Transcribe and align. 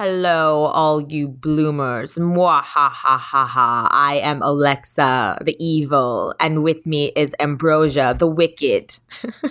Hello, 0.00 0.64
all 0.72 1.02
you 1.02 1.28
bloomers. 1.28 2.14
Mwah 2.14 2.62
ha 2.62 2.88
ha 2.88 3.18
ha 3.18 3.44
ha. 3.44 3.86
I 3.92 4.14
am 4.20 4.40
Alexa, 4.40 5.36
the 5.44 5.54
evil, 5.62 6.34
and 6.40 6.62
with 6.62 6.86
me 6.86 7.12
is 7.14 7.34
Ambrosia, 7.38 8.16
the 8.18 8.26
wicked. 8.26 8.98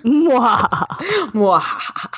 Mwah. 0.01 0.67
Mwah. 1.37 2.13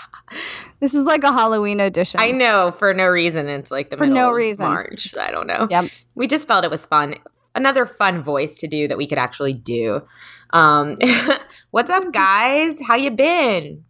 This 0.80 0.94
is 0.94 1.04
like 1.04 1.26
a 1.26 1.34
Halloween 1.34 1.82
edition. 1.82 2.22
I 2.22 2.32
know 2.32 2.72
for 2.72 2.94
no 2.94 3.08
reason. 3.08 3.50
It's 3.50 3.70
like 3.70 3.90
the 3.90 3.98
For 3.98 4.06
middle 4.06 4.16
no 4.16 4.30
of 4.30 4.38
reason. 4.38 4.66
March. 4.66 5.14
I 5.18 5.30
don't 5.30 5.48
know. 5.48 5.68
Yep. 5.70 5.86
We 6.16 6.26
just 6.26 6.48
felt 6.48 6.64
it 6.64 6.72
was 6.72 6.86
fun. 6.86 7.16
Another 7.54 7.86
fun 7.86 8.22
voice 8.22 8.56
to 8.60 8.68
do 8.68 8.88
that 8.88 8.98
we 8.98 9.08
could 9.08 9.18
actually 9.18 9.52
do. 9.52 10.08
Um, 10.52 10.96
what's 11.72 11.92
up, 11.92 12.14
guys? 12.14 12.80
How 12.82 12.96
you 12.96 13.12
been? 13.12 13.84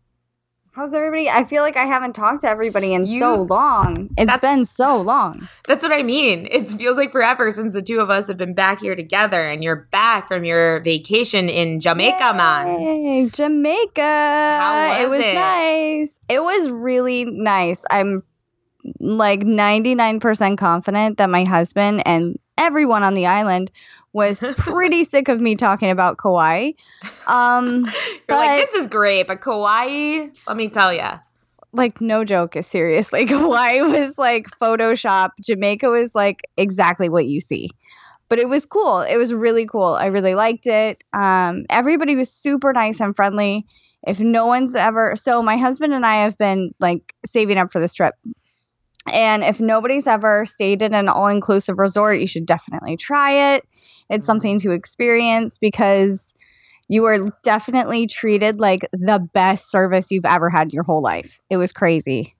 How's 0.73 0.93
everybody? 0.93 1.29
I 1.29 1.43
feel 1.43 1.63
like 1.63 1.75
I 1.75 1.83
haven't 1.83 2.13
talked 2.13 2.41
to 2.41 2.49
everybody 2.49 2.93
in 2.93 3.05
You- 3.05 3.19
so 3.19 3.41
long. 3.43 4.09
It's 4.17 4.37
been 4.37 4.63
so 4.63 5.01
long. 5.01 5.49
That's 5.67 5.83
what 5.83 5.91
I 5.91 6.01
mean. 6.01 6.47
It 6.49 6.69
feels 6.69 6.95
like 6.95 7.11
forever 7.11 7.51
since 7.51 7.73
the 7.73 7.81
two 7.81 7.99
of 7.99 8.09
us 8.09 8.27
have 8.27 8.37
been 8.37 8.53
back 8.53 8.79
here 8.79 8.95
together, 8.95 9.41
and 9.41 9.61
you're 9.65 9.87
back 9.91 10.29
from 10.29 10.45
your 10.45 10.79
vacation 10.79 11.49
in 11.49 11.81
Jamaica, 11.81 12.33
man. 12.35 13.29
Jamaica. 13.31 14.01
How 14.01 14.89
was 14.91 14.97
it 15.01 15.09
was 15.09 15.17
was 15.17 15.25
it? 15.27 15.35
nice. 15.35 16.19
It 16.29 16.41
was 16.41 16.69
really 16.71 17.25
nice. 17.25 17.83
I'm 17.91 18.23
like 19.01 19.41
99% 19.41 20.57
confident 20.57 21.17
that 21.17 21.29
my 21.29 21.43
husband 21.47 22.01
and 22.07 22.39
everyone 22.61 23.03
on 23.03 23.13
the 23.13 23.25
island 23.25 23.71
was 24.13 24.39
pretty 24.57 25.03
sick 25.03 25.27
of 25.27 25.39
me 25.39 25.55
talking 25.55 25.89
about 25.89 26.17
Kauai. 26.17 26.71
Um, 27.27 27.85
You're 28.29 28.37
like, 28.37 28.61
this 28.61 28.81
is 28.81 28.87
great, 28.87 29.27
but 29.27 29.41
Kauai, 29.41 30.27
let 30.47 30.57
me 30.57 30.69
tell 30.69 30.93
you. 30.93 31.07
like 31.73 32.01
no 32.01 32.23
joke 32.23 32.55
is 32.55 32.67
seriously. 32.67 33.25
Kauai 33.27 33.81
was 33.81 34.17
like 34.17 34.47
Photoshop. 34.59 35.31
Jamaica 35.41 35.89
was 35.89 36.13
like 36.13 36.41
exactly 36.57 37.09
what 37.09 37.25
you 37.25 37.39
see. 37.39 37.69
But 38.29 38.39
it 38.39 38.47
was 38.47 38.65
cool. 38.65 39.01
It 39.01 39.17
was 39.17 39.33
really 39.33 39.65
cool. 39.65 39.93
I 39.93 40.05
really 40.07 40.35
liked 40.35 40.67
it. 40.67 41.03
Um 41.13 41.65
everybody 41.69 42.15
was 42.15 42.29
super 42.29 42.73
nice 42.73 43.01
and 43.01 43.15
friendly. 43.15 43.65
If 44.05 44.19
no 44.19 44.47
one's 44.47 44.75
ever 44.75 45.15
so 45.15 45.41
my 45.41 45.57
husband 45.57 45.93
and 45.93 46.05
I 46.05 46.23
have 46.23 46.37
been 46.37 46.73
like 46.79 47.13
saving 47.25 47.57
up 47.57 47.71
for 47.71 47.79
this 47.79 47.93
trip 47.93 48.15
and 49.11 49.43
if 49.43 49.59
nobody's 49.59 50.07
ever 50.07 50.45
stayed 50.45 50.81
in 50.81 50.93
an 50.93 51.07
all-inclusive 51.09 51.77
resort 51.79 52.19
you 52.19 52.27
should 52.27 52.45
definitely 52.45 52.97
try 52.97 53.55
it 53.55 53.67
it's 54.09 54.23
Mhm. 54.23 54.27
something 54.27 54.59
to 54.59 54.71
experience 54.71 55.57
because 55.57 56.33
you 56.91 57.03
were 57.03 57.29
definitely 57.41 58.05
treated 58.05 58.59
like 58.59 58.81
the 58.91 59.25
best 59.33 59.71
service 59.71 60.11
you've 60.11 60.25
ever 60.25 60.49
had 60.49 60.67
in 60.67 60.71
your 60.71 60.83
whole 60.83 61.01
life. 61.01 61.39
It 61.49 61.55
was 61.55 61.71
crazy. 61.71 62.35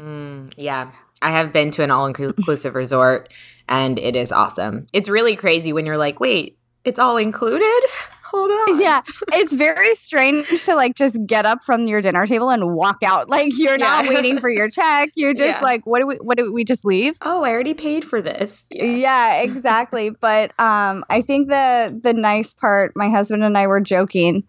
Mm, 0.00 0.52
yeah, 0.56 0.90
I 1.22 1.30
have 1.30 1.52
been 1.52 1.70
to 1.72 1.84
an 1.84 1.92
all 1.92 2.06
inclusive 2.06 2.74
resort, 2.74 3.32
and 3.68 4.00
it 4.00 4.16
is 4.16 4.32
awesome. 4.32 4.86
It's 4.92 5.08
really 5.08 5.36
crazy 5.36 5.72
when 5.72 5.86
you're 5.86 5.96
like, 5.96 6.18
wait, 6.18 6.58
it's 6.84 6.98
all 6.98 7.16
included? 7.16 7.82
Hold 8.24 8.50
on. 8.50 8.80
Yeah, 8.80 9.02
it's 9.32 9.52
very 9.52 9.94
strange 9.94 10.46
to 10.64 10.74
like 10.74 10.94
just 10.94 11.18
get 11.26 11.44
up 11.44 11.62
from 11.62 11.86
your 11.86 12.00
dinner 12.00 12.24
table 12.26 12.48
and 12.50 12.74
walk 12.74 13.02
out. 13.04 13.28
Like 13.28 13.56
you're 13.58 13.76
not 13.76 14.08
waiting 14.08 14.38
for 14.38 14.48
your 14.48 14.70
check. 14.70 15.10
You're 15.14 15.34
just 15.34 15.58
Yeah. 15.58 15.62
like, 15.62 15.86
what 15.86 15.98
do 16.00 16.06
we? 16.06 16.14
What 16.16 16.38
do 16.38 16.50
we 16.50 16.64
just 16.64 16.84
leave? 16.84 17.18
Oh, 17.20 17.44
I 17.44 17.50
already 17.50 17.74
paid 17.74 18.04
for 18.06 18.22
this. 18.22 18.64
Yeah, 18.70 19.42
exactly. 19.42 20.10
but 20.10 20.58
um, 20.58 21.04
I 21.10 21.20
think 21.20 21.48
the 21.50 21.98
the 22.02 22.14
nice 22.14 22.54
part, 22.54 22.92
my 22.96 23.10
husband 23.10 23.44
and 23.44 23.56
I 23.58 23.66
were 23.66 23.80
joking. 23.80 24.44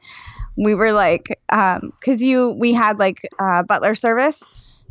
We 0.56 0.76
were 0.76 0.94
like, 0.94 1.38
um, 1.50 1.92
because 2.00 2.24
you 2.24 2.52
we 2.52 2.72
had 2.74 3.00
like 3.00 3.20
uh, 3.38 3.64
butler 3.64 3.96
service, 3.96 4.42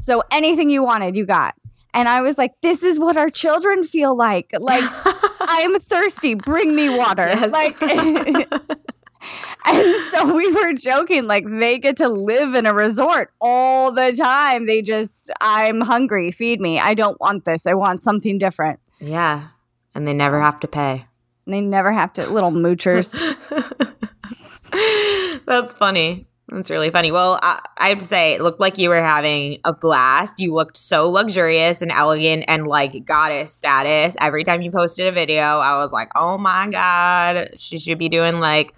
so 0.00 0.22
anything 0.30 0.68
you 0.68 0.82
wanted, 0.82 1.16
you 1.16 1.24
got. 1.24 1.54
And 1.94 2.08
I 2.08 2.20
was 2.22 2.36
like, 2.38 2.52
this 2.62 2.82
is 2.82 2.98
what 2.98 3.16
our 3.16 3.28
children 3.28 3.84
feel 3.84 4.16
like. 4.16 4.50
Like 4.58 4.82
I'm 5.48 5.78
thirsty. 5.80 6.34
Bring 6.34 6.74
me 6.74 6.96
water. 6.96 7.26
Yes. 7.26 7.50
Like, 7.52 7.80
and 9.66 9.96
so 10.10 10.34
we 10.34 10.50
were 10.52 10.72
joking, 10.74 11.26
like 11.26 11.44
they 11.48 11.78
get 11.78 11.96
to 11.98 12.08
live 12.08 12.54
in 12.54 12.66
a 12.66 12.74
resort 12.74 13.32
all 13.40 13.92
the 13.92 14.12
time. 14.12 14.66
They 14.66 14.82
just, 14.82 15.30
I'm 15.40 15.80
hungry. 15.80 16.32
Feed 16.32 16.60
me. 16.60 16.78
I 16.78 16.94
don't 16.94 17.20
want 17.20 17.44
this. 17.44 17.66
I 17.66 17.74
want 17.74 18.02
something 18.02 18.38
different. 18.38 18.80
yeah, 19.00 19.48
and 19.94 20.06
they 20.08 20.12
never 20.14 20.40
have 20.40 20.60
to 20.60 20.68
pay. 20.68 21.06
They 21.46 21.60
never 21.60 21.90
have 21.92 22.12
to, 22.14 22.28
little 22.30 22.52
moochers. 22.52 23.12
That's 25.44 25.74
funny. 25.74 26.26
That's 26.52 26.68
really 26.68 26.90
funny. 26.90 27.10
Well, 27.10 27.38
I, 27.42 27.60
I 27.78 27.88
have 27.88 27.98
to 28.00 28.04
say, 28.06 28.34
it 28.34 28.42
looked 28.42 28.60
like 28.60 28.76
you 28.76 28.90
were 28.90 29.02
having 29.02 29.58
a 29.64 29.72
blast. 29.72 30.38
You 30.38 30.52
looked 30.52 30.76
so 30.76 31.08
luxurious 31.08 31.80
and 31.80 31.90
elegant 31.90 32.44
and 32.46 32.66
like 32.66 33.06
goddess 33.06 33.54
status. 33.54 34.16
Every 34.20 34.44
time 34.44 34.60
you 34.60 34.70
posted 34.70 35.06
a 35.06 35.12
video, 35.12 35.42
I 35.42 35.78
was 35.78 35.92
like, 35.92 36.10
oh 36.14 36.36
my 36.36 36.68
God, 36.68 37.58
she 37.58 37.78
should 37.78 37.98
be 37.98 38.10
doing 38.10 38.38
like 38.38 38.74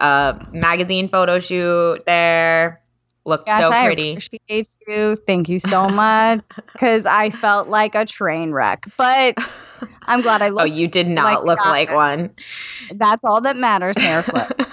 a 0.00 0.44
magazine 0.52 1.06
photo 1.06 1.38
shoot 1.38 2.04
there. 2.04 2.80
Looked 3.26 3.46
Gosh, 3.46 3.62
so 3.62 3.70
I 3.70 3.86
pretty. 3.86 4.10
appreciate 4.10 4.76
you. 4.86 5.16
Thank 5.16 5.48
you 5.48 5.58
so 5.58 5.88
much. 5.88 6.44
Because 6.74 7.06
I 7.06 7.30
felt 7.30 7.68
like 7.68 7.94
a 7.94 8.04
train 8.04 8.50
wreck. 8.50 8.86
But 8.98 9.38
I'm 10.06 10.20
glad 10.20 10.42
I 10.42 10.50
Oh, 10.50 10.64
you 10.64 10.88
did 10.88 11.06
not 11.08 11.44
like 11.44 11.44
look 11.44 11.64
like 11.64 11.92
one. 11.92 12.34
That's 12.92 13.24
all 13.24 13.40
that 13.42 13.56
matters, 13.56 13.96
hair 13.96 14.22
flip. 14.22 14.60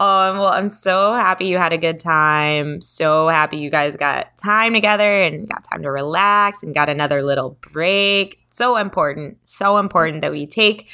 oh, 0.00 0.34
well, 0.34 0.46
I'm 0.48 0.70
so 0.70 1.12
happy 1.12 1.46
you 1.46 1.58
had 1.58 1.72
a 1.72 1.78
good 1.78 2.00
time. 2.00 2.80
So 2.80 3.28
happy 3.28 3.56
you 3.58 3.70
guys 3.70 3.96
got 3.96 4.36
time 4.38 4.72
together 4.74 5.22
and 5.22 5.48
got 5.48 5.64
time 5.64 5.82
to 5.82 5.90
relax 5.90 6.62
and 6.62 6.74
got 6.74 6.88
another 6.88 7.22
little 7.22 7.58
break. 7.60 8.38
So 8.50 8.76
important. 8.76 9.38
So 9.44 9.78
important 9.78 10.22
that 10.22 10.32
we 10.32 10.46
take 10.46 10.88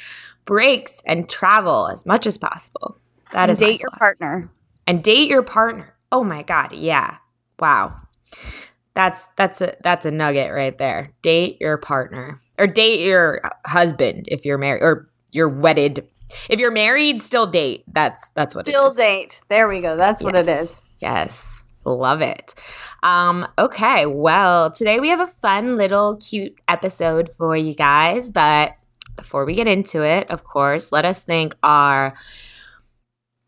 breaks 0.45 1.01
and 1.05 1.27
travel 1.29 1.87
as 1.87 2.05
much 2.05 2.25
as 2.27 2.37
possible. 2.37 2.97
That 3.31 3.49
is 3.49 3.59
Date 3.59 3.81
your 3.81 3.89
partner. 3.91 4.49
and 4.87 5.03
date 5.03 5.29
your 5.29 5.43
partner. 5.43 5.95
Oh 6.11 6.23
my 6.23 6.43
god, 6.43 6.71
yeah. 6.73 7.17
Wow. 7.59 7.95
That's 8.93 9.27
that's 9.35 9.59
a 9.61 9.75
that's 9.81 10.05
a 10.05 10.11
nugget 10.11 10.53
right 10.53 10.77
there. 10.77 11.11
Date 11.21 11.57
your 11.59 11.77
partner 11.77 12.39
or 12.57 12.67
date 12.67 13.01
your 13.01 13.41
husband 13.65 14.25
if 14.29 14.45
you're 14.45 14.57
married 14.57 14.83
or 14.83 15.09
you're 15.31 15.49
wedded. 15.49 16.07
If 16.49 16.59
you're 16.59 16.71
married, 16.71 17.21
still 17.21 17.47
date. 17.47 17.83
That's 17.87 18.29
that's 18.31 18.55
what 18.55 18.67
it 18.67 18.71
Still 18.71 18.93
date. 18.93 19.41
There 19.47 19.67
we 19.67 19.81
go. 19.81 19.95
That's 19.97 20.21
what 20.23 20.35
it 20.35 20.47
is. 20.47 20.91
Yes. 20.99 21.01
Yes. 21.01 21.63
Love 21.85 22.21
it. 22.21 22.55
Um, 23.03 23.47
okay, 23.59 24.07
well, 24.07 24.71
today 24.71 24.99
we 24.99 25.09
have 25.09 25.19
a 25.19 25.27
fun 25.27 25.77
little 25.77 26.17
cute 26.17 26.59
episode 26.67 27.29
for 27.37 27.55
you 27.55 27.75
guys, 27.75 28.31
but 28.31 28.73
before 29.15 29.45
we 29.45 29.53
get 29.53 29.67
into 29.67 30.01
it, 30.03 30.31
of 30.31 30.43
course, 30.43 30.91
let 30.91 31.05
us 31.05 31.23
thank 31.23 31.55
our 31.61 32.15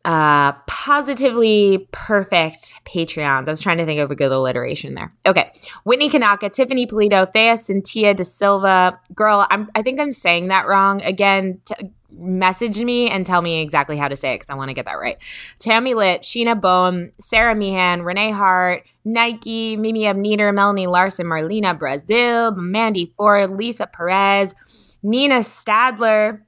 uh 0.06 0.54
positively 0.68 1.90
perfect 1.92 2.76
Patreons. 2.86 3.48
I 3.48 3.52
was 3.52 3.60
trying 3.62 3.80
to 3.80 3.86
think 3.86 4.00
of 4.00 4.10
a 4.12 4.16
good 4.16 4.32
alliteration 4.32 4.94
there. 4.94 5.14
Okay. 5.26 5.52
Whitney 5.84 6.10
Kanaka, 6.10 6.50
Tiffany 6.50 6.88
Polito, 6.88 7.30
Thea 7.30 7.58
Cynthia 7.58 8.14
De 8.14 8.24
Silva. 8.24 9.00
Girl, 9.14 9.46
I'm 9.50 9.70
I 9.76 9.82
think 9.82 10.00
I'm 10.00 10.14
saying 10.14 10.48
that 10.48 10.68
wrong. 10.68 11.02
Again, 11.02 11.60
t- 11.66 11.92
message 12.12 12.82
me 12.82 13.10
and 13.10 13.26
tell 13.26 13.42
me 13.42 13.62
exactly 13.62 13.98
how 13.98 14.08
to 14.08 14.16
say 14.16 14.34
it 14.34 14.36
because 14.36 14.50
I 14.50 14.56
want 14.56 14.70
to 14.70 14.74
get 14.74 14.86
that 14.86 15.00
right. 15.00 15.18
Tammy 15.60 15.94
Litt, 15.94 16.22
Sheena 16.22 16.60
Bone, 16.60 17.12
Sarah 17.20 17.56
Meehan, 17.56 18.04
Renee 18.04 18.32
Hart, 18.32 18.90
Nike, 19.04 19.78
Mimi 19.78 20.02
Abneder, 20.02 20.54
Melanie 20.54 20.88
Larson, 20.88 21.28
Marlena 21.28 21.78
Brazil, 21.78 22.56
Mandy 22.56 23.14
Ford, 23.18 23.52
Lisa 23.52 23.88
Perez, 23.88 24.56
Nina 25.04 25.40
Stadler, 25.40 26.42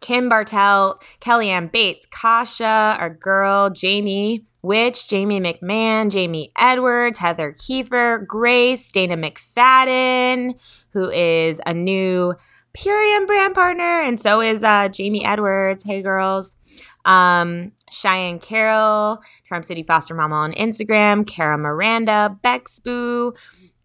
Kim 0.00 0.28
Bartell, 0.28 1.00
Kellyanne 1.20 1.70
Bates, 1.70 2.06
Kasha, 2.06 2.96
our 2.98 3.10
girl, 3.10 3.70
Jamie 3.70 4.46
Witch, 4.62 5.08
Jamie 5.08 5.40
McMahon, 5.40 6.10
Jamie 6.10 6.52
Edwards, 6.56 7.18
Heather 7.18 7.52
Kiefer, 7.52 8.24
Grace, 8.26 8.90
Dana 8.90 9.16
McFadden, 9.16 10.60
who 10.92 11.10
is 11.10 11.60
a 11.66 11.74
new 11.74 12.34
Purium 12.76 13.26
brand 13.26 13.54
partner, 13.54 14.00
and 14.02 14.20
so 14.20 14.40
is 14.40 14.62
uh, 14.64 14.88
Jamie 14.88 15.24
Edwards. 15.24 15.84
Hey, 15.84 16.02
girls. 16.02 16.56
Um, 17.04 17.72
Cheyenne 17.90 18.38
Carroll, 18.38 19.20
Charm 19.44 19.62
City 19.62 19.82
Foster 19.82 20.14
Mama 20.14 20.36
on 20.36 20.52
Instagram, 20.52 21.26
Kara 21.26 21.58
Miranda, 21.58 22.38
Bexboo, 22.44 23.36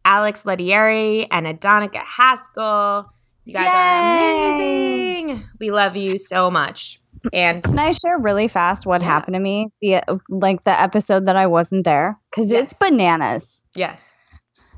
Alex 0.06 0.44
Ledieri, 0.44 1.28
and 1.32 1.46
Adonica 1.48 1.98
Haskell. 1.98 3.10
You 3.44 3.54
guys 3.54 3.66
Yay! 3.66 3.72
are 3.72 4.56
amazing. 4.56 5.44
We 5.60 5.72
love 5.72 5.96
you 5.96 6.18
so 6.18 6.52
much. 6.52 7.02
And 7.34 7.64
can 7.64 7.80
I 7.80 7.92
share 7.92 8.18
really 8.20 8.48
fast 8.48 8.86
what 8.86 9.02
yeah. 9.02 9.08
happened 9.08 9.34
to 9.34 9.40
me? 9.40 9.70
The 9.82 10.02
like 10.30 10.64
the 10.64 10.80
episode 10.80 11.26
that 11.26 11.36
I 11.36 11.48
wasn't 11.48 11.84
there 11.84 12.20
because 12.30 12.52
yes. 12.52 12.72
it's 12.72 12.74
bananas. 12.74 13.64
Yes. 13.76 14.14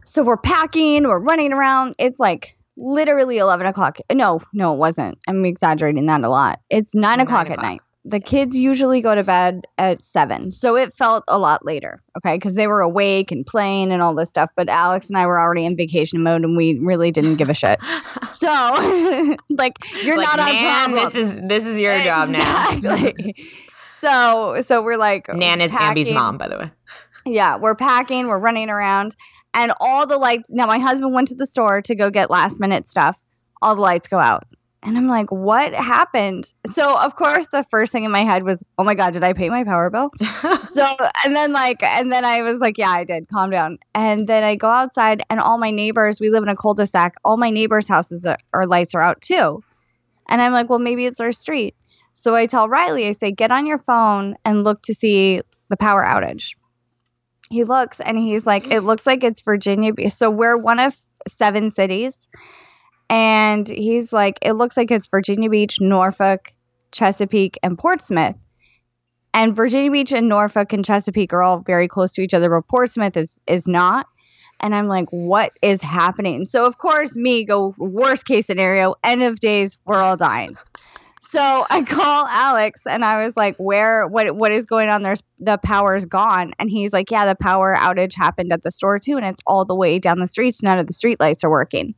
So 0.06 0.24
we're 0.24 0.38
packing, 0.38 1.08
we're 1.08 1.20
running 1.20 1.54
around. 1.54 1.94
It's 2.00 2.20
like 2.20 2.58
literally 2.80 3.38
eleven 3.38 3.68
o'clock. 3.68 4.00
No, 4.12 4.42
no, 4.54 4.74
it 4.74 4.78
wasn't. 4.78 5.18
I'm 5.28 5.46
exaggerating 5.46 6.06
that 6.08 6.24
a 6.24 6.30
lot. 6.30 6.60
It's 6.70 6.96
nine, 6.96 7.18
nine 7.18 7.20
o'clock, 7.22 7.48
o'clock 7.48 7.60
at 7.60 7.64
night 7.64 7.82
the 8.06 8.20
kids 8.20 8.58
usually 8.58 9.02
go 9.02 9.14
to 9.14 9.24
bed 9.24 9.66
at 9.78 10.02
seven. 10.02 10.52
So 10.52 10.76
it 10.76 10.96
felt 10.96 11.24
a 11.28 11.38
lot 11.38 11.66
later, 11.66 12.02
okay, 12.18 12.36
because 12.36 12.56
they 12.56 12.68
were 12.68 12.82
awake 12.82 13.32
and 13.32 13.46
playing 13.46 13.92
and 13.92 14.02
all 14.02 14.16
this 14.16 14.30
stuff. 14.30 14.50
But 14.56 14.70
Alex 14.70 15.10
and 15.10 15.18
I 15.18 15.28
were 15.28 15.40
already 15.40 15.66
in 15.66 15.76
vacation 15.76 16.24
mode 16.24 16.44
and 16.44 16.56
we 16.56 16.80
really 16.80 17.12
didn't 17.12 17.36
give 17.36 17.50
a 17.50 17.54
shit. 17.54 17.80
so, 18.28 18.48
like, 19.50 19.78
you're 20.04 20.18
like, 20.18 20.38
not 20.38 20.38
man, 20.38 20.86
problem. 20.86 21.06
This 21.06 21.16
is 21.16 21.42
this 21.42 21.66
is 21.66 21.80
your 21.80 21.98
job 22.04 22.30
now. 22.30 22.80
so, 24.02 24.62
so 24.62 24.82
we're 24.82 24.98
like, 24.98 25.34
Nan 25.36 25.62
is 25.62 25.72
packing. 25.72 26.06
Ambi's 26.06 26.14
mom, 26.14 26.38
by 26.38 26.48
the 26.48 26.58
way. 26.58 26.72
Yeah, 27.26 27.58
we're 27.58 27.76
packing, 27.76 28.28
we're 28.28 28.40
running 28.40 28.70
around, 28.70 29.16
and 29.54 29.74
all 29.80 30.08
the 30.08 30.18
lights. 30.18 30.50
Now, 30.52 30.68
my 30.68 30.80
husband 30.80 31.14
went 31.14 31.30
to 31.30 31.36
the 31.36 31.46
store 31.46 31.82
to 31.84 31.96
go 31.96 32.10
get 32.10 32.30
last 32.30 32.60
minute 32.60 32.88
stuff. 32.88 33.20
All 33.62 33.76
the 33.76 33.82
lights 33.82 34.08
go 34.08 34.20
out. 34.20 34.48
And 34.82 34.98
I'm 34.98 35.08
like, 35.08 35.30
what 35.30 35.74
happened? 35.74 36.54
So, 36.68 36.98
of 36.98 37.16
course, 37.16 37.50
the 37.50 37.66
first 37.70 37.92
thing 37.92 38.06
in 38.06 38.12
my 38.12 38.24
head 38.24 38.44
was, 38.44 38.64
oh 38.78 38.86
my 38.86 38.96
God, 38.96 39.12
did 39.12 39.26
I 39.26 39.34
pay 39.34 39.50
my 39.50 39.66
power 39.66 39.90
bill? 39.90 40.10
so, 40.64 40.96
and 41.26 41.36
then, 41.36 41.52
like, 41.52 41.84
and 41.84 42.10
then 42.10 42.24
I 42.24 42.44
was 42.44 42.60
like, 42.60 42.78
yeah, 42.78 42.92
I 42.92 43.04
did. 43.04 43.28
Calm 43.28 43.50
down. 43.50 43.78
And 43.94 44.26
then 44.26 44.46
I 44.46 44.56
go 44.56 44.70
outside, 44.70 45.22
and 45.30 45.42
all 45.42 45.58
my 45.58 45.72
neighbors, 45.72 46.22
we 46.22 46.30
live 46.30 46.44
in 46.44 46.50
a 46.50 46.56
cul 46.56 46.76
de 46.76 46.88
sac, 46.88 47.16
all 47.26 47.36
my 47.36 47.50
neighbors' 47.50 47.90
houses 47.90 48.26
are, 48.26 48.38
or 48.54 48.66
lights 48.66 48.96
are 48.96 49.02
out 49.02 49.20
too. 49.22 49.62
And 50.30 50.42
I'm 50.42 50.54
like, 50.54 50.70
well, 50.70 50.80
maybe 50.80 51.06
it's 51.06 51.20
our 51.20 51.34
street. 51.34 51.76
So 52.14 52.36
I 52.36 52.46
tell 52.46 52.70
Riley, 52.70 53.08
I 53.08 53.12
say, 53.12 53.32
get 53.32 53.52
on 53.52 53.66
your 53.66 53.80
phone 53.80 54.36
and 54.46 54.64
look 54.64 54.82
to 54.84 54.94
see 54.94 55.42
the 55.70 55.78
power 55.78 56.04
outage. 56.04 56.56
He 57.50 57.64
looks 57.64 58.00
and 58.00 58.18
he's 58.18 58.46
like, 58.46 58.72
it 58.72 58.82
looks 58.82 59.08
like 59.08 59.24
it's 59.24 59.42
Virginia. 59.42 59.94
Beach. 59.94 60.12
So 60.14 60.30
we're 60.30 60.58
one 60.58 60.80
of 60.80 60.96
seven 61.28 61.70
cities 61.70 62.30
and 63.10 63.68
he's 63.68 64.14
like, 64.14 64.40
it 64.42 64.54
looks 64.54 64.78
like 64.78 64.92
it's 64.92 65.08
Virginia 65.08 65.50
Beach, 65.50 65.78
Norfolk, 65.82 66.54
Chesapeake, 66.92 67.58
and 67.64 67.78
Portsmouth. 67.78 68.36
And 69.34 69.56
Virginia 69.56 69.92
Beach 69.92 70.12
and 70.12 70.30
Norfolk 70.30 70.74
and 70.74 70.86
Chesapeake 70.86 71.34
are 71.34 71.42
all 71.42 71.60
very 71.60 71.88
close 71.88 72.14
to 72.14 72.22
each 72.22 72.34
other, 72.34 72.50
but 72.50 72.68
Portsmouth 72.68 73.18
is 73.18 73.40
is 73.48 73.68
not. 73.68 74.08
And 74.60 74.76
I'm 74.76 74.88
like, 74.88 75.08
what 75.10 75.54
is 75.62 75.82
happening? 75.82 76.46
So 76.46 76.66
of 76.66 76.78
course, 76.78 77.16
me 77.16 77.46
go 77.46 77.74
worst 77.78 78.26
case 78.26 78.48
scenario, 78.48 78.96
end 79.04 79.24
of 79.24 79.40
days, 79.40 79.78
we're 79.86 80.02
all 80.02 80.18
dying. 80.18 80.58
So 81.32 81.68
I 81.70 81.82
call 81.88 82.26
Alex 82.28 82.82
and 82.88 83.06
I 83.06 83.24
was 83.24 83.38
like, 83.38 83.56
where 83.58 84.08
what 84.08 84.36
what 84.36 84.52
is 84.52 84.66
going 84.66 84.90
on? 84.90 85.04
There's 85.04 85.22
the 85.40 85.58
power's 85.58 86.06
gone. 86.06 86.54
And 86.58 86.70
he's 86.70 86.92
like, 86.92 87.12
Yeah, 87.12 87.26
the 87.26 87.36
power 87.36 87.76
outage 87.76 88.16
happened 88.16 88.52
at 88.52 88.64
the 88.64 88.72
store 88.72 89.00
too, 89.00 89.18
and 89.18 89.26
it's 89.26 89.42
all 89.46 89.66
the 89.66 89.76
way 89.76 90.00
down 90.00 90.20
the 90.20 90.28
streets. 90.28 90.64
None 90.64 90.80
of 90.80 90.88
the 90.88 90.94
street 90.94 91.20
lights 91.20 91.44
are 91.44 91.50
working. 91.50 91.94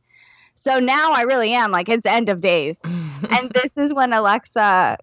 So 0.54 0.78
now 0.78 1.12
I 1.12 1.22
really 1.22 1.54
am 1.54 1.70
like, 1.70 1.88
it's 1.88 2.04
end 2.04 2.28
of 2.28 2.40
days. 2.40 2.82
and 3.30 3.50
this 3.50 3.76
is 3.78 3.94
when 3.94 4.12
Alexa 4.12 4.98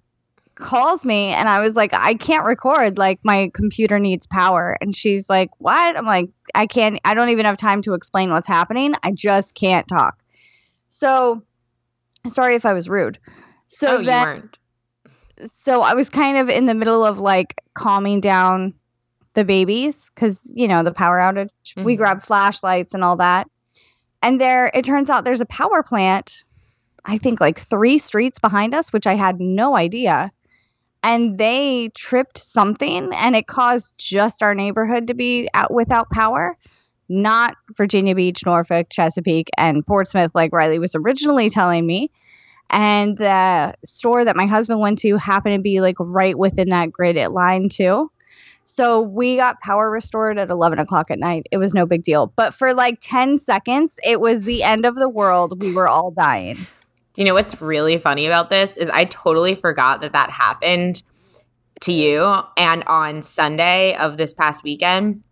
calls 0.54 1.06
me 1.06 1.30
and 1.30 1.50
I 1.50 1.60
was 1.62 1.76
like, 1.76 1.94
I 1.94 2.14
can't 2.14 2.46
record. 2.46 2.98
Like, 3.00 3.20
my 3.24 3.50
computer 3.56 3.98
needs 3.98 4.28
power. 4.28 4.78
And 4.80 4.96
she's 4.96 5.28
like, 5.28 5.50
What? 5.58 5.98
I'm 5.98 6.06
like, 6.06 6.30
I 6.54 6.68
can't, 6.68 7.00
I 7.04 7.16
don't 7.16 7.30
even 7.30 7.46
have 7.46 7.58
time 7.58 7.82
to 7.84 7.96
explain 7.96 8.32
what's 8.32 8.48
happening. 8.48 8.94
I 9.02 9.12
just 9.12 9.56
can't 9.56 9.88
talk. 9.88 10.20
So, 10.90 11.42
sorry 12.28 12.54
if 12.54 12.66
I 12.68 12.74
was 12.74 12.88
rude. 12.88 13.18
So 13.70 13.98
oh, 13.98 14.04
then, 14.04 14.50
so 15.46 15.82
I 15.82 15.94
was 15.94 16.10
kind 16.10 16.38
of 16.38 16.50
in 16.50 16.66
the 16.66 16.76
middle 16.76 17.06
of 17.06 17.20
like 17.20 17.62
calming 17.76 18.20
down 18.20 18.74
the 19.36 19.46
babies 19.46 20.12
because, 20.14 20.52
you 20.54 20.68
know, 20.68 20.84
the 20.84 20.92
power 20.92 21.18
outage. 21.18 21.50
Mm-hmm. 21.68 21.84
We 21.84 21.96
grabbed 21.96 22.24
flashlights 22.24 22.94
and 22.94 23.04
all 23.04 23.16
that. 23.18 23.50
And 24.22 24.42
there, 24.42 24.72
it 24.74 24.84
turns 24.84 25.10
out 25.10 25.24
there's 25.24 25.40
a 25.40 25.46
power 25.46 25.82
plant, 25.84 26.44
I 27.06 27.18
think 27.18 27.40
like 27.40 27.60
three 27.60 28.00
streets 28.00 28.40
behind 28.40 28.74
us, 28.74 28.92
which 28.92 29.08
I 29.08 29.16
had 29.16 29.40
no 29.40 29.78
idea. 29.78 30.32
And 31.04 31.38
they 31.38 31.92
tripped 31.96 32.38
something 32.38 33.14
and 33.14 33.36
it 33.36 33.48
caused 33.48 33.94
just 33.98 34.44
our 34.44 34.54
neighborhood 34.54 35.08
to 35.08 35.14
be 35.14 35.48
out 35.54 35.72
without 35.72 36.10
power, 36.10 36.58
not 37.08 37.56
Virginia 37.78 38.16
Beach, 38.16 38.46
Norfolk, 38.46 38.88
Chesapeake, 38.90 39.50
and 39.58 39.86
Portsmouth, 39.88 40.36
like 40.36 40.52
Riley 40.52 40.80
was 40.80 40.96
originally 40.96 41.50
telling 41.50 41.86
me. 41.86 42.12
And 42.70 43.18
the 43.18 43.74
store 43.84 44.24
that 44.26 44.36
my 44.36 44.46
husband 44.46 44.80
went 44.80 45.00
to 45.00 45.18
happened 45.18 45.56
to 45.56 45.62
be 45.62 45.82
like 45.82 45.96
right 46.00 46.38
within 46.38 46.70
that 46.70 46.92
grid 46.92 47.18
line, 47.32 47.70
too. 47.70 48.12
So 48.66 49.02
we 49.02 49.36
got 49.36 49.60
power 49.62 49.90
restored 49.90 50.38
at 50.38 50.52
11 50.52 50.78
o'clock 50.78 51.10
at 51.10 51.18
night. 51.18 51.48
It 51.52 51.58
was 51.58 51.74
no 51.74 51.88
big 51.88 52.04
deal. 52.04 52.32
But 52.36 52.54
for 52.54 52.76
like 52.76 53.00
10 53.02 53.38
seconds, 53.38 54.00
it 54.06 54.22
was 54.22 54.44
the 54.44 54.62
end 54.62 54.86
of 54.86 54.94
the 54.96 55.10
world. 55.10 55.60
We 55.64 55.74
were 55.74 55.88
all 55.88 56.12
dying. 56.12 56.56
Do 57.14 57.22
you 57.22 57.26
know 57.26 57.34
what's 57.34 57.60
really 57.60 57.98
funny 57.98 58.28
about 58.28 58.52
this? 58.52 58.78
Is 58.78 58.88
I 58.92 59.06
totally 59.06 59.56
forgot 59.56 60.02
that 60.02 60.14
that 60.14 60.30
happened 60.30 61.02
to 61.82 61.92
you. 61.92 62.44
And 62.58 62.84
on 62.86 63.24
Sunday 63.24 63.96
of 63.96 64.18
this 64.18 64.34
past 64.34 64.64
weekend, 64.64 65.24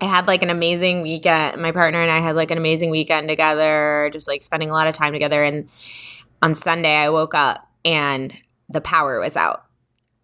I 0.00 0.04
had 0.04 0.28
like 0.28 0.42
an 0.42 0.50
amazing 0.50 1.02
weekend. 1.02 1.60
My 1.60 1.72
partner 1.72 2.00
and 2.00 2.10
I 2.10 2.18
had 2.18 2.36
like 2.36 2.50
an 2.50 2.58
amazing 2.58 2.90
weekend 2.90 3.28
together, 3.28 4.10
just 4.12 4.28
like 4.28 4.42
spending 4.42 4.70
a 4.70 4.72
lot 4.72 4.86
of 4.86 4.94
time 4.94 5.12
together. 5.12 5.42
And 5.42 5.68
on 6.44 6.54
Sunday, 6.54 6.94
I 6.94 7.08
woke 7.08 7.34
up 7.34 7.66
and 7.86 8.36
the 8.68 8.82
power 8.82 9.18
was 9.18 9.34
out. 9.34 9.64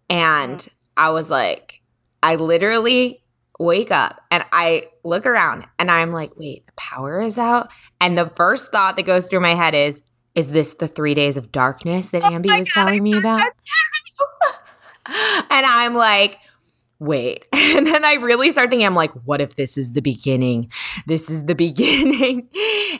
And 0.07 0.65
I 0.95 1.09
was 1.09 1.31
like, 1.31 1.81
I 2.21 2.35
literally 2.35 3.23
wake 3.59 3.89
up 3.89 4.21
and 4.29 4.45
I 4.51 4.89
look 5.03 5.25
around 5.25 5.65
and 5.79 5.89
I'm 5.89 6.11
like, 6.11 6.37
wait, 6.37 6.67
the 6.67 6.73
power 6.73 7.21
is 7.21 7.39
out? 7.39 7.69
And 7.99 8.15
the 8.15 8.29
first 8.29 8.71
thought 8.71 8.97
that 8.97 9.03
goes 9.07 9.25
through 9.25 9.39
my 9.39 9.55
head 9.55 9.73
is, 9.73 10.03
is 10.35 10.51
this 10.51 10.75
the 10.75 10.87
three 10.87 11.15
days 11.15 11.37
of 11.37 11.51
darkness 11.51 12.11
that 12.11 12.23
oh 12.23 12.29
Ambi 12.29 12.55
was 12.55 12.69
God, 12.69 12.83
telling 12.83 13.01
me 13.01 13.17
about? 13.17 13.41
and 15.49 15.65
I'm 15.65 15.95
like, 15.95 16.37
wait. 17.01 17.47
And 17.71 17.87
then 17.87 18.03
I 18.03 18.15
really 18.15 18.51
start 18.51 18.69
thinking, 18.69 18.85
I'm 18.85 18.95
like, 18.95 19.13
what 19.23 19.39
if 19.39 19.55
this 19.55 19.77
is 19.77 19.93
the 19.93 20.01
beginning? 20.01 20.69
This 21.05 21.29
is 21.29 21.45
the 21.45 21.55
beginning. 21.65 22.49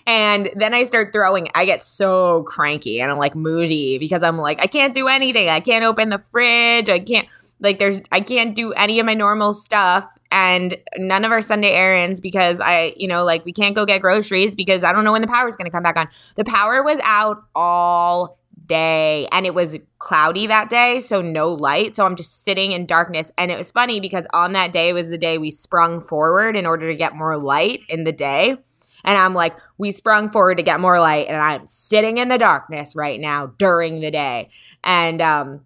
and 0.08 0.50
then 0.55 0.74
I 0.74 0.84
start 0.84 1.12
throwing, 1.12 1.50
I 1.55 1.65
get 1.65 1.84
so 1.84 2.43
cranky 2.43 3.01
and 3.01 3.12
I'm 3.12 3.17
like 3.17 3.36
moody 3.36 3.98
because 3.98 4.24
I'm 4.24 4.38
like, 4.38 4.62
I 4.62 4.67
can't 4.67 4.93
do 4.93 5.10
anything. 5.10 5.50
I 5.50 5.60
can't 5.60 5.84
open 5.84 6.08
the 6.08 6.20
fridge. 6.20 6.88
I 6.88 7.00
can't 7.00 7.27
like 7.60 7.79
there's 7.79 8.01
I 8.13 8.22
can't 8.22 8.55
do 8.55 8.72
any 8.74 9.00
of 9.01 9.05
my 9.05 9.13
normal 9.13 9.51
stuff 9.51 10.10
and 10.31 10.77
none 10.96 11.25
of 11.25 11.31
our 11.31 11.41
Sunday 11.41 11.72
errands 11.72 12.22
because 12.22 12.62
I, 12.62 12.93
you 12.96 13.10
know, 13.10 13.25
like 13.25 13.43
we 13.43 13.51
can't 13.51 13.75
go 13.75 13.86
get 13.86 14.00
groceries 14.00 14.55
because 14.55 14.86
I 14.86 14.93
don't 14.93 15.03
know 15.03 15.12
when 15.12 15.22
the 15.22 15.27
power 15.27 15.50
is 15.50 15.58
going 15.58 15.65
to 15.65 15.72
come 15.72 15.84
back 15.84 15.98
on. 15.98 16.08
The 16.36 16.46
power 16.46 16.81
was 16.81 17.00
out 17.03 17.43
all 17.53 18.39
day 18.72 19.28
and 19.34 19.46
it 19.46 19.54
was 19.54 19.75
cloudy 20.00 20.48
that 20.48 20.70
day, 20.70 21.01
so 21.01 21.22
no 21.22 21.54
light. 21.54 21.98
So 21.98 22.06
I'm 22.06 22.16
just 22.16 22.46
sitting 22.46 22.72
in 22.72 22.86
darkness. 22.86 23.32
And 23.38 23.51
it 23.51 23.58
was 23.58 23.72
funny 23.72 24.00
because 24.00 24.25
on 24.34 24.54
that 24.54 24.72
day 24.72 24.94
was 24.94 25.10
the 25.10 25.18
day 25.18 25.38
we 25.38 25.51
sprung 25.51 26.00
forward 26.00 26.56
in 26.56 26.66
order 26.66 26.88
to 26.90 26.96
get 26.96 27.16
more 27.16 27.36
light 27.38 27.82
in 27.90 28.06
the 28.06 28.13
day. 28.13 28.56
And 29.04 29.18
I'm 29.18 29.34
like, 29.34 29.58
we 29.78 29.92
sprung 29.92 30.30
forward 30.30 30.58
to 30.58 30.63
get 30.63 30.80
more 30.80 31.00
light, 31.00 31.28
and 31.28 31.38
I'm 31.38 31.66
sitting 31.66 32.18
in 32.18 32.30
the 32.30 32.38
darkness 32.38 32.96
right 32.96 33.20
now 33.20 33.48
during 33.58 34.00
the 34.00 34.12
day. 34.12 34.50
And 34.84 35.22
um, 35.22 35.66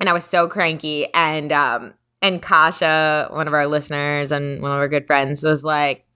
and 0.00 0.08
I 0.08 0.12
was 0.12 0.24
so 0.24 0.48
cranky. 0.48 1.06
And 1.14 1.52
um, 1.52 1.94
and 2.22 2.40
Kasha, 2.42 3.28
one 3.30 3.46
of 3.46 3.54
our 3.54 3.66
listeners 3.66 4.32
and 4.32 4.62
one 4.62 4.72
of 4.72 4.78
our 4.78 4.88
good 4.88 5.06
friends, 5.06 5.44
was 5.44 5.62
like, 5.62 6.06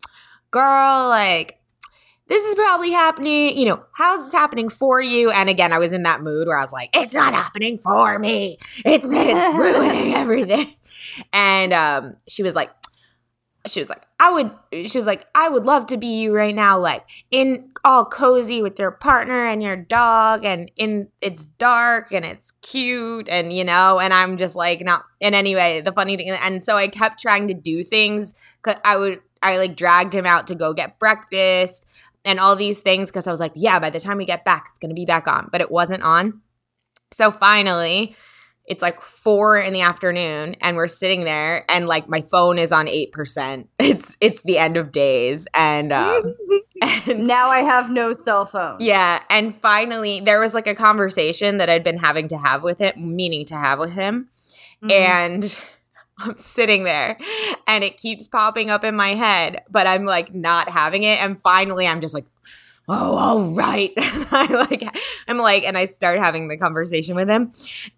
"Girl, 0.50 1.08
like." 1.08 1.60
This 2.28 2.44
is 2.44 2.56
probably 2.56 2.90
happening, 2.90 3.56
you 3.56 3.66
know, 3.66 3.84
how's 3.92 4.24
this 4.24 4.32
happening 4.32 4.68
for 4.68 5.00
you? 5.00 5.30
And 5.30 5.48
again, 5.48 5.72
I 5.72 5.78
was 5.78 5.92
in 5.92 6.02
that 6.02 6.22
mood 6.22 6.48
where 6.48 6.58
I 6.58 6.62
was 6.62 6.72
like, 6.72 6.90
it's 6.92 7.14
not 7.14 7.34
happening 7.34 7.78
for 7.78 8.18
me. 8.18 8.58
It's 8.84 9.08
it's 9.12 9.54
ruining 9.56 10.14
everything. 10.14 10.74
And 11.32 11.72
um, 11.72 12.16
she 12.26 12.42
was 12.42 12.56
like, 12.56 12.70
she 13.66 13.80
was 13.80 13.88
like, 13.88 14.02
I 14.18 14.32
would, 14.32 14.50
she 14.88 14.98
was 14.98 15.06
like, 15.06 15.26
I 15.34 15.48
would 15.48 15.66
love 15.66 15.86
to 15.88 15.96
be 15.96 16.20
you 16.20 16.34
right 16.34 16.54
now, 16.54 16.78
like 16.78 17.04
in 17.30 17.70
all 17.84 18.04
cozy 18.04 18.62
with 18.62 18.78
your 18.78 18.90
partner 18.90 19.44
and 19.44 19.62
your 19.62 19.76
dog, 19.76 20.44
and 20.44 20.70
in 20.76 21.08
it's 21.20 21.44
dark 21.44 22.12
and 22.12 22.24
it's 22.24 22.52
cute, 22.62 23.28
and 23.28 23.52
you 23.52 23.64
know, 23.64 23.98
and 23.98 24.12
I'm 24.14 24.36
just 24.36 24.56
like, 24.56 24.80
not 24.82 25.04
in 25.20 25.34
any 25.34 25.54
way. 25.54 25.80
The 25.80 25.92
funny 25.92 26.16
thing, 26.16 26.30
and 26.30 26.62
so 26.62 26.76
I 26.76 26.88
kept 26.88 27.20
trying 27.20 27.48
to 27.48 27.54
do 27.54 27.84
things. 27.84 28.34
Cause 28.62 28.76
I 28.84 28.96
would, 28.96 29.20
I 29.42 29.58
like 29.58 29.76
dragged 29.76 30.14
him 30.14 30.26
out 30.26 30.46
to 30.48 30.54
go 30.54 30.72
get 30.72 30.98
breakfast 30.98 31.86
and 32.26 32.38
all 32.38 32.56
these 32.56 32.82
things 32.82 33.08
because 33.08 33.26
I 33.26 33.30
was 33.30 33.40
like, 33.40 33.52
yeah, 33.54 33.78
by 33.78 33.88
the 33.88 34.00
time 34.00 34.18
we 34.18 34.26
get 34.26 34.44
back, 34.44 34.66
it's 34.70 34.78
gonna 34.78 34.94
be 34.94 35.06
back 35.06 35.26
on, 35.26 35.48
but 35.50 35.60
it 35.62 35.70
wasn't 35.70 36.02
on. 36.02 36.42
So 37.12 37.30
finally, 37.30 38.16
it's 38.66 38.82
like 38.82 39.00
four 39.00 39.58
in 39.58 39.72
the 39.72 39.82
afternoon 39.82 40.56
and 40.60 40.76
we're 40.76 40.88
sitting 40.88 41.24
there 41.24 41.64
and 41.70 41.86
like 41.86 42.08
my 42.08 42.20
phone 42.20 42.58
is 42.58 42.72
on 42.72 42.86
8% 42.86 43.68
it's 43.78 44.16
it's 44.20 44.42
the 44.42 44.58
end 44.58 44.76
of 44.76 44.92
days 44.92 45.46
and 45.54 45.92
um 45.92 46.34
and 47.08 47.26
now 47.26 47.48
i 47.48 47.60
have 47.60 47.90
no 47.90 48.12
cell 48.12 48.44
phone 48.44 48.76
yeah 48.80 49.22
and 49.30 49.56
finally 49.60 50.20
there 50.20 50.40
was 50.40 50.52
like 50.52 50.66
a 50.66 50.74
conversation 50.74 51.58
that 51.58 51.70
i'd 51.70 51.84
been 51.84 51.98
having 51.98 52.28
to 52.28 52.36
have 52.36 52.62
with 52.62 52.78
him 52.78 53.16
meaning 53.16 53.46
to 53.46 53.54
have 53.54 53.78
with 53.78 53.92
him 53.92 54.28
mm-hmm. 54.82 54.90
and 54.90 55.58
I'm 56.18 56.36
sitting 56.38 56.84
there 56.84 57.18
and 57.66 57.84
it 57.84 57.98
keeps 57.98 58.26
popping 58.26 58.70
up 58.70 58.84
in 58.84 58.96
my 58.96 59.10
head, 59.10 59.62
but 59.70 59.86
I'm 59.86 60.04
like 60.04 60.34
not 60.34 60.70
having 60.70 61.02
it. 61.02 61.22
And 61.22 61.40
finally, 61.40 61.86
I'm 61.86 62.00
just 62.00 62.14
like, 62.14 62.24
oh, 62.88 63.16
all 63.16 63.44
right. 63.52 63.92
I 63.96 64.46
like, 64.70 64.82
I'm 65.28 65.38
like, 65.38 65.64
and 65.64 65.76
I 65.76 65.86
start 65.86 66.18
having 66.18 66.48
the 66.48 66.56
conversation 66.56 67.16
with 67.16 67.28
him. 67.28 67.52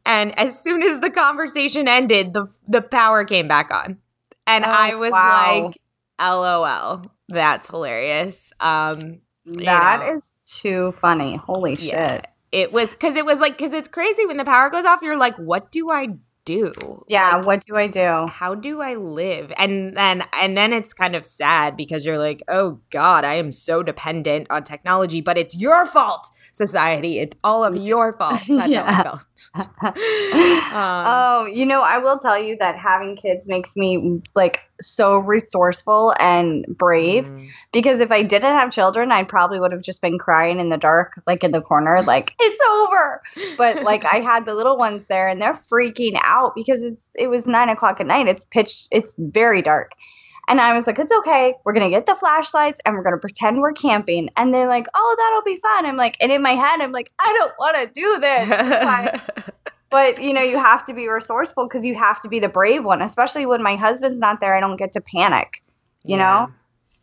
And 0.04 0.38
as 0.38 0.58
soon 0.58 0.82
as 0.82 1.00
the 1.00 1.10
conversation 1.10 1.88
ended, 1.88 2.34
the 2.34 2.46
the 2.66 2.82
power 2.82 3.24
came 3.24 3.48
back 3.48 3.70
on, 3.72 3.98
and 4.46 4.64
oh, 4.64 4.68
I 4.70 4.94
was 4.94 5.12
wow. 5.12 5.64
like, 5.66 5.78
LOL, 6.20 7.02
that's 7.28 7.68
hilarious. 7.68 8.52
Um, 8.60 9.20
that 9.46 10.00
you 10.00 10.06
know. 10.06 10.16
is 10.16 10.40
too 10.60 10.94
funny. 11.00 11.36
Holy 11.36 11.76
shit. 11.76 12.26
It 12.50 12.72
was 12.72 12.90
because 12.90 13.16
it 13.16 13.26
was 13.26 13.40
like 13.40 13.58
because 13.58 13.74
it's 13.74 13.88
crazy 13.88 14.26
when 14.26 14.38
the 14.38 14.44
power 14.44 14.70
goes 14.70 14.84
off. 14.84 15.02
You're 15.02 15.18
like, 15.18 15.36
what 15.36 15.70
do 15.70 15.90
I 15.90 16.16
do? 16.48 17.04
Yeah, 17.08 17.36
like, 17.36 17.46
what 17.46 17.66
do 17.66 17.76
I 17.76 17.86
do? 17.86 18.26
How 18.26 18.54
do 18.54 18.80
I 18.80 18.94
live? 18.94 19.52
And 19.58 19.94
then 19.94 20.24
and 20.32 20.56
then 20.56 20.72
it's 20.72 20.94
kind 20.94 21.14
of 21.14 21.26
sad 21.26 21.76
because 21.76 22.06
you're 22.06 22.18
like, 22.18 22.42
"Oh 22.48 22.80
god, 22.90 23.24
I 23.24 23.34
am 23.34 23.52
so 23.52 23.82
dependent 23.82 24.46
on 24.48 24.64
technology, 24.64 25.20
but 25.20 25.36
it's 25.36 25.54
your 25.56 25.84
fault, 25.84 26.26
society. 26.52 27.18
It's 27.18 27.36
all 27.44 27.64
of 27.64 27.76
your 27.76 28.16
fault." 28.16 28.40
That's 28.48 28.70
yeah. 28.70 28.90
how 28.90 29.00
I 29.00 29.02
felt. 29.02 29.20
um, 30.72 31.04
oh, 31.06 31.50
you 31.52 31.66
know, 31.66 31.82
I 31.82 31.98
will 31.98 32.18
tell 32.18 32.38
you 32.38 32.56
that 32.60 32.76
having 32.78 33.16
kids 33.16 33.46
makes 33.46 33.76
me 33.76 34.22
like 34.34 34.60
so 34.80 35.18
resourceful 35.18 36.14
and 36.18 36.64
brave 36.68 37.30
mm. 37.30 37.48
because 37.72 38.00
if 38.00 38.10
I 38.10 38.22
didn't 38.22 38.52
have 38.52 38.70
children, 38.70 39.12
I 39.12 39.24
probably 39.24 39.60
would 39.60 39.72
have 39.72 39.82
just 39.82 40.00
been 40.00 40.18
crying 40.18 40.60
in 40.60 40.68
the 40.68 40.76
dark, 40.76 41.20
like 41.26 41.44
in 41.44 41.52
the 41.52 41.60
corner, 41.60 42.02
like 42.02 42.34
it's 42.40 42.60
over. 42.60 43.22
But 43.56 43.82
like 43.90 44.04
I 44.04 44.16
had 44.16 44.46
the 44.46 44.54
little 44.54 44.76
ones 44.76 45.06
there 45.06 45.28
and 45.28 45.40
they're 45.40 45.54
freaking 45.54 46.18
out 46.22 46.54
because 46.54 46.82
it's 46.82 47.14
it 47.18 47.28
was 47.28 47.46
nine 47.46 47.68
o'clock 47.68 48.00
at 48.00 48.06
night. 48.06 48.28
It's 48.28 48.44
pitch, 48.44 48.86
it's 48.90 49.16
very 49.18 49.62
dark. 49.62 49.92
And 50.48 50.62
I 50.62 50.74
was 50.74 50.86
like, 50.86 50.98
it's 50.98 51.12
okay. 51.12 51.54
We're 51.64 51.74
going 51.74 51.84
to 51.84 51.94
get 51.94 52.06
the 52.06 52.14
flashlights 52.14 52.80
and 52.86 52.96
we're 52.96 53.02
going 53.02 53.14
to 53.14 53.20
pretend 53.20 53.60
we're 53.60 53.72
camping. 53.72 54.30
And 54.34 54.52
they're 54.52 54.66
like, 54.66 54.86
oh, 54.94 55.16
that'll 55.18 55.42
be 55.42 55.60
fun. 55.60 55.84
I'm 55.84 55.98
like, 55.98 56.16
and 56.20 56.32
in 56.32 56.42
my 56.42 56.52
head, 56.52 56.80
I'm 56.80 56.90
like, 56.90 57.10
I 57.20 57.34
don't 57.36 57.52
want 57.58 57.76
to 57.76 57.86
do 57.92 58.18
this. 58.18 59.50
but, 59.90 60.22
you 60.22 60.34
know, 60.34 60.42
you 60.42 60.58
have 60.58 60.84
to 60.86 60.94
be 60.94 61.08
resourceful 61.08 61.66
because 61.66 61.86
you 61.86 61.94
have 61.94 62.20
to 62.22 62.28
be 62.28 62.40
the 62.40 62.48
brave 62.48 62.84
one, 62.84 63.02
especially 63.02 63.46
when 63.46 63.62
my 63.62 63.76
husband's 63.76 64.20
not 64.20 64.40
there. 64.40 64.54
I 64.54 64.60
don't 64.60 64.76
get 64.76 64.92
to 64.92 65.00
panic, 65.00 65.62
you 66.04 66.16
yeah. 66.16 66.46
know? 66.46 66.52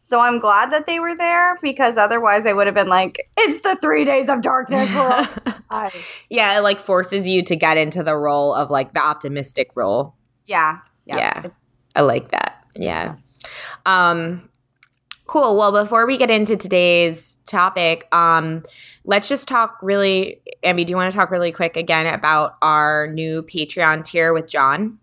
So 0.04 0.20
I'm 0.20 0.40
glad 0.40 0.72
that 0.72 0.86
they 0.86 1.00
were 1.00 1.16
there 1.16 1.58
because 1.64 1.98
otherwise 1.98 2.46
I 2.46 2.54
would 2.54 2.68
have 2.68 2.76
been 2.76 2.88
like, 2.88 3.28
it's 3.38 3.62
the 3.62 3.76
three 3.82 4.06
days 4.06 4.30
of 4.30 4.42
darkness. 4.42 4.88
yeah, 6.30 6.58
it 6.58 6.62
like 6.62 6.80
forces 6.80 7.28
you 7.28 7.42
to 7.42 7.56
get 7.56 7.78
into 7.78 8.04
the 8.04 8.16
role 8.16 8.54
of 8.54 8.70
like 8.70 8.94
the 8.94 9.04
optimistic 9.04 9.72
role. 9.76 10.14
Yeah. 10.46 10.82
Yeah. 11.08 11.18
yeah. 11.18 11.50
I 11.96 12.02
like 12.02 12.30
that. 12.30 12.64
Yeah. 12.76 13.16
Um, 13.88 14.48
cool. 15.26 15.58
Well, 15.58 15.72
before 15.72 16.06
we 16.06 16.18
get 16.18 16.32
into 16.32 16.58
today's 16.58 17.38
topic, 17.46 18.08
um, 18.14 18.64
let's 19.04 19.28
just 19.28 19.48
talk 19.48 19.78
really. 19.82 20.42
Ambi, 20.64 20.86
do 20.86 20.92
you 20.92 20.98
want 20.98 21.12
to 21.12 21.18
talk 21.18 21.32
really 21.32 21.52
quick 21.52 21.78
again 21.78 22.12
about 22.12 22.58
our 22.62 23.08
new 23.08 23.44
Patreon 23.44 24.06
tier 24.06 24.34
with 24.34 24.48
John? 24.48 25.00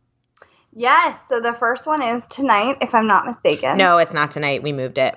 Yes. 0.73 1.21
So 1.29 1.41
the 1.41 1.53
first 1.53 1.87
one 1.87 2.03
is 2.03 2.27
tonight, 2.29 2.79
if 2.81 2.95
I'm 2.95 3.07
not 3.07 3.27
mistaken. 3.27 3.77
No, 3.77 3.99
it's 3.99 4.15
not 4.15 4.31
tonight. 4.31 4.63
We 4.63 4.73
moved 4.73 4.99
it. 4.99 5.17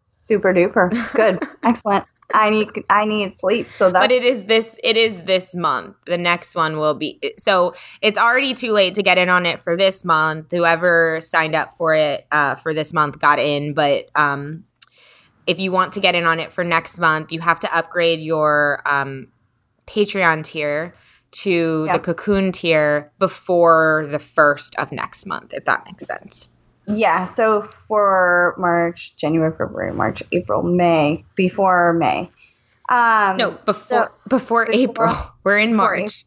Super 0.00 0.54
duper. 0.54 0.90
Good. 1.14 1.42
Excellent. 1.62 2.06
I 2.34 2.50
need 2.50 2.68
I 2.90 3.04
need 3.04 3.36
sleep. 3.36 3.70
So 3.70 3.90
that 3.90 4.00
But 4.00 4.12
it 4.12 4.24
is 4.24 4.44
this 4.44 4.78
it 4.82 4.96
is 4.96 5.22
this 5.22 5.54
month. 5.54 5.96
The 6.06 6.18
next 6.18 6.54
one 6.54 6.76
will 6.78 6.94
be 6.94 7.20
so 7.38 7.74
it's 8.02 8.18
already 8.18 8.52
too 8.52 8.72
late 8.72 8.94
to 8.96 9.02
get 9.02 9.16
in 9.18 9.28
on 9.28 9.46
it 9.46 9.60
for 9.60 9.76
this 9.76 10.04
month. 10.04 10.50
Whoever 10.50 11.20
signed 11.20 11.54
up 11.54 11.72
for 11.72 11.94
it 11.94 12.26
uh, 12.32 12.56
for 12.56 12.74
this 12.74 12.92
month 12.92 13.20
got 13.20 13.38
in, 13.38 13.72
but 13.72 14.10
um, 14.14 14.64
if 15.46 15.60
you 15.60 15.70
want 15.70 15.92
to 15.94 16.00
get 16.00 16.14
in 16.14 16.26
on 16.26 16.40
it 16.40 16.52
for 16.52 16.64
next 16.64 16.98
month, 16.98 17.32
you 17.32 17.40
have 17.40 17.60
to 17.60 17.76
upgrade 17.76 18.20
your 18.20 18.82
um, 18.84 19.28
Patreon 19.86 20.44
tier 20.44 20.94
to 21.30 21.88
the 21.92 21.98
cocoon 21.98 22.52
tier 22.52 23.12
before 23.18 24.06
the 24.10 24.18
first 24.18 24.74
of 24.76 24.92
next 24.92 25.26
month, 25.26 25.52
if 25.52 25.64
that 25.64 25.84
makes 25.84 26.06
sense. 26.06 26.48
Yeah, 26.86 27.24
so 27.24 27.62
for 27.88 28.54
March, 28.58 29.16
January, 29.16 29.50
February, 29.50 29.92
March, 29.92 30.22
April, 30.32 30.62
May, 30.62 31.24
before 31.34 31.92
May. 31.94 32.30
Um, 32.88 33.36
no, 33.38 33.52
before 33.52 33.74
so 33.74 34.08
before, 34.28 34.66
before 34.66 34.72
April. 34.72 35.14
We're 35.44 35.58
in 35.58 35.74
March. 35.74 36.26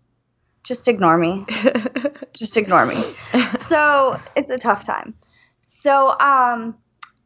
Just 0.64 0.88
ignore 0.88 1.18
me. 1.18 1.46
Just 2.34 2.58
ignore 2.58 2.86
me. 2.86 3.02
So 3.60 4.20
it's 4.36 4.50
a 4.50 4.58
tough 4.58 4.84
time. 4.84 5.14
So 5.68 6.18
um, 6.20 6.76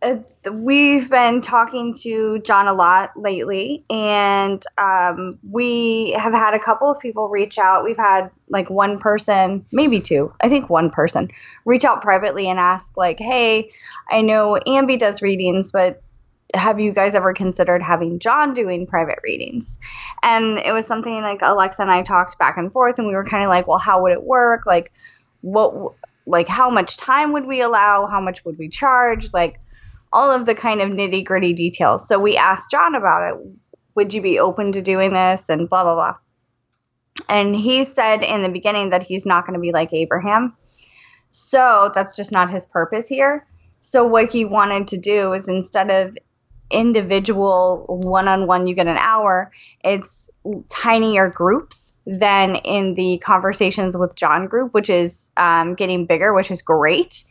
uh, 0.02 0.16
we've 0.52 1.10
been 1.10 1.42
talking 1.42 1.94
to 1.94 2.40
John 2.40 2.68
a 2.68 2.74
lot 2.74 3.12
lately, 3.16 3.84
and 3.90 4.64
um, 4.78 5.38
we 5.50 6.12
have 6.12 6.34
had 6.34 6.56
a 6.56 6.60
couple 6.60 6.90
of 6.90 7.00
people 7.00 7.30
reach 7.30 7.60
out. 7.60 7.84
We've 7.84 7.98
had 7.98 8.32
like 8.50 8.70
one 8.70 9.00
person, 9.00 9.66
maybe 9.72 10.02
two, 10.02 10.34
I 10.42 10.50
think 10.50 10.70
one 10.70 10.90
person, 10.90 11.30
reach 11.66 11.86
out 11.86 12.02
privately 12.02 12.50
and 12.50 12.58
ask, 12.58 12.98
like, 12.98 13.20
hey, 13.20 13.72
I 14.10 14.22
know 14.22 14.60
Ambi 14.66 14.98
does 14.98 15.22
readings, 15.22 15.72
but 15.72 16.02
have 16.56 16.80
you 16.80 16.92
guys 16.92 17.14
ever 17.14 17.34
considered 17.34 17.84
having 17.84 18.18
John 18.18 18.54
doing 18.56 18.88
private 18.88 19.20
readings? 19.24 19.78
And 20.24 20.58
it 20.58 20.74
was 20.74 20.88
something 20.88 21.22
like 21.22 21.40
Alexa 21.44 21.82
and 21.82 21.92
I 21.92 22.02
talked 22.02 22.40
back 22.40 22.58
and 22.58 22.72
forth, 22.72 22.98
and 22.98 23.08
we 23.08 23.14
were 23.14 23.26
kind 23.26 23.44
of 23.44 23.50
like, 23.50 23.68
well, 23.68 23.78
how 23.78 24.02
would 24.02 24.14
it 24.14 24.24
work? 24.24 24.66
Like, 24.66 24.92
what, 25.42 25.94
like, 26.26 26.48
how 26.48 26.72
much 26.72 26.98
time 26.98 27.34
would 27.34 27.46
we 27.46 27.62
allow? 27.62 28.08
How 28.08 28.20
much 28.20 28.44
would 28.46 28.58
we 28.58 28.68
charge? 28.68 29.32
Like, 29.32 29.60
all 30.14 30.32
of 30.32 30.46
the 30.46 30.56
kind 30.56 30.82
of 30.82 30.90
nitty 30.90 31.24
gritty 31.26 31.54
details. 31.54 32.08
So 32.08 32.20
we 32.20 32.38
asked 32.38 32.72
John 32.72 32.96
about 32.96 33.34
it. 33.34 33.40
Would 33.96 34.14
you 34.14 34.22
be 34.22 34.40
open 34.40 34.72
to 34.74 34.82
doing 34.82 35.14
this? 35.14 35.50
And 35.50 35.70
blah, 35.70 35.84
blah, 35.84 35.96
blah. 35.96 36.16
And 37.30 37.56
he 37.56 37.84
said 37.84 38.24
in 38.24 38.42
the 38.42 38.50
beginning 38.50 38.90
that 38.90 39.04
he's 39.04 39.26
not 39.26 39.46
going 39.46 39.54
to 39.54 39.60
be 39.60 39.72
like 39.72 39.94
Abraham. 39.94 40.56
So 41.32 41.92
that's 41.94 42.16
just 42.16 42.32
not 42.32 42.50
his 42.50 42.66
purpose 42.66 43.08
here. 43.08 43.46
So 43.82 44.06
what 44.06 44.32
he 44.32 44.46
wanted 44.46 44.88
to 44.90 44.98
do 44.98 45.34
is 45.34 45.48
instead 45.48 45.90
of 45.90 46.18
individual 46.70 47.86
one 47.88 48.28
on 48.28 48.48
one, 48.48 48.68
you 48.68 48.76
get 48.76 48.88
an 48.88 48.98
hour, 48.98 49.52
it's 49.84 50.30
tinier 50.70 51.30
groups 51.30 51.94
than 52.06 52.56
in 52.58 52.94
the 52.94 53.18
conversations 53.24 53.98
with 53.98 54.16
John 54.16 54.48
group, 54.48 54.74
which 54.74 54.90
is 54.90 55.32
um, 55.38 55.76
getting 55.76 56.06
bigger, 56.06 56.34
which 56.34 56.52
is 56.52 56.62
great. 56.62 57.24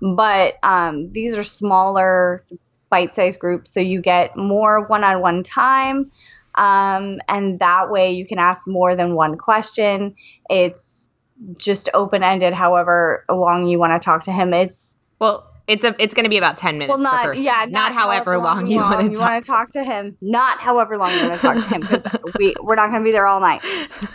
But 0.00 0.58
um, 0.62 1.10
these 1.10 1.36
are 1.36 1.44
smaller 1.44 2.44
bite 2.88 3.14
sized 3.14 3.38
groups, 3.38 3.70
so 3.70 3.80
you 3.80 4.00
get 4.00 4.36
more 4.36 4.86
one 4.86 5.04
on 5.04 5.20
one 5.20 5.42
time. 5.42 6.10
Um, 6.56 7.20
and 7.28 7.58
that 7.60 7.90
way 7.90 8.10
you 8.10 8.26
can 8.26 8.38
ask 8.38 8.66
more 8.66 8.96
than 8.96 9.14
one 9.14 9.36
question. 9.36 10.14
It's 10.48 11.10
just 11.56 11.88
open 11.94 12.22
ended, 12.22 12.52
however 12.52 13.24
long 13.30 13.66
you 13.66 13.78
want 13.78 14.00
to 14.00 14.04
talk 14.04 14.22
to 14.24 14.32
him. 14.32 14.52
It's 14.52 14.98
well, 15.18 15.46
it's 15.66 15.84
a 15.84 15.94
it's 15.98 16.14
going 16.14 16.24
to 16.24 16.30
be 16.30 16.38
about 16.38 16.56
10 16.56 16.78
minutes 16.78 16.88
well, 16.88 16.98
not, 16.98 17.38
Yeah, 17.38 17.66
not, 17.68 17.70
not 17.70 17.94
however, 17.94 18.36
long, 18.38 18.64
long, 18.64 18.66
you 18.66 18.80
want 18.80 19.14
to 19.14 19.18
talk, 19.18 19.44
talk 19.44 19.70
to 19.70 19.84
him. 19.84 20.16
Not 20.20 20.58
however 20.58 20.96
long 20.96 21.12
you 21.12 21.28
want 21.28 21.34
to 21.34 21.40
talk 21.40 21.56
to 21.56 21.68
him 21.68 21.80
because 21.80 22.06
we 22.38 22.54
we're 22.60 22.74
not 22.74 22.90
going 22.90 23.02
to 23.02 23.04
be 23.04 23.12
there 23.12 23.26
all 23.26 23.40
night. 23.40 23.62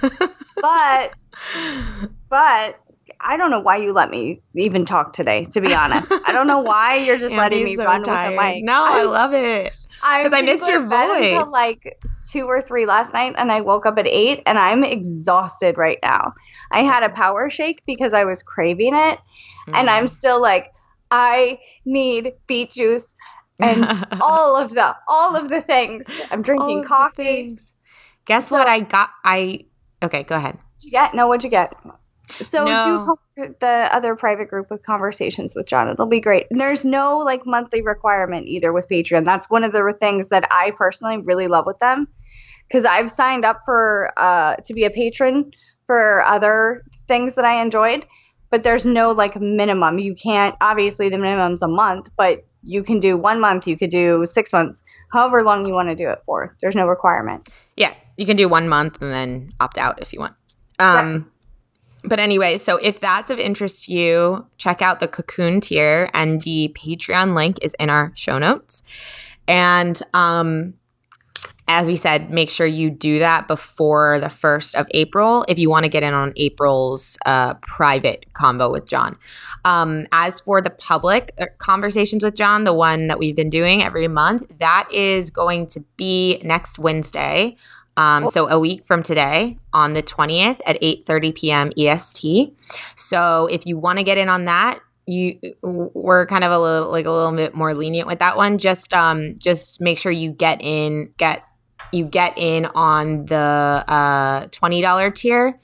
but 0.61 1.13
but 2.29 2.79
I 3.27 3.37
don't 3.37 3.49
know 3.49 3.59
why 3.59 3.77
you 3.77 3.91
let 3.91 4.09
me 4.09 4.41
even 4.55 4.85
talk 4.85 5.13
today. 5.13 5.45
To 5.45 5.61
be 5.61 5.73
honest, 5.73 6.11
I 6.25 6.31
don't 6.31 6.47
know 6.47 6.59
why 6.59 6.95
you're 7.05 7.17
just 7.17 7.33
letting 7.33 7.63
me 7.63 7.75
so 7.75 7.85
run 7.85 8.03
tired. 8.03 8.31
with 8.31 8.39
the 8.39 8.43
mic. 8.43 8.63
No, 8.63 8.83
I, 8.83 8.99
I 8.99 9.03
love 9.03 9.33
it 9.33 9.73
because 9.95 10.33
I, 10.33 10.39
I 10.39 10.41
missed 10.41 10.67
your 10.67 10.85
voice 10.85 11.31
until 11.31 11.51
like 11.51 11.97
two 12.29 12.45
or 12.45 12.61
three 12.61 12.85
last 12.85 13.13
night, 13.13 13.33
and 13.37 13.51
I 13.51 13.61
woke 13.61 13.85
up 13.85 13.97
at 13.97 14.07
eight, 14.07 14.43
and 14.45 14.59
I'm 14.59 14.83
exhausted 14.83 15.77
right 15.77 15.99
now. 16.03 16.33
I 16.71 16.83
had 16.83 17.03
a 17.03 17.09
power 17.09 17.49
shake 17.49 17.81
because 17.85 18.13
I 18.13 18.23
was 18.25 18.43
craving 18.43 18.93
it, 18.93 19.19
mm. 19.67 19.73
and 19.73 19.89
I'm 19.89 20.05
mm. 20.05 20.09
still 20.09 20.41
like, 20.41 20.71
I 21.11 21.59
need 21.85 22.33
beet 22.47 22.71
juice 22.71 23.15
and 23.59 23.85
all 24.21 24.55
of 24.55 24.71
the 24.71 24.95
all 25.07 25.35
of 25.35 25.49
the 25.49 25.61
things. 25.61 26.05
I'm 26.31 26.41
drinking 26.41 26.83
coffee. 26.83 27.57
Guess 28.25 28.49
so, 28.49 28.57
what 28.57 28.67
I 28.67 28.81
got? 28.81 29.11
I 29.23 29.65
okay. 30.03 30.23
Go 30.23 30.35
ahead. 30.35 30.55
What'd 30.55 30.83
you 30.83 30.91
get? 30.91 31.15
No, 31.15 31.27
what'd 31.27 31.43
you 31.43 31.49
get? 31.49 31.73
So 32.41 32.65
no. 32.65 33.17
do 33.35 33.55
the 33.59 33.89
other 33.91 34.15
private 34.15 34.49
group 34.49 34.69
with 34.69 34.83
conversations 34.83 35.53
with 35.55 35.67
John. 35.67 35.89
It'll 35.89 36.05
be 36.05 36.19
great. 36.19 36.47
And 36.49 36.59
there's 36.59 36.83
no 36.83 37.19
like 37.19 37.45
monthly 37.45 37.81
requirement 37.81 38.47
either 38.47 38.73
with 38.73 38.87
Patreon. 38.89 39.25
That's 39.25 39.49
one 39.49 39.63
of 39.63 39.71
the 39.71 39.93
things 39.99 40.29
that 40.29 40.47
I 40.51 40.71
personally 40.71 41.17
really 41.17 41.47
love 41.47 41.65
with 41.65 41.77
them 41.79 42.07
because 42.67 42.85
I've 42.85 43.09
signed 43.09 43.45
up 43.45 43.59
for 43.65 44.11
uh, 44.17 44.55
to 44.55 44.73
be 44.73 44.85
a 44.85 44.89
patron 44.89 45.51
for 45.85 46.23
other 46.23 46.83
things 47.07 47.35
that 47.35 47.45
I 47.45 47.61
enjoyed, 47.61 48.05
but 48.49 48.63
there's 48.63 48.85
no 48.85 49.11
like 49.11 49.39
minimum. 49.39 49.99
You 49.99 50.15
can't 50.15 50.55
obviously 50.61 51.09
the 51.09 51.17
minimum's 51.17 51.61
a 51.61 51.67
month, 51.67 52.09
but 52.17 52.45
you 52.63 52.81
can 52.81 52.99
do 52.99 53.15
one 53.15 53.39
month, 53.39 53.67
you 53.67 53.77
could 53.77 53.91
do 53.91 54.25
six 54.25 54.51
months, 54.51 54.83
however 55.11 55.43
long 55.43 55.65
you 55.67 55.73
want 55.73 55.89
to 55.89 55.95
do 55.95 56.09
it 56.09 56.19
for. 56.25 56.55
There's 56.61 56.75
no 56.75 56.87
requirement. 56.87 57.47
Yeah, 57.77 57.93
you 58.17 58.25
can 58.25 58.35
do 58.35 58.49
one 58.49 58.67
month 58.67 59.01
and 59.01 59.11
then 59.11 59.49
opt 59.59 59.77
out 59.77 60.01
if 60.01 60.11
you 60.11 60.19
want. 60.19 60.33
Um, 60.79 61.13
right. 61.13 61.23
But 62.07 62.19
anyway, 62.19 62.57
so 62.57 62.77
if 62.77 62.99
that's 62.99 63.29
of 63.29 63.39
interest 63.39 63.85
to 63.85 63.93
you, 63.93 64.45
check 64.57 64.81
out 64.81 64.99
the 64.99 65.07
Cocoon 65.07 65.61
tier, 65.61 66.09
and 66.13 66.41
the 66.41 66.75
Patreon 66.75 67.35
link 67.35 67.57
is 67.61 67.75
in 67.79 67.89
our 67.89 68.11
show 68.15 68.37
notes. 68.37 68.83
And 69.47 69.99
um, 70.13 70.75
as 71.67 71.87
we 71.87 71.95
said, 71.95 72.29
make 72.29 72.51
sure 72.51 72.67
you 72.67 72.91
do 72.91 73.19
that 73.19 73.47
before 73.47 74.19
the 74.19 74.27
1st 74.27 74.75
of 74.75 74.87
April 74.91 75.43
if 75.47 75.57
you 75.57 75.69
want 75.69 75.83
to 75.83 75.89
get 75.89 76.03
in 76.03 76.13
on 76.13 76.31
April's 76.35 77.17
uh, 77.25 77.55
private 77.55 78.31
combo 78.33 78.71
with 78.71 78.87
John. 78.87 79.17
Um, 79.63 80.05
as 80.11 80.39
for 80.39 80.61
the 80.61 80.69
public 80.69 81.31
uh, 81.39 81.45
conversations 81.57 82.23
with 82.23 82.35
John, 82.35 82.65
the 82.65 82.73
one 82.73 83.07
that 83.07 83.17
we've 83.17 83.35
been 83.35 83.49
doing 83.49 83.81
every 83.81 84.07
month, 84.07 84.59
that 84.59 84.87
is 84.93 85.31
going 85.31 85.65
to 85.67 85.79
be 85.97 86.39
next 86.43 86.77
Wednesday. 86.77 87.55
Um, 87.97 88.27
so 88.27 88.49
a 88.49 88.59
week 88.59 88.85
from 88.85 89.03
today 89.03 89.57
on 89.71 89.93
the 89.93 90.03
20th 90.03 90.59
at 90.65 90.81
8:30 90.81 91.35
p.m. 91.35 91.69
EST. 91.77 92.53
So 92.95 93.47
if 93.47 93.65
you 93.65 93.77
want 93.77 93.99
to 93.99 94.03
get 94.03 94.17
in 94.17 94.27
on 94.27 94.45
that, 94.45 94.79
you 95.07 95.39
we're 95.61 96.25
kind 96.25 96.43
of 96.43 96.51
a 96.51 96.59
little 96.59 96.89
like 96.91 97.05
a 97.05 97.11
little 97.11 97.31
bit 97.31 97.55
more 97.55 97.73
lenient 97.73 98.07
with 98.07 98.19
that 98.19 98.37
one. 98.37 98.57
Just 98.57 98.93
um 98.93 99.37
just 99.37 99.79
make 99.79 99.97
sure 99.97 100.11
you 100.11 100.31
get 100.31 100.61
in 100.61 101.13
get 101.17 101.43
you 101.91 102.05
get 102.05 102.37
in 102.37 102.65
on 102.67 103.25
the 103.25 103.35
uh, 103.87 104.47
$20 104.47 105.15
tier 105.15 105.59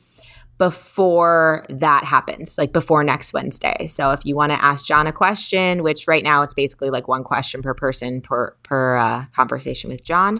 before 0.57 1.65
that 1.69 2.03
happens, 2.03 2.57
like 2.57 2.71
before 2.71 3.03
next 3.03 3.33
Wednesday. 3.33 3.87
So 3.87 4.11
if 4.11 4.25
you 4.25 4.35
want 4.35 4.51
to 4.51 4.63
ask 4.63 4.85
John 4.85 5.07
a 5.07 5.11
question, 5.11 5.81
which 5.81 6.07
right 6.07 6.23
now 6.23 6.43
it's 6.43 6.53
basically 6.53 6.91
like 6.91 7.07
one 7.07 7.23
question 7.23 7.61
per 7.61 7.73
person 7.73 8.21
per 8.21 8.55
per 8.63 8.95
uh, 8.95 9.25
conversation 9.35 9.89
with 9.89 10.03
John, 10.05 10.39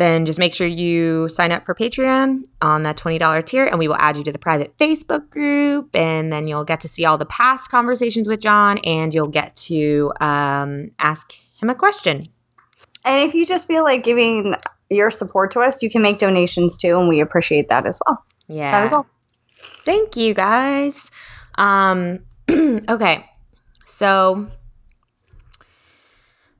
then 0.00 0.24
just 0.24 0.38
make 0.38 0.54
sure 0.54 0.66
you 0.66 1.28
sign 1.28 1.52
up 1.52 1.64
for 1.64 1.74
Patreon 1.74 2.42
on 2.62 2.82
that 2.84 2.96
$20 2.96 3.46
tier 3.46 3.66
and 3.66 3.78
we 3.78 3.88
will 3.88 3.96
add 3.96 4.16
you 4.16 4.24
to 4.24 4.32
the 4.32 4.38
private 4.38 4.76
Facebook 4.78 5.30
group 5.30 5.94
and 5.94 6.32
then 6.32 6.48
you'll 6.48 6.64
get 6.64 6.80
to 6.80 6.88
see 6.88 7.04
all 7.04 7.18
the 7.18 7.26
past 7.26 7.70
conversations 7.70 8.26
with 8.28 8.40
John 8.40 8.78
and 8.78 9.14
you'll 9.14 9.28
get 9.28 9.56
to 9.56 10.12
um, 10.20 10.88
ask 10.98 11.32
him 11.60 11.70
a 11.70 11.74
question. 11.74 12.20
And 13.04 13.28
if 13.28 13.34
you 13.34 13.46
just 13.46 13.66
feel 13.66 13.84
like 13.84 14.02
giving 14.02 14.54
your 14.90 15.10
support 15.10 15.52
to 15.52 15.60
us, 15.60 15.82
you 15.82 15.90
can 15.90 16.02
make 16.02 16.18
donations 16.18 16.76
too, 16.76 16.98
and 16.98 17.08
we 17.08 17.20
appreciate 17.20 17.68
that 17.68 17.86
as 17.86 18.00
well. 18.06 18.24
Yeah. 18.48 18.72
That 18.72 18.84
is 18.84 18.92
all. 18.92 19.06
Thank 19.56 20.16
you 20.16 20.34
guys. 20.34 21.10
Um, 21.56 22.20
okay. 22.50 23.26
So 23.84 24.48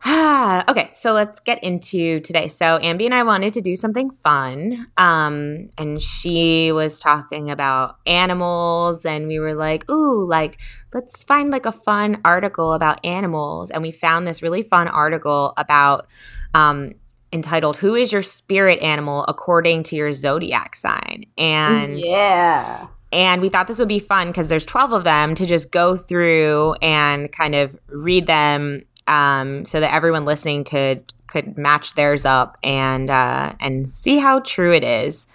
okay, 0.06 0.90
so 0.94 1.12
let's 1.12 1.40
get 1.40 1.62
into 1.62 2.20
today. 2.20 2.48
So 2.48 2.78
Ambi 2.78 3.04
and 3.04 3.14
I 3.14 3.22
wanted 3.22 3.52
to 3.54 3.60
do 3.60 3.74
something 3.74 4.10
fun. 4.10 4.86
Um, 4.96 5.68
and 5.76 6.00
she 6.00 6.72
was 6.72 7.00
talking 7.00 7.50
about 7.50 7.98
animals, 8.06 9.04
and 9.04 9.28
we 9.28 9.38
were 9.38 9.54
like, 9.54 9.88
ooh, 9.90 10.26
like 10.26 10.58
let's 10.94 11.22
find 11.24 11.50
like 11.50 11.66
a 11.66 11.72
fun 11.72 12.20
article 12.24 12.72
about 12.72 13.04
animals. 13.04 13.70
And 13.70 13.82
we 13.82 13.90
found 13.90 14.26
this 14.26 14.42
really 14.42 14.62
fun 14.62 14.88
article 14.88 15.52
about 15.56 16.06
um 16.54 16.94
entitled 17.32 17.76
Who 17.76 17.94
is 17.94 18.12
Your 18.12 18.22
Spirit 18.22 18.80
Animal 18.80 19.24
According 19.28 19.84
to 19.84 19.96
Your 19.96 20.12
Zodiac 20.12 20.76
Sign? 20.76 21.24
And 21.36 22.04
yeah. 22.04 22.88
And 23.12 23.42
we 23.42 23.48
thought 23.48 23.66
this 23.66 23.80
would 23.80 23.88
be 23.88 23.98
fun 23.98 24.28
because 24.28 24.48
there's 24.48 24.66
12 24.66 24.92
of 24.92 25.04
them 25.04 25.34
to 25.34 25.44
just 25.44 25.72
go 25.72 25.96
through 25.96 26.74
and 26.80 27.30
kind 27.32 27.56
of 27.56 27.76
read 27.88 28.26
them 28.26 28.82
um, 29.10 29.64
so 29.64 29.80
that 29.80 29.92
everyone 29.92 30.24
listening 30.24 30.64
could 30.64 31.12
could 31.26 31.58
match 31.58 31.94
theirs 31.94 32.24
up 32.24 32.56
and 32.62 33.10
uh, 33.10 33.52
and 33.60 33.90
see 33.90 34.16
how 34.18 34.40
true 34.40 34.72
it 34.72 34.84
is. 34.84 35.26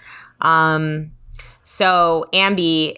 Um, 0.41 1.11
so 1.63 2.25
Ambi, 2.33 2.97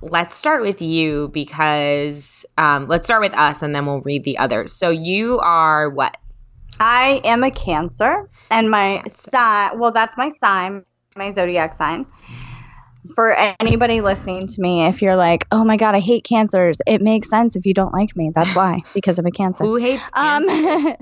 let's 0.00 0.34
start 0.34 0.62
with 0.62 0.80
you 0.80 1.28
because 1.28 2.46
um, 2.56 2.88
let's 2.88 3.06
start 3.06 3.20
with 3.20 3.34
us 3.34 3.62
and 3.62 3.74
then 3.74 3.86
we'll 3.86 4.00
read 4.00 4.24
the 4.24 4.38
others. 4.38 4.72
So 4.72 4.90
you 4.90 5.38
are 5.40 5.90
what? 5.90 6.16
I 6.80 7.20
am 7.24 7.42
a 7.42 7.50
Cancer, 7.50 8.28
and 8.50 8.70
my 8.70 9.02
sign. 9.08 9.78
Well, 9.78 9.92
that's 9.92 10.16
my 10.16 10.28
sign, 10.28 10.84
my 11.14 11.30
zodiac 11.30 11.74
sign. 11.74 12.06
For 13.14 13.32
anybody 13.60 14.00
listening 14.00 14.46
to 14.46 14.60
me, 14.60 14.86
if 14.86 15.02
you're 15.02 15.16
like, 15.16 15.46
"Oh 15.52 15.64
my 15.64 15.76
god, 15.76 15.94
I 15.94 16.00
hate 16.00 16.24
cancers," 16.24 16.80
it 16.86 17.00
makes 17.00 17.28
sense 17.28 17.56
if 17.56 17.66
you 17.66 17.74
don't 17.74 17.92
like 17.92 18.16
me. 18.16 18.30
That's 18.34 18.54
why, 18.54 18.82
because 18.94 19.18
I'm 19.18 19.26
a 19.26 19.30
Cancer. 19.30 19.64
Who 19.64 19.76
hates 19.76 20.02
um, 20.14 20.46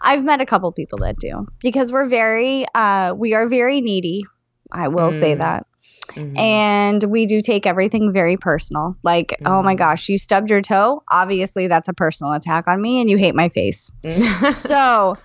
I've 0.00 0.22
met 0.24 0.40
a 0.40 0.46
couple 0.46 0.70
people 0.72 0.98
that 0.98 1.18
do 1.18 1.46
because 1.60 1.90
we're 1.90 2.08
very, 2.08 2.66
uh, 2.74 3.14
we 3.14 3.34
are 3.34 3.48
very 3.48 3.80
needy. 3.80 4.24
I 4.70 4.88
will 4.88 5.10
mm. 5.10 5.18
say 5.18 5.34
that. 5.34 5.66
Mm-hmm. 6.10 6.38
And 6.38 7.04
we 7.04 7.26
do 7.26 7.40
take 7.40 7.66
everything 7.66 8.12
very 8.12 8.36
personal. 8.36 8.96
Like, 9.02 9.28
mm-hmm. 9.28 9.46
oh 9.46 9.62
my 9.62 9.72
mm-hmm. 9.72 9.78
gosh, 9.78 10.08
you 10.08 10.18
stubbed 10.18 10.50
your 10.50 10.62
toe. 10.62 11.02
Obviously, 11.10 11.66
that's 11.66 11.88
a 11.88 11.92
personal 11.92 12.32
attack 12.32 12.66
on 12.68 12.80
me, 12.80 13.00
and 13.00 13.10
you 13.10 13.18
hate 13.18 13.34
my 13.34 13.48
face. 13.48 13.90
so, 14.52 15.16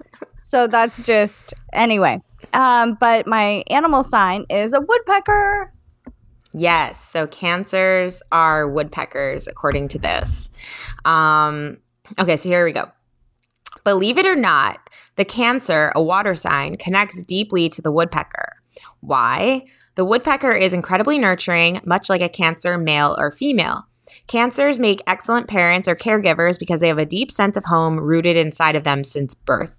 so 0.42 0.68
that's 0.68 1.02
just 1.02 1.54
anyway. 1.72 2.22
Um, 2.54 2.98
but 3.00 3.28
my 3.28 3.64
animal 3.68 4.04
sign 4.04 4.46
is 4.50 4.74
a 4.74 4.82
woodpecker. 4.82 5.72
Yes. 6.54 7.04
So 7.10 7.28
cancers 7.28 8.22
are 8.32 8.70
woodpeckers, 8.70 9.48
according 9.48 9.88
to 9.90 10.00
this. 10.00 10.50
Um, 11.04 11.78
okay, 12.20 12.38
so 12.38 12.50
here 12.50 12.64
we 12.64 12.72
go. 12.72 12.92
Believe 13.84 14.18
it 14.18 14.26
or 14.26 14.36
not, 14.36 14.90
the 15.16 15.26
Cancer, 15.26 15.92
a 15.96 16.02
water 16.02 16.36
sign, 16.36 16.78
connects 16.78 17.22
deeply 17.24 17.70
to 17.70 17.82
the 17.82 17.92
woodpecker. 17.92 18.58
Why? 19.02 19.66
The 19.96 20.06
woodpecker 20.06 20.52
is 20.52 20.74
incredibly 20.74 21.20
nurturing, 21.20 21.82
much 21.86 22.10
like 22.10 22.22
a 22.22 22.30
Cancer 22.30 22.78
male 22.78 23.16
or 23.20 23.30
female. 23.30 23.88
Cancers 24.28 24.80
make 24.80 25.02
excellent 25.06 25.48
parents 25.48 25.88
or 25.88 25.96
caregivers 25.96 26.58
because 26.58 26.80
they 26.80 26.88
have 26.88 26.98
a 26.98 27.06
deep 27.06 27.32
sense 27.32 27.58
of 27.58 27.66
home 27.66 28.00
rooted 28.00 28.38
inside 28.38 28.76
of 28.76 28.84
them 28.84 29.04
since 29.04 29.34
birth. 29.34 29.76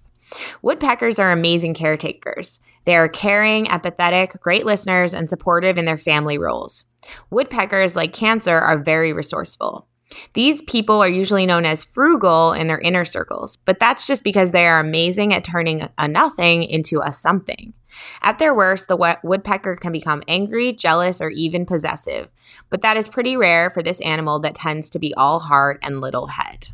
Woodpeckers 0.62 1.18
are 1.18 1.30
amazing 1.30 1.74
caretakers. 1.74 2.60
They 2.84 2.96
are 2.96 3.08
caring, 3.08 3.66
empathetic, 3.66 4.40
great 4.40 4.64
listeners, 4.64 5.14
and 5.14 5.28
supportive 5.28 5.78
in 5.78 5.84
their 5.84 5.98
family 5.98 6.38
roles. 6.38 6.84
Woodpeckers, 7.30 7.96
like 7.96 8.12
Cancer, 8.12 8.56
are 8.56 8.78
very 8.78 9.12
resourceful. 9.12 9.88
These 10.34 10.62
people 10.62 11.02
are 11.02 11.08
usually 11.08 11.46
known 11.46 11.64
as 11.64 11.84
frugal 11.84 12.52
in 12.52 12.66
their 12.66 12.78
inner 12.78 13.04
circles, 13.04 13.56
but 13.56 13.78
that's 13.78 14.06
just 14.06 14.22
because 14.22 14.50
they 14.50 14.66
are 14.66 14.78
amazing 14.78 15.32
at 15.32 15.44
turning 15.44 15.88
a 15.98 16.08
nothing 16.08 16.62
into 16.62 17.00
a 17.00 17.12
something. 17.12 17.74
At 18.22 18.38
their 18.38 18.54
worst, 18.54 18.88
the 18.88 19.18
woodpecker 19.22 19.76
can 19.76 19.92
become 19.92 20.22
angry, 20.28 20.72
jealous, 20.72 21.20
or 21.20 21.30
even 21.30 21.64
possessive, 21.64 22.28
but 22.70 22.82
that 22.82 22.96
is 22.96 23.08
pretty 23.08 23.36
rare 23.36 23.70
for 23.70 23.82
this 23.82 24.00
animal 24.00 24.40
that 24.40 24.56
tends 24.56 24.90
to 24.90 24.98
be 24.98 25.14
all 25.14 25.40
heart 25.40 25.78
and 25.82 26.00
little 26.00 26.28
head. 26.28 26.68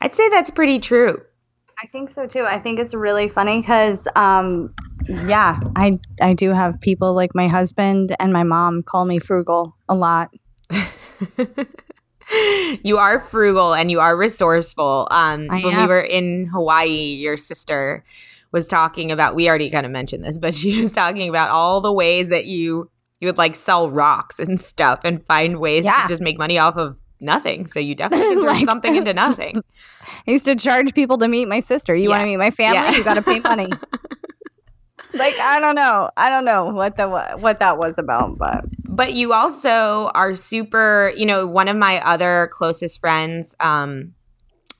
I'd 0.00 0.14
say 0.14 0.28
that's 0.28 0.50
pretty 0.50 0.78
true. 0.78 1.22
I 1.80 1.86
think 1.86 2.10
so 2.10 2.26
too. 2.26 2.44
I 2.44 2.58
think 2.58 2.80
it's 2.80 2.92
really 2.92 3.28
funny 3.28 3.60
because, 3.60 4.08
um, 4.16 4.74
yeah, 5.08 5.60
I 5.76 6.00
I 6.20 6.34
do 6.34 6.50
have 6.50 6.80
people 6.80 7.14
like 7.14 7.34
my 7.34 7.46
husband 7.46 8.16
and 8.18 8.32
my 8.32 8.42
mom 8.42 8.82
call 8.82 9.04
me 9.04 9.20
frugal 9.20 9.76
a 9.88 9.94
lot. 9.94 10.30
you 12.82 12.98
are 12.98 13.20
frugal 13.20 13.74
and 13.74 13.90
you 13.90 14.00
are 14.00 14.16
resourceful. 14.16 15.06
Um, 15.10 15.48
I 15.50 15.62
when 15.62 15.74
am. 15.74 15.82
we 15.82 15.88
were 15.88 16.00
in 16.00 16.46
Hawaii, 16.46 17.14
your 17.14 17.36
sister 17.36 18.04
was 18.50 18.66
talking 18.66 19.12
about 19.12 19.36
we 19.36 19.48
already 19.48 19.70
kind 19.70 19.86
of 19.86 19.92
mentioned 19.92 20.24
this, 20.24 20.38
but 20.38 20.54
she 20.54 20.82
was 20.82 20.92
talking 20.92 21.28
about 21.28 21.50
all 21.50 21.80
the 21.80 21.92
ways 21.92 22.28
that 22.30 22.46
you 22.46 22.90
you 23.20 23.28
would 23.28 23.38
like 23.38 23.54
sell 23.54 23.90
rocks 23.90 24.40
and 24.40 24.60
stuff 24.60 25.00
and 25.04 25.24
find 25.26 25.58
ways 25.58 25.84
yeah. 25.84 26.02
to 26.02 26.08
just 26.08 26.22
make 26.22 26.38
money 26.38 26.58
off 26.58 26.76
of 26.76 26.98
nothing. 27.20 27.66
So 27.66 27.80
you 27.80 27.94
definitely 27.94 28.26
can 28.34 28.42
turn 28.42 28.54
like, 28.54 28.64
something 28.64 28.96
into 28.96 29.14
nothing. 29.14 29.62
I 30.26 30.30
used 30.30 30.44
to 30.46 30.56
charge 30.56 30.94
people 30.94 31.18
to 31.18 31.28
meet 31.28 31.46
my 31.46 31.60
sister. 31.60 31.94
You 31.94 32.04
yeah. 32.04 32.08
want 32.10 32.20
to 32.22 32.26
meet 32.26 32.36
my 32.36 32.50
family? 32.50 32.78
Yeah. 32.78 32.96
You 32.96 33.04
got 33.04 33.14
to 33.14 33.22
pay 33.22 33.40
money. 33.40 33.66
like 35.14 35.34
I 35.40 35.58
don't 35.60 35.74
know. 35.74 36.10
I 36.16 36.30
don't 36.30 36.44
know 36.44 36.66
what 36.66 36.96
the 36.96 37.08
what 37.08 37.60
that 37.60 37.78
was 37.78 37.98
about, 37.98 38.38
but 38.38 38.64
but 38.88 39.14
you 39.14 39.32
also 39.32 40.10
are 40.14 40.34
super, 40.34 41.12
you 41.16 41.24
know, 41.24 41.46
one 41.46 41.68
of 41.68 41.76
my 41.76 42.04
other 42.04 42.48
closest 42.52 43.00
friends, 43.00 43.54
um, 43.60 44.14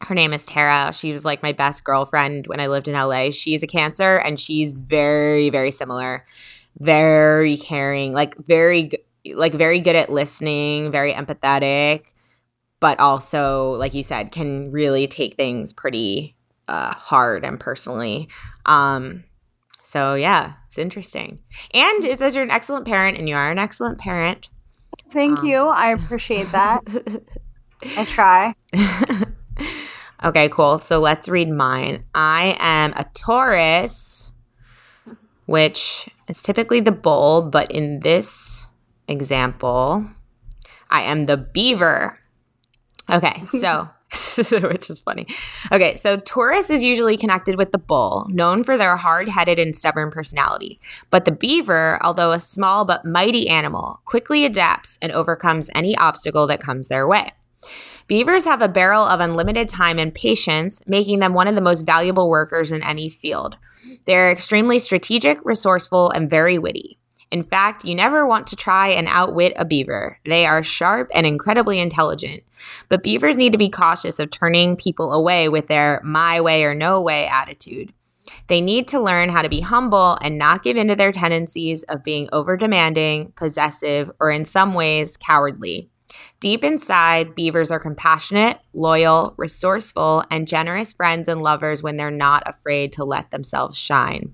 her 0.01 0.14
name 0.14 0.33
is 0.33 0.44
Tara. 0.44 0.92
She 0.92 1.12
was 1.12 1.24
like 1.24 1.42
my 1.42 1.53
best 1.53 1.85
girlfriend 1.85 2.46
when 2.46 2.61
I 2.61 2.68
lived 2.68 2.88
in 2.88 2.94
LA. 2.94 3.31
She's 3.31 3.62
a 3.62 3.66
cancer 3.66 4.16
and 4.16 4.38
she's 4.38 4.81
very, 4.81 5.51
very 5.51 5.70
similar. 5.70 6.24
Very 6.79 7.57
caring, 7.57 8.12
like 8.12 8.37
very 8.38 8.90
like 9.35 9.55
very 9.55 9.81
good 9.81 9.96
at 9.96 10.11
listening, 10.11 10.92
very 10.92 11.12
empathetic, 11.12 12.12
but 12.80 12.98
also, 13.00 13.72
like 13.72 13.94
you 13.94 14.02
said, 14.02 14.32
can 14.32 14.70
really 14.70 15.06
take 15.06 15.34
things 15.34 15.72
pretty 15.72 16.36
uh, 16.68 16.94
hard 16.94 17.44
and 17.44 17.58
personally. 17.58 18.28
Um, 18.66 19.24
so 19.82 20.14
yeah, 20.14 20.52
it's 20.66 20.78
interesting. 20.78 21.38
And 21.72 22.04
it 22.04 22.18
says 22.18 22.34
you're 22.34 22.44
an 22.44 22.50
excellent 22.50 22.84
parent, 22.84 23.18
and 23.18 23.28
you 23.28 23.34
are 23.34 23.50
an 23.50 23.58
excellent 23.58 23.98
parent. 23.98 24.50
Thank 25.10 25.38
um, 25.40 25.46
you. 25.46 25.56
I 25.56 25.92
appreciate 25.92 26.48
that. 26.48 26.82
I 27.96 28.04
try. 28.04 28.54
okay, 30.24 30.48
cool. 30.50 30.78
So 30.78 31.00
let's 31.00 31.28
read 31.28 31.48
mine. 31.48 32.04
I 32.14 32.56
am 32.58 32.92
a 32.96 33.04
Taurus, 33.14 34.32
which 35.46 36.08
is 36.28 36.42
typically 36.42 36.80
the 36.80 36.92
bull, 36.92 37.42
but 37.42 37.70
in 37.72 38.00
this 38.00 38.66
example, 39.06 40.06
I 40.90 41.02
am 41.02 41.26
the 41.26 41.36
beaver. 41.36 42.17
Okay, 43.10 43.44
so 43.46 43.88
which 44.62 44.88
is 44.88 45.00
funny. 45.00 45.26
Okay, 45.70 45.96
so 45.96 46.16
Taurus 46.16 46.70
is 46.70 46.82
usually 46.82 47.16
connected 47.16 47.56
with 47.56 47.72
the 47.72 47.78
bull, 47.78 48.26
known 48.30 48.64
for 48.64 48.78
their 48.78 48.96
hard 48.96 49.28
headed 49.28 49.58
and 49.58 49.76
stubborn 49.76 50.10
personality. 50.10 50.80
But 51.10 51.24
the 51.26 51.32
beaver, 51.32 51.98
although 52.02 52.32
a 52.32 52.40
small 52.40 52.84
but 52.86 53.04
mighty 53.04 53.48
animal, 53.48 54.00
quickly 54.06 54.44
adapts 54.46 54.98
and 55.02 55.12
overcomes 55.12 55.70
any 55.74 55.96
obstacle 55.96 56.46
that 56.46 56.62
comes 56.62 56.88
their 56.88 57.06
way. 57.06 57.32
Beavers 58.06 58.46
have 58.46 58.62
a 58.62 58.68
barrel 58.68 59.02
of 59.02 59.20
unlimited 59.20 59.68
time 59.68 59.98
and 59.98 60.14
patience, 60.14 60.82
making 60.86 61.18
them 61.18 61.34
one 61.34 61.46
of 61.46 61.54
the 61.54 61.60
most 61.60 61.82
valuable 61.82 62.30
workers 62.30 62.72
in 62.72 62.82
any 62.82 63.10
field. 63.10 63.58
They're 64.06 64.30
extremely 64.30 64.78
strategic, 64.78 65.44
resourceful, 65.44 66.10
and 66.10 66.30
very 66.30 66.58
witty. 66.58 66.98
In 67.30 67.44
fact, 67.44 67.84
you 67.84 67.94
never 67.94 68.26
want 68.26 68.46
to 68.48 68.56
try 68.56 68.88
and 68.88 69.06
outwit 69.06 69.52
a 69.56 69.64
beaver. 69.64 70.18
They 70.24 70.46
are 70.46 70.62
sharp 70.62 71.10
and 71.14 71.26
incredibly 71.26 71.78
intelligent. 71.78 72.42
But 72.88 73.02
beavers 73.02 73.36
need 73.36 73.52
to 73.52 73.58
be 73.58 73.68
cautious 73.68 74.18
of 74.18 74.30
turning 74.30 74.76
people 74.76 75.12
away 75.12 75.48
with 75.48 75.66
their 75.66 76.00
my 76.02 76.40
way 76.40 76.64
or 76.64 76.74
no 76.74 77.00
way 77.00 77.26
attitude. 77.26 77.92
They 78.46 78.62
need 78.62 78.88
to 78.88 79.00
learn 79.00 79.28
how 79.28 79.42
to 79.42 79.48
be 79.48 79.60
humble 79.60 80.16
and 80.22 80.38
not 80.38 80.62
give 80.62 80.76
in 80.78 80.88
to 80.88 80.96
their 80.96 81.12
tendencies 81.12 81.82
of 81.84 82.02
being 82.02 82.28
over 82.32 82.56
demanding, 82.56 83.32
possessive, 83.32 84.10
or 84.20 84.30
in 84.30 84.46
some 84.46 84.72
ways 84.72 85.18
cowardly. 85.18 85.90
Deep 86.40 86.64
inside, 86.64 87.34
beavers 87.34 87.70
are 87.70 87.80
compassionate, 87.80 88.58
loyal, 88.72 89.34
resourceful, 89.36 90.24
and 90.30 90.48
generous 90.48 90.92
friends 90.94 91.28
and 91.28 91.42
lovers 91.42 91.82
when 91.82 91.96
they're 91.96 92.10
not 92.10 92.42
afraid 92.46 92.92
to 92.92 93.04
let 93.04 93.30
themselves 93.30 93.76
shine. 93.76 94.32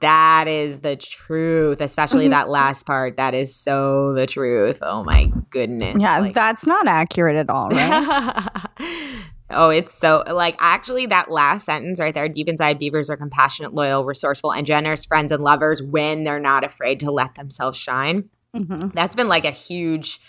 That 0.00 0.46
is 0.48 0.80
the 0.80 0.96
truth, 0.96 1.80
especially 1.80 2.28
that 2.28 2.48
last 2.48 2.86
part. 2.86 3.16
That 3.16 3.34
is 3.34 3.54
so 3.54 4.12
the 4.12 4.26
truth. 4.26 4.78
Oh 4.82 5.02
my 5.04 5.32
goodness. 5.50 5.96
Yeah, 5.98 6.18
like, 6.18 6.34
that's 6.34 6.66
not 6.66 6.86
accurate 6.86 7.36
at 7.36 7.50
all, 7.50 7.68
right? 7.70 8.48
oh, 9.50 9.70
it's 9.70 9.94
so 9.94 10.22
like 10.26 10.56
actually 10.60 11.06
that 11.06 11.30
last 11.30 11.64
sentence 11.64 11.98
right 11.98 12.14
there 12.14 12.28
deep 12.28 12.48
inside 12.48 12.78
beavers 12.78 13.10
are 13.10 13.16
compassionate, 13.16 13.74
loyal, 13.74 14.04
resourceful, 14.04 14.52
and 14.52 14.66
generous 14.66 15.04
friends 15.04 15.32
and 15.32 15.42
lovers 15.42 15.82
when 15.82 16.24
they're 16.24 16.40
not 16.40 16.64
afraid 16.64 17.00
to 17.00 17.10
let 17.10 17.34
themselves 17.34 17.78
shine. 17.78 18.28
Mm-hmm. 18.54 18.88
That's 18.94 19.16
been 19.16 19.28
like 19.28 19.44
a 19.44 19.50
huge 19.50 20.20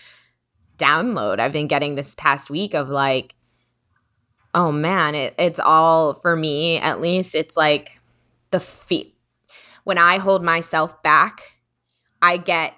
download 0.78 1.40
I've 1.40 1.54
been 1.54 1.68
getting 1.68 1.96
this 1.96 2.16
past 2.16 2.50
week 2.50 2.74
of 2.74 2.90
like, 2.90 3.36
oh 4.56 4.72
man, 4.72 5.14
it, 5.14 5.36
it's 5.38 5.60
all 5.60 6.14
for 6.14 6.36
me 6.36 6.78
at 6.78 7.02
least. 7.02 7.36
It's 7.36 7.56
like 7.56 8.00
the 8.52 8.60
feet 8.60 9.16
when 9.89 9.97
I 9.97 10.19
hold 10.19 10.43
myself 10.43 11.02
back, 11.02 11.58
I 12.21 12.38
get 12.38 12.75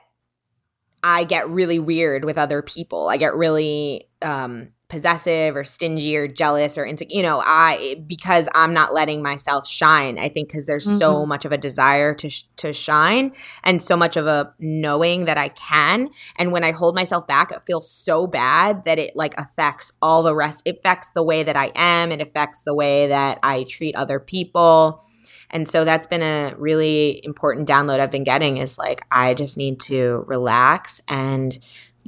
I 1.03 1.25
get 1.25 1.49
really 1.49 1.77
weird 1.77 2.23
with 2.23 2.37
other 2.37 2.61
people. 2.61 3.09
I 3.09 3.17
get 3.17 3.35
really 3.35 4.05
um, 4.21 4.69
possessive 4.87 5.57
or 5.57 5.65
stingy 5.65 6.15
or 6.15 6.29
jealous 6.29 6.77
or 6.77 6.85
insecure. 6.85 7.17
You 7.17 7.23
know, 7.23 7.43
I 7.45 8.01
because 8.07 8.47
I'm 8.55 8.71
not 8.71 8.93
letting 8.93 9.21
myself 9.21 9.67
shine. 9.67 10.19
I 10.19 10.29
think 10.29 10.47
because 10.47 10.67
there's 10.67 10.87
mm-hmm. 10.87 10.99
so 10.99 11.25
much 11.25 11.43
of 11.43 11.51
a 11.51 11.57
desire 11.57 12.15
to 12.15 12.29
sh- 12.29 12.45
to 12.55 12.71
shine 12.71 13.33
and 13.65 13.81
so 13.81 13.97
much 13.97 14.15
of 14.15 14.25
a 14.25 14.53
knowing 14.57 15.25
that 15.25 15.37
I 15.37 15.49
can. 15.49 16.11
And 16.37 16.53
when 16.53 16.63
I 16.63 16.71
hold 16.71 16.95
myself 16.95 17.27
back, 17.27 17.51
it 17.51 17.61
feels 17.67 17.91
so 17.91 18.25
bad 18.25 18.85
that 18.85 18.99
it 18.99 19.17
like 19.17 19.37
affects 19.37 19.91
all 20.01 20.23
the 20.23 20.33
rest. 20.33 20.61
It 20.63 20.77
affects 20.77 21.09
the 21.09 21.23
way 21.23 21.43
that 21.43 21.57
I 21.57 21.73
am. 21.75 22.13
It 22.13 22.21
affects 22.21 22.63
the 22.63 22.73
way 22.73 23.07
that 23.07 23.37
I 23.43 23.65
treat 23.65 23.97
other 23.97 24.21
people. 24.21 25.03
And 25.51 25.67
so 25.67 25.85
that's 25.85 26.07
been 26.07 26.23
a 26.23 26.55
really 26.57 27.23
important 27.23 27.67
download 27.67 27.99
I've 27.99 28.11
been 28.11 28.23
getting 28.23 28.57
is 28.57 28.77
like, 28.77 29.03
I 29.11 29.33
just 29.33 29.57
need 29.57 29.79
to 29.81 30.23
relax 30.27 31.01
and 31.07 31.57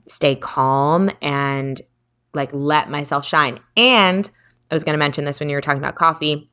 stay 0.07 0.35
calm 0.35 1.11
and 1.21 1.81
like 2.33 2.49
let 2.53 2.89
myself 2.89 3.25
shine. 3.25 3.59
And 3.77 4.29
I 4.71 4.75
was 4.75 4.83
going 4.83 4.93
to 4.93 4.99
mention 4.99 5.25
this 5.25 5.39
when 5.39 5.49
you 5.49 5.55
were 5.55 5.61
talking 5.61 5.81
about 5.81 5.95
coffee. 5.95 6.49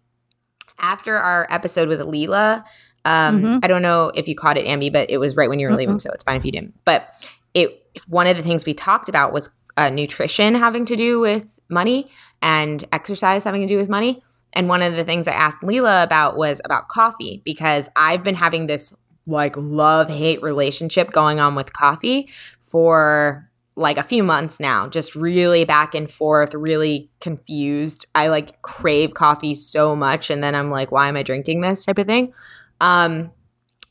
After 0.78 1.16
our 1.16 1.46
episode 1.50 1.88
with 1.88 2.00
Leela, 2.00 2.64
um, 3.04 3.42
mm-hmm. 3.42 3.58
I 3.62 3.66
don't 3.66 3.82
know 3.82 4.10
if 4.14 4.28
you 4.28 4.34
caught 4.34 4.58
it, 4.58 4.66
Ambi, 4.66 4.92
but 4.92 5.10
it 5.10 5.18
was 5.18 5.36
right 5.36 5.48
when 5.48 5.58
you 5.58 5.66
were 5.66 5.72
mm-hmm. 5.72 5.78
leaving, 5.78 5.98
so 6.00 6.10
it's 6.12 6.24
fine 6.24 6.36
if 6.36 6.44
you 6.44 6.52
didn't. 6.52 6.74
But 6.84 7.08
it 7.54 7.82
one 8.08 8.26
of 8.26 8.36
the 8.36 8.42
things 8.42 8.64
we 8.64 8.74
talked 8.74 9.08
about 9.08 9.32
was 9.32 9.50
uh, 9.76 9.90
nutrition 9.90 10.54
having 10.54 10.84
to 10.86 10.96
do 10.96 11.20
with 11.20 11.58
money 11.68 12.08
and 12.42 12.84
exercise 12.92 13.44
having 13.44 13.62
to 13.62 13.66
do 13.66 13.76
with 13.76 13.88
money. 13.88 14.22
And 14.52 14.68
one 14.68 14.82
of 14.82 14.96
the 14.96 15.04
things 15.04 15.28
I 15.28 15.32
asked 15.32 15.62
Leela 15.62 16.02
about 16.02 16.36
was 16.36 16.60
about 16.64 16.88
coffee 16.88 17.42
because 17.44 17.88
I've 17.96 18.22
been 18.22 18.34
having 18.34 18.66
this 18.66 18.94
like 19.26 19.54
love 19.56 20.08
hate 20.08 20.42
relationship 20.42 21.12
going 21.12 21.40
on 21.40 21.54
with 21.54 21.72
coffee 21.72 22.28
for 22.60 23.50
like 23.76 23.96
a 23.96 24.02
few 24.02 24.22
months 24.22 24.60
now, 24.60 24.88
just 24.88 25.14
really 25.14 25.64
back 25.64 25.94
and 25.94 26.10
forth, 26.10 26.52
really 26.54 27.10
confused. 27.20 28.04
I 28.14 28.28
like 28.28 28.60
crave 28.62 29.14
coffee 29.14 29.54
so 29.54 29.96
much. 29.96 30.30
And 30.30 30.42
then 30.42 30.54
I'm 30.54 30.70
like, 30.70 30.92
why 30.92 31.08
am 31.08 31.16
I 31.16 31.22
drinking 31.22 31.60
this 31.60 31.86
type 31.86 31.98
of 31.98 32.06
thing? 32.06 32.32
Um, 32.80 33.30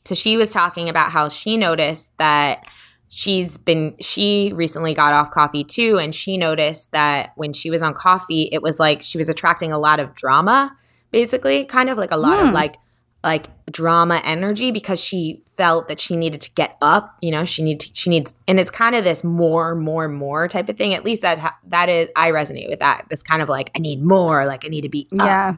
so 0.05 0.15
she 0.15 0.37
was 0.37 0.51
talking 0.51 0.89
about 0.89 1.11
how 1.11 1.29
she 1.29 1.57
noticed 1.57 2.11
that 2.17 2.65
she's 3.09 3.57
been 3.57 3.95
she 3.99 4.51
recently 4.55 4.93
got 4.93 5.13
off 5.13 5.31
coffee 5.31 5.63
too 5.63 5.97
and 5.97 6.13
she 6.13 6.37
noticed 6.37 6.91
that 6.91 7.31
when 7.35 7.51
she 7.51 7.69
was 7.69 7.81
on 7.81 7.93
coffee 7.93 8.47
it 8.51 8.61
was 8.61 8.79
like 8.79 9.01
she 9.01 9.17
was 9.17 9.27
attracting 9.27 9.71
a 9.71 9.79
lot 9.79 9.99
of 9.99 10.13
drama 10.13 10.75
basically 11.11 11.65
kind 11.65 11.89
of 11.89 11.97
like 11.97 12.11
a 12.11 12.17
lot 12.17 12.39
of 12.39 12.49
hmm. 12.49 12.53
like 12.53 12.75
like 13.23 13.47
drama 13.65 14.21
energy 14.23 14.71
because 14.71 15.03
she 15.03 15.41
felt 15.57 15.87
that 15.87 15.99
she 15.99 16.15
needed 16.15 16.39
to 16.39 16.51
get 16.51 16.77
up 16.83 17.17
you 17.19 17.31
know 17.31 17.43
she 17.43 17.63
needs 17.63 17.89
she 17.93 18.11
needs 18.11 18.33
and 18.47 18.59
it's 18.59 18.71
kind 18.71 18.95
of 18.95 19.03
this 19.03 19.23
more 19.23 19.73
more 19.75 20.07
more 20.07 20.47
type 20.47 20.69
of 20.69 20.77
thing 20.77 20.93
at 20.93 21.03
least 21.03 21.23
that 21.23 21.57
that 21.65 21.89
is 21.89 22.09
i 22.15 22.29
resonate 22.29 22.69
with 22.69 22.79
that 22.79 23.05
this 23.09 23.23
kind 23.23 23.41
of 23.41 23.49
like 23.49 23.71
i 23.75 23.79
need 23.79 24.01
more 24.01 24.45
like 24.45 24.63
i 24.63 24.67
need 24.67 24.81
to 24.81 24.89
be 24.89 25.07
up. 25.19 25.25
yeah 25.25 25.55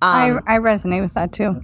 um, 0.00 0.42
I, 0.46 0.56
I 0.56 0.58
resonate 0.58 1.00
with 1.00 1.14
that 1.14 1.32
too 1.32 1.60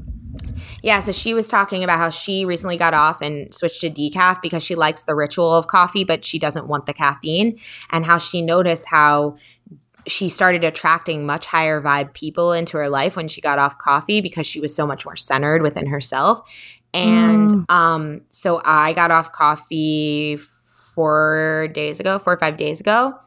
yeah, 0.82 1.00
so 1.00 1.12
she 1.12 1.34
was 1.34 1.48
talking 1.48 1.84
about 1.84 1.98
how 1.98 2.10
she 2.10 2.44
recently 2.44 2.76
got 2.76 2.94
off 2.94 3.20
and 3.20 3.52
switched 3.52 3.80
to 3.82 3.90
decaf 3.90 4.40
because 4.42 4.62
she 4.62 4.74
likes 4.74 5.04
the 5.04 5.14
ritual 5.14 5.54
of 5.54 5.66
coffee, 5.66 6.04
but 6.04 6.24
she 6.24 6.38
doesn't 6.38 6.66
want 6.66 6.86
the 6.86 6.94
caffeine, 6.94 7.58
and 7.90 8.04
how 8.04 8.18
she 8.18 8.42
noticed 8.42 8.86
how 8.88 9.36
she 10.06 10.28
started 10.28 10.64
attracting 10.64 11.24
much 11.24 11.46
higher 11.46 11.80
vibe 11.80 12.12
people 12.12 12.52
into 12.52 12.76
her 12.76 12.88
life 12.88 13.16
when 13.16 13.28
she 13.28 13.40
got 13.40 13.58
off 13.58 13.78
coffee 13.78 14.20
because 14.20 14.46
she 14.46 14.60
was 14.60 14.74
so 14.74 14.86
much 14.86 15.06
more 15.06 15.16
centered 15.16 15.62
within 15.62 15.86
herself. 15.86 16.40
And 16.92 17.50
mm. 17.50 17.70
um, 17.70 18.20
so 18.28 18.60
I 18.64 18.92
got 18.92 19.10
off 19.10 19.32
coffee 19.32 20.36
four 20.36 21.68
days 21.72 22.00
ago, 22.00 22.18
four 22.18 22.34
or 22.34 22.38
five 22.38 22.56
days 22.56 22.80
ago. 22.80 23.18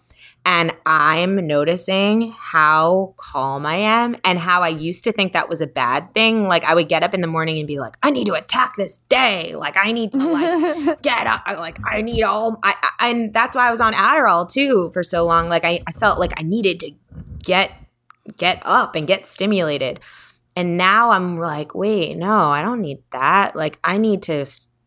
And 0.50 0.74
I'm 0.86 1.46
noticing 1.46 2.32
how 2.32 3.14
calm 3.18 3.66
I 3.66 3.76
am 3.76 4.16
and 4.24 4.40
how 4.40 4.62
I 4.62 4.70
used 4.70 5.04
to 5.04 5.12
think 5.12 5.34
that 5.34 5.50
was 5.50 5.60
a 5.60 5.68
bad 5.68 6.14
thing. 6.14 6.48
Like 6.48 6.64
I 6.64 6.74
would 6.74 6.88
get 6.88 7.04
up 7.04 7.14
in 7.14 7.20
the 7.20 7.28
morning 7.28 7.58
and 7.58 7.68
be 7.68 7.82
like, 7.82 7.98
I 8.02 8.12
need 8.12 8.28
to 8.28 8.34
attack 8.34 8.78
this 8.78 9.00
day. 9.10 9.58
Like 9.58 9.76
I 9.76 9.92
need 9.92 10.14
to 10.14 10.20
like 10.20 11.02
get 11.02 11.28
up. 11.28 11.42
Like 11.46 11.80
I 11.86 12.02
need 12.02 12.24
all 12.24 12.62
I, 12.64 12.76
I, 12.82 13.10
and 13.10 13.34
that's 13.34 13.58
why 13.58 13.68
I 13.68 13.72
was 13.72 13.82
on 13.82 13.94
Adderall 13.94 14.50
too 14.50 14.90
for 14.94 15.04
so 15.04 15.26
long. 15.26 15.50
Like 15.50 15.66
I, 15.66 15.82
I 15.86 15.92
felt 15.92 16.18
like 16.18 16.32
I 16.40 16.44
needed 16.44 16.80
to 16.80 16.92
get 17.44 17.74
get 18.38 18.64
up 18.66 18.96
and 18.96 19.06
get 19.06 19.26
stimulated. 19.26 20.00
And 20.56 20.78
now 20.78 21.10
I'm 21.10 21.36
like, 21.36 21.76
wait, 21.76 22.16
no, 22.16 22.52
I 22.52 22.62
don't 22.62 22.80
need 22.80 23.04
that. 23.12 23.54
Like 23.58 23.80
I 23.84 23.98
need 23.98 24.24
to 24.24 24.46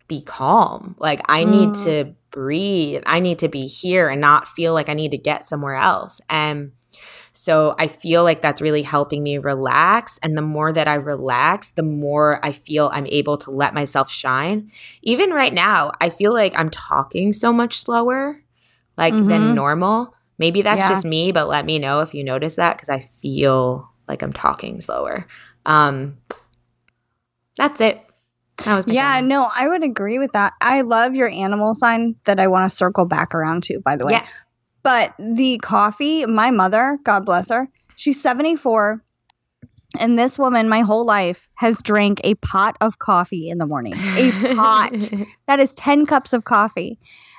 be 0.09 0.23
calm. 0.23 0.97
Like 0.99 1.21
I 1.29 1.45
need 1.45 1.69
mm. 1.69 1.85
to 1.85 2.15
breathe. 2.31 3.03
I 3.07 3.21
need 3.21 3.39
to 3.41 3.49
be 3.49 3.67
here 3.67 4.09
and 4.09 4.21
not 4.21 4.49
feel 4.49 4.73
like 4.75 4.89
I 4.89 4.95
need 4.95 5.11
to 5.11 5.19
get 5.19 5.45
somewhere 5.45 5.75
else. 5.75 6.21
And 6.29 6.73
So 7.33 7.75
I 7.79 7.87
feel 7.87 8.25
like 8.25 8.41
that's 8.41 8.61
really 8.61 8.83
helping 8.83 9.23
me 9.23 9.39
relax. 9.39 10.19
And 10.23 10.37
the 10.37 10.43
more 10.43 10.73
that 10.73 10.89
I 10.89 10.95
relax, 10.95 11.71
the 11.71 11.83
more 11.83 12.45
I 12.45 12.53
feel 12.53 12.91
I'm 12.93 13.07
able 13.07 13.37
to 13.39 13.51
let 13.51 13.75
myself 13.75 14.11
shine. 14.11 14.71
Even 15.03 15.31
right 15.31 15.53
now, 15.53 15.93
I 16.01 16.09
feel 16.09 16.33
like 16.33 16.59
I'm 16.59 16.71
talking 16.71 17.33
so 17.33 17.53
much 17.53 17.79
slower, 17.79 18.43
like 18.97 19.15
mm-hmm. 19.15 19.29
than 19.29 19.55
normal. 19.55 20.15
Maybe 20.39 20.63
that's 20.63 20.81
yeah. 20.81 20.89
just 20.89 21.05
me, 21.05 21.33
but 21.33 21.49
let 21.49 21.65
me 21.65 21.79
know 21.79 22.01
if 22.01 22.15
you 22.15 22.25
notice 22.25 22.57
that 22.57 22.77
because 22.77 22.89
I 22.89 23.01
feel 23.01 23.91
like 24.09 24.23
I'm 24.23 24.33
talking 24.33 24.81
slower. 24.81 25.27
Um, 25.67 26.19
that's 27.57 27.81
it. 27.81 28.03
That 28.65 28.75
was 28.75 28.87
yeah, 28.87 29.21
no, 29.21 29.49
I 29.53 29.69
would 29.69 29.83
agree 29.83 30.19
with 30.19 30.33
that. 30.33 30.53
I 30.61 30.83
love 30.83 31.15
your 31.15 31.29
animal 31.29 31.75
sign 31.75 32.17
that 32.25 32.39
I 32.39 32.47
want 32.49 32.71
to 32.71 32.77
circle 32.77 33.05
back 33.05 33.35
around 33.35 33.65
to, 33.65 33.81
by 33.81 33.97
the 33.97 34.07
way. 34.07 34.13
Yeah. 34.13 34.27
But 34.83 35.15
the 35.19 35.59
coffee, 35.59 36.27
my 36.27 36.51
mother, 36.51 36.99
God 37.05 37.27
bless 37.27 37.51
her, 37.51 37.69
she's 37.97 38.21
74. 38.21 39.03
And 39.99 40.17
this 40.17 40.39
woman, 40.39 40.69
my 40.69 40.81
whole 40.83 41.05
life, 41.05 41.49
has 41.55 41.83
drank 41.83 42.21
a 42.23 42.35
pot 42.37 42.77
of 42.81 42.99
coffee 42.99 43.51
in 43.51 43.59
the 43.59 43.67
morning. 43.67 43.95
A 43.97 44.55
pot. 44.55 45.11
that 45.49 45.59
is 45.59 45.75
10 45.75 46.07
cups 46.07 46.33
of 46.33 46.45
coffee. 46.45 46.99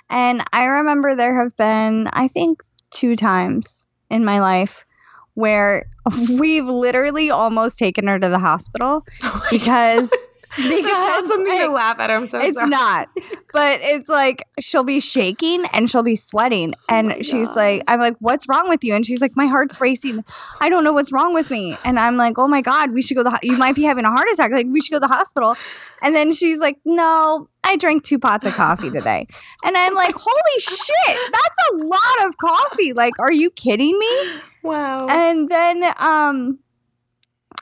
And 0.10 0.43
I 0.51 0.65
remember 0.65 1.15
there 1.15 1.41
have 1.41 1.55
been, 1.55 2.07
I 2.12 2.27
think, 2.27 2.62
two 2.91 3.15
times 3.15 3.88
in 4.10 4.25
my 4.25 4.41
life 4.41 4.86
where 5.34 5.88
we've 6.29 6.65
literally 6.65 7.31
almost 7.31 7.77
taken 7.77 8.07
her 8.07 8.19
to 8.19 8.29
the 8.29 8.39
hospital 8.39 9.05
oh 9.23 9.47
because 9.49 10.13
because 10.55 11.27
something 11.27 11.53
I, 11.53 11.65
to 11.65 11.71
laugh 11.71 11.99
at. 11.99 12.09
Her. 12.09 12.15
I'm 12.15 12.27
so 12.27 12.37
sorry. 12.37 12.47
it's 12.47 12.55
sorry. 12.55 12.69
not, 12.69 13.09
but 13.53 13.79
it's 13.81 14.09
like 14.09 14.43
she'll 14.59 14.83
be 14.83 14.99
shaking 14.99 15.65
and 15.73 15.89
she'll 15.89 16.03
be 16.03 16.15
sweating, 16.15 16.73
oh 16.75 16.85
and 16.89 17.13
oh 17.13 17.21
she's 17.21 17.47
God. 17.47 17.55
like, 17.55 17.83
"I'm 17.87 17.99
like, 17.99 18.15
what's 18.19 18.47
wrong 18.47 18.69
with 18.69 18.83
you?" 18.83 18.93
And 18.93 19.05
she's 19.05 19.21
like, 19.21 19.35
"My 19.35 19.47
heart's 19.47 19.79
racing. 19.79 20.23
I 20.59 20.69
don't 20.69 20.83
know 20.83 20.93
what's 20.93 21.11
wrong 21.11 21.33
with 21.33 21.49
me." 21.49 21.77
And 21.85 21.99
I'm 21.99 22.17
like, 22.17 22.37
"Oh 22.37 22.47
my 22.47 22.61
God, 22.61 22.91
we 22.91 23.01
should 23.01 23.15
go. 23.15 23.23
The 23.23 23.37
you 23.43 23.57
might 23.57 23.75
be 23.75 23.83
having 23.83 24.05
a 24.05 24.09
heart 24.09 24.27
attack. 24.33 24.51
Like, 24.51 24.67
we 24.69 24.81
should 24.81 24.91
go 24.91 24.97
to 24.97 25.07
the 25.07 25.13
hospital." 25.13 25.55
And 26.01 26.15
then 26.15 26.33
she's 26.33 26.59
like, 26.59 26.77
"No, 26.85 27.47
I 27.63 27.77
drank 27.77 28.03
two 28.03 28.19
pots 28.19 28.45
of 28.45 28.53
coffee 28.53 28.89
today," 28.89 29.27
and 29.63 29.77
I'm 29.77 29.95
like, 29.95 30.15
"Holy 30.15 30.59
shit, 30.59 31.31
that's 31.31 31.55
a 31.71 31.75
lot 31.77 32.27
of 32.27 32.37
coffee! 32.37 32.93
Like, 32.93 33.13
are 33.19 33.31
you 33.31 33.51
kidding 33.51 33.97
me?" 33.97 34.39
Wow. 34.63 35.07
And 35.07 35.49
then, 35.49 35.83
um, 35.97 36.59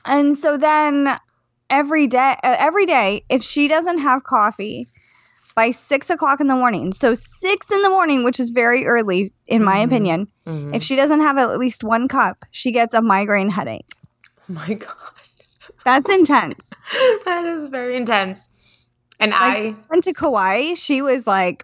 and 0.04 0.36
so 0.36 0.56
then 0.56 1.18
every 1.70 2.08
day 2.08 2.36
uh, 2.42 2.56
every 2.58 2.84
day 2.84 3.24
if 3.28 3.42
she 3.42 3.68
doesn't 3.68 3.98
have 3.98 4.24
coffee 4.24 4.88
by 5.54 5.70
six 5.70 6.10
o'clock 6.10 6.40
in 6.40 6.48
the 6.48 6.54
morning. 6.54 6.92
So 6.92 7.14
six 7.14 7.70
in 7.70 7.82
the 7.82 7.88
morning 7.88 8.24
which 8.24 8.40
is 8.40 8.50
very 8.50 8.86
early 8.86 9.32
in 9.46 9.62
my 9.62 9.76
mm-hmm. 9.76 9.84
opinion 9.84 10.28
mm-hmm. 10.46 10.74
if 10.74 10.82
she 10.82 10.96
doesn't 10.96 11.20
have 11.20 11.38
at 11.38 11.58
least 11.58 11.84
one 11.84 12.08
cup 12.08 12.44
she 12.50 12.72
gets 12.72 12.92
a 12.92 13.00
migraine 13.00 13.48
headache. 13.48 13.94
Oh 14.48 14.54
my 14.54 14.74
god. 14.74 14.96
That's 15.84 16.10
intense. 16.10 16.72
That 17.24 17.44
is 17.44 17.70
very 17.70 17.96
intense. 17.96 18.48
And 19.20 19.30
like, 19.30 19.40
i 19.40 19.74
went 19.88 20.04
to 20.04 20.12
kauai 20.12 20.74
she 20.74 21.02
was 21.02 21.26
like 21.26 21.62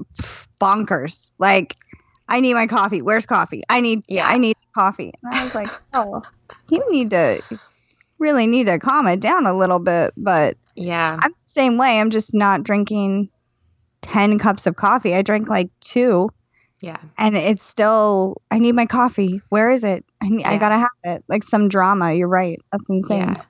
bonkers. 0.61 1.33
Like 1.39 1.75
i 2.29 2.41
need 2.41 2.55
my 2.55 2.67
coffee. 2.67 3.03
Where's 3.03 3.27
coffee? 3.27 3.63
I 3.69 3.81
need 3.81 4.05
yeah. 4.09 4.27
I 4.27 4.39
need 4.39 4.57
coffee. 4.75 5.13
And 5.23 5.35
i 5.35 5.45
was 5.45 5.55
like 5.55 5.71
oh 5.95 6.23
you 6.71 6.83
need 6.91 7.11
to 7.11 7.43
really 8.19 8.47
need 8.47 8.67
to 8.67 8.79
calm 8.79 9.07
it 9.07 9.21
down 9.21 9.47
a 9.47 9.57
little 9.57 9.79
bit. 9.79 10.15
But 10.17 10.57
yeah, 10.75 11.19
I'm 11.21 11.31
the 11.31 11.37
same 11.39 11.79
way. 11.79 12.01
I'm 12.01 12.11
just 12.11 12.35
not 12.35 12.63
drinking 12.63 13.31
10 14.03 14.39
cups 14.39 14.67
of 14.67 14.77
coffee. 14.77 15.15
I 15.15 15.23
drink 15.23 15.49
like 15.49 15.71
two. 15.81 16.31
Yeah. 16.81 16.99
And 17.17 17.37
it's 17.37 17.63
still, 17.63 18.43
I 18.51 18.59
need 18.59 18.73
my 18.73 18.87
coffee. 18.87 19.41
Where 19.49 19.71
is 19.71 19.83
it? 19.83 20.05
I, 20.21 20.29
need, 20.29 20.41
yeah. 20.41 20.51
I 20.51 20.59
gotta 20.59 20.79
have 20.79 20.89
it. 21.05 21.25
Like 21.29 21.43
some 21.43 21.69
drama. 21.69 22.13
You're 22.13 22.29
right. 22.29 22.61
That's 22.71 22.89
insane. 22.89 23.21
Yeah. 23.21 23.43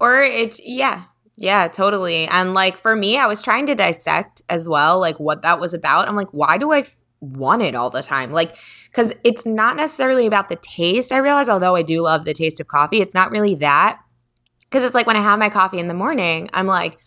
Or 0.00 0.22
it's, 0.22 0.60
yeah. 0.60 1.04
Yeah, 1.36 1.68
totally. 1.68 2.26
And 2.26 2.54
like 2.54 2.76
for 2.76 2.94
me, 2.94 3.18
I 3.18 3.26
was 3.26 3.42
trying 3.42 3.66
to 3.66 3.74
dissect 3.74 4.42
as 4.48 4.68
well, 4.68 4.98
like 5.00 5.18
what 5.18 5.42
that 5.42 5.60
was 5.60 5.74
about. 5.74 6.08
I'm 6.08 6.16
like, 6.16 6.32
why 6.32 6.58
do 6.58 6.72
I 6.72 6.86
want 7.24 7.62
it 7.62 7.74
all 7.74 7.90
the 7.90 8.02
time? 8.02 8.30
Like, 8.30 8.56
because 8.90 9.12
it's 9.24 9.44
not 9.44 9.76
necessarily 9.76 10.26
about 10.26 10.48
the 10.48 10.56
taste. 10.56 11.10
I 11.10 11.18
realize, 11.18 11.48
although 11.48 11.74
I 11.74 11.82
do 11.82 12.02
love 12.02 12.24
the 12.24 12.34
taste 12.34 12.60
of 12.60 12.68
coffee, 12.68 13.00
it's 13.00 13.14
not 13.14 13.30
really 13.30 13.54
that. 13.56 14.00
Because 14.64 14.84
it's 14.84 14.94
like 14.94 15.06
when 15.06 15.16
I 15.16 15.22
have 15.22 15.38
my 15.38 15.50
coffee 15.50 15.78
in 15.78 15.86
the 15.86 15.94
morning, 15.94 16.48
I'm 16.52 16.66
like, 16.66 16.98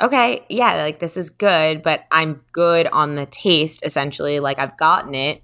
okay, 0.00 0.44
yeah, 0.48 0.82
like 0.82 0.98
this 0.98 1.16
is 1.16 1.30
good, 1.30 1.82
but 1.82 2.04
I'm 2.10 2.42
good 2.52 2.88
on 2.92 3.14
the 3.14 3.26
taste 3.26 3.84
essentially. 3.84 4.40
Like 4.40 4.58
I've 4.58 4.76
gotten 4.76 5.14
it. 5.14 5.42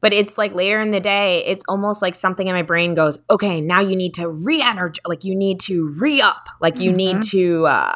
But 0.00 0.12
it's 0.12 0.36
like 0.36 0.54
later 0.54 0.80
in 0.80 0.90
the 0.90 1.00
day, 1.00 1.44
it's 1.46 1.64
almost 1.68 2.02
like 2.02 2.14
something 2.14 2.46
in 2.46 2.54
my 2.54 2.62
brain 2.62 2.94
goes, 2.94 3.18
okay, 3.30 3.60
now 3.60 3.80
you 3.80 3.96
need 3.96 4.14
to 4.14 4.28
re 4.28 4.60
energize, 4.60 5.00
like 5.06 5.24
you 5.24 5.34
need 5.34 5.60
to 5.60 5.94
re 5.98 6.20
up, 6.20 6.46
like 6.60 6.78
you 6.78 6.90
mm-hmm. 6.90 6.96
need 6.96 7.22
to, 7.30 7.66
uh, 7.66 7.94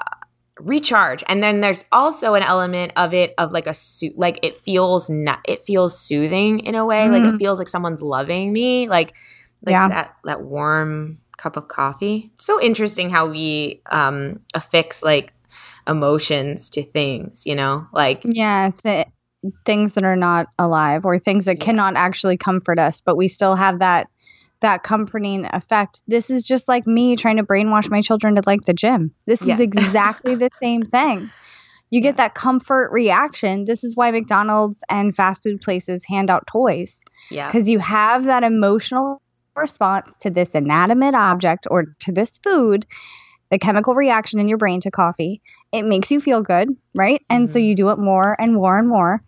recharge 0.61 1.25
and 1.29 1.43
then 1.43 1.61
there's 1.61 1.85
also 1.93 2.35
an 2.35 2.43
element 2.43 2.93
of 2.97 3.15
it 3.15 3.35
of 3.39 3.53
like 3.53 3.67
a 3.67 3.75
suit 3.75 4.17
like 4.19 4.39
it 4.43 4.55
feels 4.55 5.09
not 5.09 5.41
it 5.47 5.63
feels 5.63 5.99
soothing 5.99 6.61
in 6.61 6.75
a 6.75 6.85
way 6.85 7.07
mm. 7.07 7.13
like 7.13 7.23
it 7.23 7.27
mm-hmm. 7.27 7.37
feels 7.37 7.59
like 7.59 7.69
someone's 7.69 8.03
loving 8.03 8.53
me 8.53 8.89
like 8.89 9.15
like 9.65 9.73
yeah. 9.73 9.89
that 9.89 10.17
that 10.25 10.43
warm 10.43 11.19
cup 11.37 11.57
of 11.57 11.69
coffee 11.69 12.31
it's 12.35 12.45
so 12.45 12.61
interesting 12.61 13.11
how 13.11 13.29
we 13.29 13.81
um 13.91 14.41
affix 14.55 15.03
like 15.03 15.33
emotions 15.89 16.69
to 16.71 16.83
things 16.83 17.47
you 17.47 17.55
know 17.55 17.87
like 17.93 18.23
yeah 18.25 18.71
to 18.71 19.05
things 19.65 19.95
that 19.95 20.05
are 20.05 20.17
not 20.17 20.49
alive 20.59 21.07
or 21.07 21.19
things 21.19 21.47
that 21.47 21.59
yeah. 21.59 21.65
cannot 21.65 21.97
actually 21.97 22.37
comfort 22.37 22.79
us 22.79 23.01
but 23.01 23.17
we 23.17 23.27
still 23.27 23.57
have 23.57 23.79
that 23.79 24.09
that 24.61 24.83
comforting 24.83 25.47
effect. 25.47 26.03
This 26.07 26.31
is 26.31 26.45
just 26.45 26.69
like 26.69 26.87
me 26.87 27.17
trying 27.17 27.37
to 27.37 27.43
brainwash 27.43 27.91
my 27.91 28.01
children 28.01 28.37
to 28.37 28.43
like 28.47 28.63
the 28.63 28.75
gym. 28.75 29.13
This 29.27 29.43
yeah. 29.43 29.55
is 29.55 29.61
exactly 29.61 30.35
the 30.35 30.51
same 30.59 30.83
thing. 30.83 31.31
You 31.91 32.01
get 32.01 32.19
that 32.19 32.35
comfort 32.35 32.93
reaction. 32.93 33.65
This 33.65 33.83
is 33.83 33.97
why 33.97 34.11
McDonald's 34.13 34.85
and 34.89 35.15
fast 35.15 35.43
food 35.43 35.61
places 35.61 36.05
hand 36.05 36.31
out 36.31 36.47
toys. 36.47 37.03
Yeah. 37.31 37.49
Because 37.49 37.69
you 37.69 37.81
have 37.81 38.25
that 38.27 38.45
emotional 38.45 39.21
response 39.57 40.17
to 40.19 40.31
this 40.31 40.55
inanimate 40.55 41.15
object 41.15 41.67
or 41.69 41.97
to 42.01 42.13
this 42.13 42.39
food, 42.39 42.87
the 43.51 43.59
chemical 43.59 43.95
reaction 43.95 44.39
in 44.39 44.49
your 44.49 44.59
brain 44.59 44.81
to 44.83 44.91
coffee. 44.91 45.43
It 45.73 45.83
makes 45.83 46.11
you 46.13 46.21
feel 46.21 46.43
good, 46.43 46.69
right? 46.97 47.23
And 47.29 47.47
mm-hmm. 47.47 47.53
so 47.53 47.59
you 47.59 47.75
do 47.75 47.91
it 47.91 47.99
more 47.99 48.41
and 48.41 48.55
more 48.55 48.79
and 48.79 48.89
more. 48.89 49.23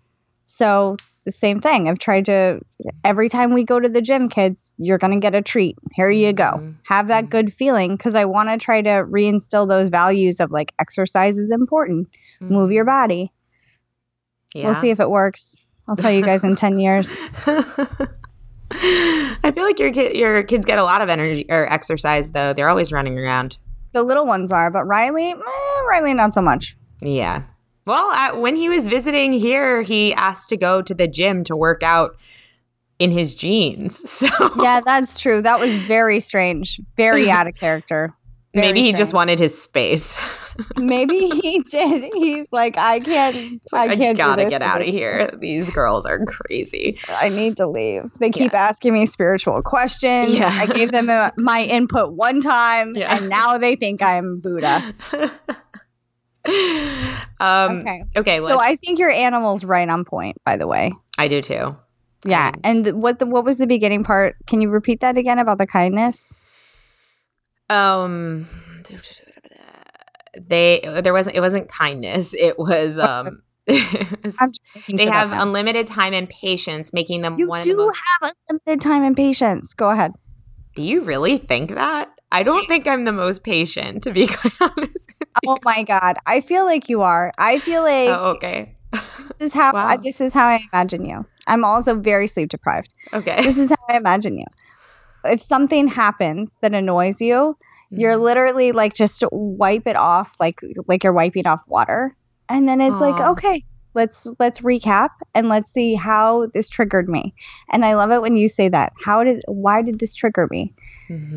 So 0.46 0.96
the 1.24 1.32
same 1.32 1.60
thing. 1.60 1.88
I've 1.88 1.98
tried 1.98 2.26
to 2.26 2.60
every 3.04 3.28
time 3.28 3.52
we 3.52 3.64
go 3.64 3.78
to 3.78 3.88
the 3.88 4.00
gym, 4.00 4.28
kids, 4.28 4.72
you're 4.78 4.98
going 4.98 5.12
to 5.12 5.20
get 5.20 5.34
a 5.34 5.42
treat. 5.42 5.76
Here 5.94 6.10
you 6.10 6.32
go. 6.32 6.44
Mm-hmm. 6.44 6.72
Have 6.88 7.08
that 7.08 7.24
mm-hmm. 7.24 7.30
good 7.30 7.52
feeling 7.52 7.96
because 7.96 8.14
I 8.14 8.24
want 8.24 8.48
to 8.48 8.58
try 8.58 8.82
to 8.82 8.90
reinstill 8.90 9.68
those 9.68 9.88
values 9.88 10.40
of 10.40 10.50
like 10.50 10.72
exercise 10.78 11.38
is 11.38 11.50
important. 11.50 12.08
Mm-hmm. 12.40 12.52
Move 12.52 12.72
your 12.72 12.84
mm-hmm. 12.84 13.02
body. 13.02 13.32
Yeah. 14.54 14.64
We'll 14.66 14.74
see 14.74 14.90
if 14.90 15.00
it 15.00 15.10
works. 15.10 15.56
I'll 15.88 15.96
tell 15.96 16.12
you 16.12 16.22
guys 16.22 16.44
in 16.44 16.56
10 16.56 16.78
years. 16.78 17.18
I 18.74 19.52
feel 19.54 19.64
like 19.64 19.78
your 19.78 19.92
kid, 19.92 20.16
your 20.16 20.42
kids 20.44 20.64
get 20.64 20.78
a 20.78 20.84
lot 20.84 21.02
of 21.02 21.08
energy 21.08 21.46
or 21.48 21.70
exercise 21.72 22.30
though. 22.32 22.52
They're 22.52 22.68
always 22.68 22.92
running 22.92 23.18
around. 23.18 23.58
The 23.92 24.02
little 24.02 24.24
ones 24.24 24.52
are, 24.52 24.70
but 24.70 24.84
Riley, 24.84 25.30
eh, 25.30 25.82
Riley 25.88 26.14
not 26.14 26.32
so 26.32 26.40
much. 26.40 26.76
Yeah. 27.02 27.42
Well, 27.84 28.40
when 28.40 28.56
he 28.56 28.68
was 28.68 28.88
visiting 28.88 29.32
here, 29.32 29.82
he 29.82 30.14
asked 30.14 30.48
to 30.50 30.56
go 30.56 30.82
to 30.82 30.94
the 30.94 31.08
gym 31.08 31.44
to 31.44 31.56
work 31.56 31.82
out 31.82 32.16
in 32.98 33.10
his 33.10 33.34
jeans. 33.34 33.98
So 34.22 34.28
Yeah, 34.62 34.80
that's 34.84 35.18
true. 35.18 35.42
That 35.42 35.58
was 35.58 35.76
very 35.78 36.20
strange. 36.20 36.80
Very 36.96 37.28
out 37.36 37.48
of 37.48 37.56
character. 37.56 38.14
Very 38.54 38.66
Maybe 38.66 38.80
he 38.80 38.86
strange. 38.88 38.98
just 38.98 39.14
wanted 39.14 39.38
his 39.38 39.60
space. 39.60 40.18
Maybe 40.76 41.28
he 41.42 41.60
did. 41.62 42.12
He's 42.14 42.46
like, 42.52 42.76
I 42.76 43.00
can't. 43.00 43.62
Like, 43.72 43.90
I 43.90 43.96
can't. 43.96 44.20
I 44.20 44.22
gotta 44.22 44.50
get 44.50 44.62
out 44.62 44.82
of 44.82 44.86
here. 44.86 45.30
These 45.38 45.70
girls 45.70 46.04
are 46.04 46.24
crazy. 46.26 46.98
I 47.08 47.30
need 47.30 47.56
to 47.56 47.66
leave. 47.66 48.12
They 48.20 48.30
keep 48.30 48.52
yeah. 48.52 48.68
asking 48.68 48.92
me 48.92 49.06
spiritual 49.06 49.62
questions. 49.62 50.34
Yeah. 50.34 50.50
I 50.52 50.66
gave 50.66 50.92
them 50.92 51.08
a, 51.08 51.32
my 51.38 51.62
input 51.62 52.12
one 52.12 52.42
time, 52.42 52.94
yeah. 52.94 53.16
and 53.16 53.30
now 53.30 53.56
they 53.56 53.74
think 53.74 54.02
I'm 54.02 54.40
Buddha. 54.40 54.94
um, 57.40 57.80
okay. 57.80 58.04
Okay. 58.16 58.38
So 58.38 58.58
I 58.58 58.76
think 58.76 58.98
your 58.98 59.10
animal's 59.10 59.64
right 59.64 59.88
on 59.88 60.04
point. 60.04 60.36
By 60.44 60.56
the 60.56 60.66
way, 60.66 60.92
I 61.18 61.28
do 61.28 61.40
too. 61.40 61.76
Yeah. 62.24 62.48
Um, 62.48 62.60
and 62.64 63.02
what 63.02 63.18
the 63.18 63.26
what 63.26 63.44
was 63.44 63.58
the 63.58 63.66
beginning 63.66 64.04
part? 64.04 64.36
Can 64.46 64.60
you 64.60 64.70
repeat 64.70 65.00
that 65.00 65.16
again 65.16 65.38
about 65.38 65.58
the 65.58 65.66
kindness? 65.66 66.34
Um, 67.70 68.46
they 70.40 70.80
there 71.02 71.12
wasn't 71.12 71.36
it 71.36 71.40
wasn't 71.40 71.68
kindness. 71.68 72.34
It 72.34 72.58
was 72.58 72.98
um. 72.98 73.42
they 73.66 75.06
have 75.06 75.30
unlimited 75.30 75.86
time 75.86 76.12
and 76.12 76.28
patience, 76.28 76.92
making 76.92 77.22
them 77.22 77.38
you 77.38 77.46
one 77.46 77.62
do 77.62 77.70
of 77.70 77.76
the 77.76 77.84
most. 77.84 77.98
have 78.20 78.34
unlimited 78.50 78.80
time 78.80 79.04
and 79.04 79.16
patience. 79.16 79.72
Go 79.74 79.88
ahead. 79.88 80.10
Do 80.74 80.82
you 80.82 81.02
really 81.02 81.38
think 81.38 81.70
that? 81.76 82.10
I 82.32 82.42
don't 82.42 82.66
think 82.66 82.88
I'm 82.88 83.04
the 83.04 83.12
most 83.12 83.44
patient, 83.44 84.02
to 84.02 84.10
be 84.10 84.26
quite 84.26 84.60
honest. 84.60 85.11
Oh 85.46 85.58
my 85.64 85.82
god, 85.82 86.16
I 86.26 86.40
feel 86.40 86.64
like 86.64 86.88
you 86.88 87.02
are. 87.02 87.32
I 87.38 87.58
feel 87.60 87.82
like. 87.82 88.08
Oh, 88.08 88.30
okay. 88.32 88.76
this 88.92 89.40
is 89.40 89.52
how 89.52 89.72
wow. 89.72 89.86
I, 89.88 89.96
this 89.96 90.20
is 90.20 90.32
how 90.34 90.48
I 90.48 90.60
imagine 90.72 91.04
you. 91.04 91.26
I'm 91.46 91.64
also 91.64 91.98
very 91.98 92.26
sleep 92.26 92.48
deprived. 92.50 92.92
Okay. 93.12 93.42
This 93.42 93.58
is 93.58 93.70
how 93.70 93.76
I 93.88 93.96
imagine 93.96 94.38
you. 94.38 94.46
if 95.24 95.40
something 95.40 95.86
happens 95.88 96.56
that 96.62 96.74
annoys 96.74 97.20
you, 97.20 97.56
you're 97.94 98.16
Mhm. 98.16 98.22
literally 98.22 98.72
like 98.72 98.94
just 98.94 99.22
wipe 99.32 99.86
it 99.86 99.96
off 99.96 100.34
like 100.40 100.56
like 100.88 101.04
you're 101.04 101.12
wiping 101.12 101.46
off 101.46 101.62
water. 101.68 102.14
And 102.48 102.68
then 102.68 102.80
it's 102.80 103.00
like, 103.00 103.20
okay, 103.20 103.64
let's 103.94 104.26
let's 104.38 104.60
recap 104.60 105.10
and 105.34 105.48
let's 105.48 105.70
see 105.70 105.94
how 105.94 106.46
this 106.54 106.68
triggered 106.68 107.08
me. 107.08 107.34
And 107.72 107.84
I 107.84 107.94
love 107.94 108.10
it 108.10 108.22
when 108.22 108.36
you 108.36 108.48
say 108.48 108.68
that. 108.68 108.92
How 109.04 109.24
did 109.24 109.42
why 109.48 109.82
did 109.82 109.98
this 110.00 110.14
trigger 110.14 110.48
me? 110.50 110.74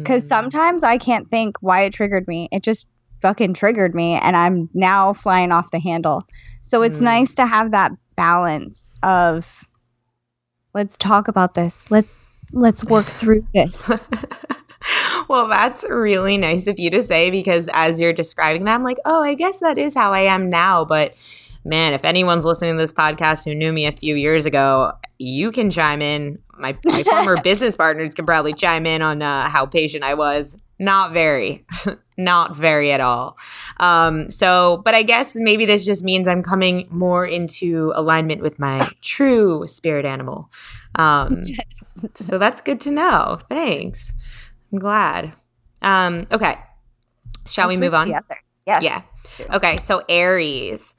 Cuz 0.06 0.24
Mhm. 0.24 0.28
sometimes 0.28 0.84
I 0.84 0.98
can't 0.98 1.30
think 1.30 1.58
why 1.62 1.82
it 1.82 1.94
triggered 1.94 2.28
me. 2.28 2.48
It 2.52 2.64
just 2.64 2.88
fucking 3.22 3.54
triggered 3.54 3.96
me 3.96 4.14
and 4.16 4.36
I'm 4.36 4.70
now 4.74 5.14
flying 5.14 5.52
off 5.52 5.72
the 5.72 5.80
handle. 5.80 6.24
So 6.62 6.82
it's 6.82 7.00
Mm. 7.00 7.04
nice 7.04 7.36
to 7.36 7.46
have 7.46 7.72
that 7.72 7.92
balance 8.16 8.94
of 9.04 9.66
let's 10.74 10.98
talk 10.98 11.28
about 11.28 11.54
this. 11.54 11.90
Let's 11.92 12.22
let's 12.54 12.84
work 12.86 13.06
through 13.06 13.46
this. 13.54 13.90
well, 15.28 15.48
that's 15.48 15.86
really 15.90 16.38
nice 16.38 16.68
of 16.68 16.80
you 16.80 16.90
to 16.92 17.02
say 17.02 17.30
because 17.30 17.70
as 17.74 18.00
you're 18.00 18.14
describing 18.14 18.66
that, 18.66 18.76
I'm 18.76 18.84
like, 18.84 18.98
oh, 19.06 19.24
I 19.24 19.34
guess 19.34 19.60
that 19.60 19.78
is 19.78 19.94
how 19.94 20.14
I 20.14 20.22
am 20.22 20.50
now. 20.50 20.86
But 20.86 21.16
man, 21.64 21.94
if 21.94 22.06
anyone's 22.06 22.46
listening 22.46 22.76
to 22.76 22.82
this 22.82 22.94
podcast 22.94 23.46
who 23.46 23.56
knew 23.56 23.74
me 23.74 23.86
a 23.88 23.92
few 23.92 24.16
years 24.16 24.46
ago, 24.46 24.92
you 25.18 25.52
can 25.52 25.72
chime 25.72 26.02
in. 26.02 26.40
My, 26.58 26.78
my 26.86 27.04
former 27.04 27.38
business 27.44 27.76
partners 27.76 28.14
can 28.14 28.26
probably 28.26 28.54
chime 28.54 28.86
in 28.86 29.02
on 29.02 29.22
uh, 29.22 29.50
how 29.50 29.66
patient 29.66 30.04
I 30.04 30.14
was. 30.14 30.58
Not 30.78 31.14
very, 31.14 31.66
not 32.18 32.56
very 32.56 32.92
at 32.92 33.00
all. 33.00 33.38
Um, 33.80 34.30
so, 34.30 34.82
but 34.84 34.94
I 34.94 35.04
guess 35.04 35.36
maybe 35.36 35.66
this 35.66 35.86
just 35.86 36.04
means 36.04 36.28
I'm 36.28 36.44
coming 36.44 36.88
more 36.90 37.26
into 37.26 37.94
alignment 37.96 38.42
with 38.42 38.60
my 38.60 38.88
true 39.02 39.68
spirit 39.68 40.06
animal. 40.06 40.50
Um, 40.96 41.46
so 42.14 42.38
that's 42.38 42.62
good 42.62 42.80
to 42.82 42.92
know. 42.92 43.40
Thanks. 43.50 44.14
I'm 44.72 44.80
glad. 44.80 45.34
Um, 45.82 46.28
okay. 46.32 46.58
Shall 47.48 47.68
we 47.68 47.76
Let's 47.76 47.82
move 47.82 47.94
on? 47.94 48.10
Yes. 48.66 48.84
Yeah. 48.84 49.02
Okay, 49.54 49.78
so 49.78 50.02
Aries. 50.10 50.96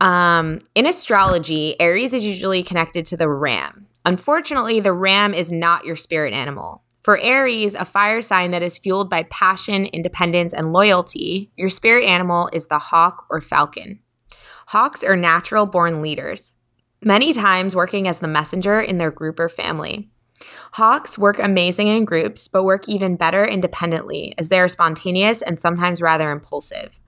Um, 0.00 0.60
in 0.74 0.86
astrology, 0.86 1.80
Aries 1.80 2.12
is 2.12 2.24
usually 2.24 2.62
connected 2.62 3.06
to 3.06 3.16
the 3.16 3.28
ram. 3.28 3.86
Unfortunately, 4.04 4.80
the 4.80 4.92
ram 4.92 5.32
is 5.32 5.50
not 5.50 5.84
your 5.84 5.96
spirit 5.96 6.34
animal. 6.34 6.83
For 7.04 7.18
Aries, 7.18 7.74
a 7.74 7.84
fire 7.84 8.22
sign 8.22 8.50
that 8.52 8.62
is 8.62 8.78
fueled 8.78 9.10
by 9.10 9.24
passion, 9.24 9.84
independence, 9.84 10.54
and 10.54 10.72
loyalty, 10.72 11.52
your 11.54 11.68
spirit 11.68 12.06
animal 12.06 12.48
is 12.54 12.68
the 12.68 12.78
hawk 12.78 13.26
or 13.28 13.42
falcon. 13.42 13.98
Hawks 14.68 15.04
are 15.04 15.14
natural 15.14 15.66
born 15.66 16.00
leaders, 16.00 16.56
many 17.02 17.34
times 17.34 17.76
working 17.76 18.08
as 18.08 18.20
the 18.20 18.26
messenger 18.26 18.80
in 18.80 18.96
their 18.96 19.10
group 19.10 19.38
or 19.38 19.50
family. 19.50 20.08
Hawks 20.72 21.18
work 21.18 21.38
amazing 21.38 21.88
in 21.88 22.06
groups, 22.06 22.48
but 22.48 22.64
work 22.64 22.88
even 22.88 23.16
better 23.16 23.44
independently 23.44 24.32
as 24.38 24.48
they 24.48 24.58
are 24.58 24.66
spontaneous 24.66 25.42
and 25.42 25.60
sometimes 25.60 26.00
rather 26.00 26.30
impulsive. 26.30 27.00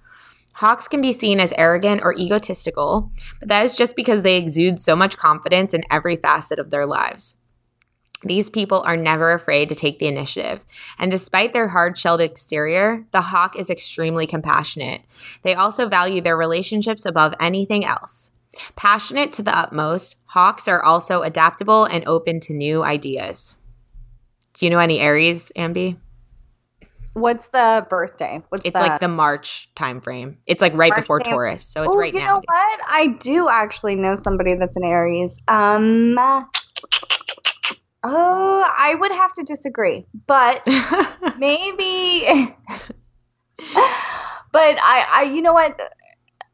Hawks 0.57 0.89
can 0.89 1.01
be 1.01 1.13
seen 1.15 1.41
as 1.41 1.55
arrogant 1.57 2.03
or 2.05 2.15
egotistical, 2.15 3.11
but 3.41 3.49
that 3.49 3.65
is 3.65 3.75
just 3.75 3.97
because 3.97 4.21
they 4.21 4.37
exude 4.37 4.79
so 4.79 4.95
much 4.95 5.17
confidence 5.17 5.73
in 5.73 5.85
every 5.91 6.17
facet 6.17 6.59
of 6.59 6.69
their 6.69 6.85
lives. 6.85 7.37
These 8.22 8.50
people 8.50 8.81
are 8.83 8.96
never 8.96 9.33
afraid 9.33 9.68
to 9.68 9.74
take 9.74 9.98
the 9.98 10.07
initiative, 10.07 10.64
and 10.98 11.11
despite 11.11 11.52
their 11.52 11.68
hard 11.68 11.98
shelled 11.98 12.20
exterior, 12.20 13.07
the 13.11 13.20
hawk 13.20 13.57
is 13.57 13.68
extremely 13.68 14.26
compassionate. 14.26 15.02
They 15.42 15.55
also 15.55 15.88
value 15.88 16.20
their 16.20 16.37
relationships 16.37 17.05
above 17.05 17.35
anything 17.38 17.85
else. 17.85 18.33
Passionate 18.74 19.35
to 19.35 19.42
the 19.42 19.57
utmost, 19.57 20.16
hawks 20.26 20.66
are 20.66 20.83
also 20.83 21.22
adaptable 21.22 21.85
and 21.85 22.07
open 22.07 22.40
to 22.40 22.55
new 22.55 22.83
ideas. 22.83 23.59
Do 24.55 24.64
you 24.64 24.70
know 24.70 24.79
any 24.79 24.98
Aries, 24.98 25.52
Ambi? 25.55 25.98
What's 27.12 27.48
the 27.48 27.87
birthday? 27.88 28.42
What's 28.48 28.64
It's 28.64 28.74
like 28.74 29.00
the 29.00 29.09
March 29.09 29.70
time 29.74 30.00
frame. 30.00 30.38
It's 30.46 30.62
like 30.62 30.74
right 30.74 30.90
March 30.90 31.00
before 31.00 31.20
time- 31.20 31.33
Taurus, 31.33 31.64
so 31.64 31.83
it's 31.83 31.94
oh, 31.94 31.98
right 31.98 32.12
you 32.12 32.20
now. 32.20 32.26
know 32.26 32.42
what? 32.44 32.81
I 32.88 33.16
do 33.20 33.48
actually 33.48 33.96
know 33.96 34.14
somebody 34.14 34.55
that's 34.55 34.76
an 34.76 34.85
Aries. 34.85 35.42
Um, 35.48 36.18
oh, 38.07 38.64
I 38.66 38.95
would 38.95 39.12
have 39.12 39.33
to 39.35 39.42
disagree, 39.42 40.07
but 40.27 40.66
maybe. 41.38 42.27
but 43.59 44.77
I, 44.83 45.07
I, 45.11 45.23
you 45.33 45.42
know 45.42 45.53
what? 45.53 45.81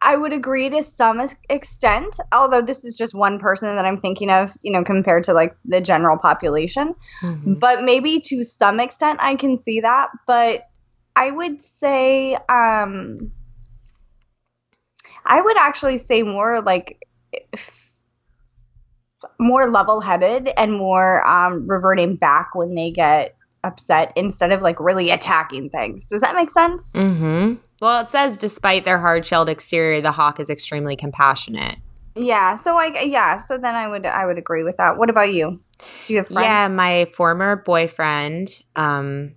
I 0.05 0.17
would 0.17 0.33
agree 0.33 0.69
to 0.71 0.83
some 0.83 1.21
extent, 1.49 2.19
although 2.33 2.61
this 2.61 2.85
is 2.85 2.97
just 2.97 3.15
one 3.15 3.38
person 3.38 3.75
that 3.75 3.85
I'm 3.85 4.01
thinking 4.01 4.31
of, 4.31 4.53
you 4.62 4.73
know, 4.73 4.83
compared 4.83 5.25
to 5.25 5.33
like 5.33 5.55
the 5.65 5.81
general 5.81 6.19
population. 6.19 6.95
Mhm. 7.23 7.61
But 7.61 7.85
maybe 7.85 8.21
to 8.27 8.43
some 8.43 8.81
extent 8.81 9.21
I 9.23 9.37
can 9.37 9.57
see 9.57 9.81
that. 9.81 10.09
But 10.27 10.69
I 11.15 11.31
would 11.31 11.62
say, 11.62 12.35
um, 12.49 13.31
I 15.25 15.41
would 15.41 15.57
actually 15.57 15.99
say 15.99 16.25
more 16.25 16.61
like 16.62 17.07
more 19.38 19.68
level 19.71 20.01
headed 20.01 20.51
and 20.57 20.73
more 20.73 21.27
um, 21.27 21.66
reverting 21.68 22.16
back 22.16 22.55
when 22.55 22.75
they 22.75 22.90
get 22.90 23.37
upset 23.64 24.12
instead 24.16 24.53
of 24.53 24.62
like 24.62 24.79
really 24.81 25.11
attacking 25.11 25.71
things. 25.71 26.07
Does 26.07 26.21
that 26.21 26.35
make 26.35 26.51
sense? 26.51 26.95
Mm-hmm. 26.95 27.55
Well, 27.81 28.01
it 28.01 28.09
says 28.09 28.37
despite 28.37 28.85
their 28.85 28.99
hard-shelled 28.99 29.49
exterior, 29.49 30.01
the 30.01 30.12
hawk 30.12 30.40
is 30.40 30.51
extremely 30.51 30.97
compassionate. 30.97 31.77
Yeah. 32.14 32.57
So 32.57 32.75
like 32.75 32.99
yeah. 33.05 33.38
So 33.38 33.57
then 33.57 33.75
I 33.75 33.88
would 33.88 34.05
I 34.05 34.27
would 34.27 34.38
agree 34.38 34.62
with 34.62 34.77
that. 34.77 34.99
What 34.99 35.09
about 35.11 35.33
you? 35.33 35.61
Do 36.07 36.12
you 36.12 36.18
have 36.18 36.29
friends? 36.29 36.45
Yeah, 36.45 36.68
my 36.68 37.07
former 37.07 37.57
boyfriend 37.57 38.62
um, 38.77 39.35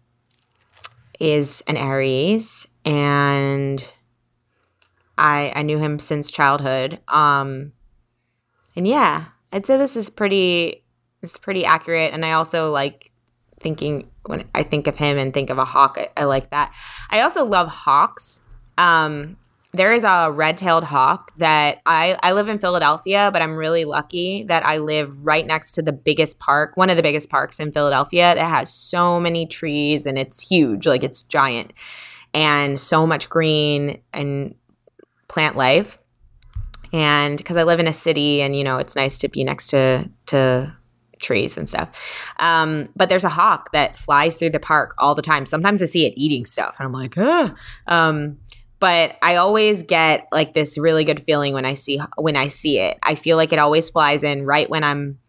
is 1.19 1.63
an 1.67 1.77
Aries, 1.77 2.67
and 2.83 3.81
I 5.17 5.53
I 5.55 5.61
knew 5.61 5.77
him 5.77 5.99
since 5.99 6.29
childhood. 6.31 6.99
Um, 7.07 7.71
and 8.75 8.85
yeah, 8.85 9.25
I'd 9.55 9.65
say 9.65 9.77
this 9.77 9.95
is 9.95 10.09
pretty. 10.09 10.83
It's 11.21 11.37
pretty 11.37 11.65
accurate, 11.65 12.13
and 12.13 12.25
I 12.25 12.33
also 12.33 12.71
like 12.71 13.11
thinking 13.61 14.11
when 14.25 14.47
I 14.53 14.63
think 14.63 14.85
of 14.85 14.97
him 14.97 15.17
and 15.17 15.33
think 15.33 15.49
of 15.49 15.57
a 15.57 15.65
hawk. 15.65 15.97
I, 15.97 16.09
I 16.17 16.25
like 16.25 16.49
that. 16.51 16.75
I 17.09 17.21
also 17.21 17.45
love 17.45 17.69
hawks. 17.69 18.41
Um, 18.77 19.37
there 19.71 19.93
is 19.93 20.03
a 20.03 20.29
red-tailed 20.29 20.83
hawk 20.83 21.31
that 21.37 21.81
I 21.85 22.17
I 22.21 22.33
live 22.33 22.49
in 22.49 22.59
Philadelphia, 22.59 23.29
but 23.31 23.41
I'm 23.41 23.55
really 23.55 23.85
lucky 23.85 24.43
that 24.43 24.65
I 24.65 24.77
live 24.77 25.25
right 25.25 25.47
next 25.47 25.71
to 25.73 25.81
the 25.81 25.93
biggest 25.93 26.37
park, 26.37 26.75
one 26.75 26.89
of 26.89 26.97
the 26.97 27.03
biggest 27.03 27.29
parks 27.29 27.59
in 27.59 27.71
Philadelphia 27.71 28.35
that 28.35 28.49
has 28.49 28.73
so 28.73 29.21
many 29.21 29.45
trees 29.47 30.05
and 30.05 30.17
it's 30.17 30.41
huge, 30.41 30.85
like 30.85 31.03
it's 31.03 31.23
giant 31.23 31.71
and 32.33 32.77
so 32.77 33.07
much 33.07 33.29
green 33.29 34.01
and 34.13 34.55
plant 35.29 35.55
life. 35.55 35.97
And 36.93 37.37
because 37.37 37.57
I 37.57 37.63
live 37.63 37.79
in 37.79 37.87
a 37.87 37.93
city 37.93 38.41
and 38.41 38.55
you 38.55 38.63
know, 38.63 38.77
it's 38.77 38.95
nice 38.95 39.17
to 39.19 39.27
be 39.29 39.43
next 39.43 39.67
to 39.67 40.09
to 40.27 40.75
trees 41.19 41.57
and 41.57 41.67
stuff. 41.69 41.89
Um, 42.39 42.89
but 42.95 43.07
there's 43.09 43.23
a 43.23 43.29
hawk 43.29 43.71
that 43.71 43.97
flies 43.97 44.35
through 44.35 44.49
the 44.49 44.59
park 44.59 44.93
all 44.97 45.15
the 45.15 45.21
time. 45.21 45.45
Sometimes 45.45 45.81
I 45.81 45.85
see 45.85 46.05
it 46.05 46.13
eating 46.17 46.45
stuff 46.45 46.75
and 46.79 46.85
I'm 46.85 46.91
like, 46.93 47.17
ah. 47.17 47.53
Um, 47.87 48.37
but 48.79 49.15
I 49.21 49.37
always 49.37 49.81
get 49.83 50.27
like 50.33 50.51
this 50.53 50.77
really 50.77 51.05
good 51.05 51.21
feeling 51.21 51.53
when 51.53 51.65
I 51.65 51.73
see 51.73 51.99
when 52.17 52.35
I 52.35 52.47
see 52.47 52.79
it. 52.79 52.97
I 53.01 53.15
feel 53.15 53.37
like 53.37 53.53
it 53.53 53.59
always 53.59 53.89
flies 53.89 54.23
in 54.23 54.45
right 54.45 54.69
when 54.69 54.83
I'm 54.83 55.19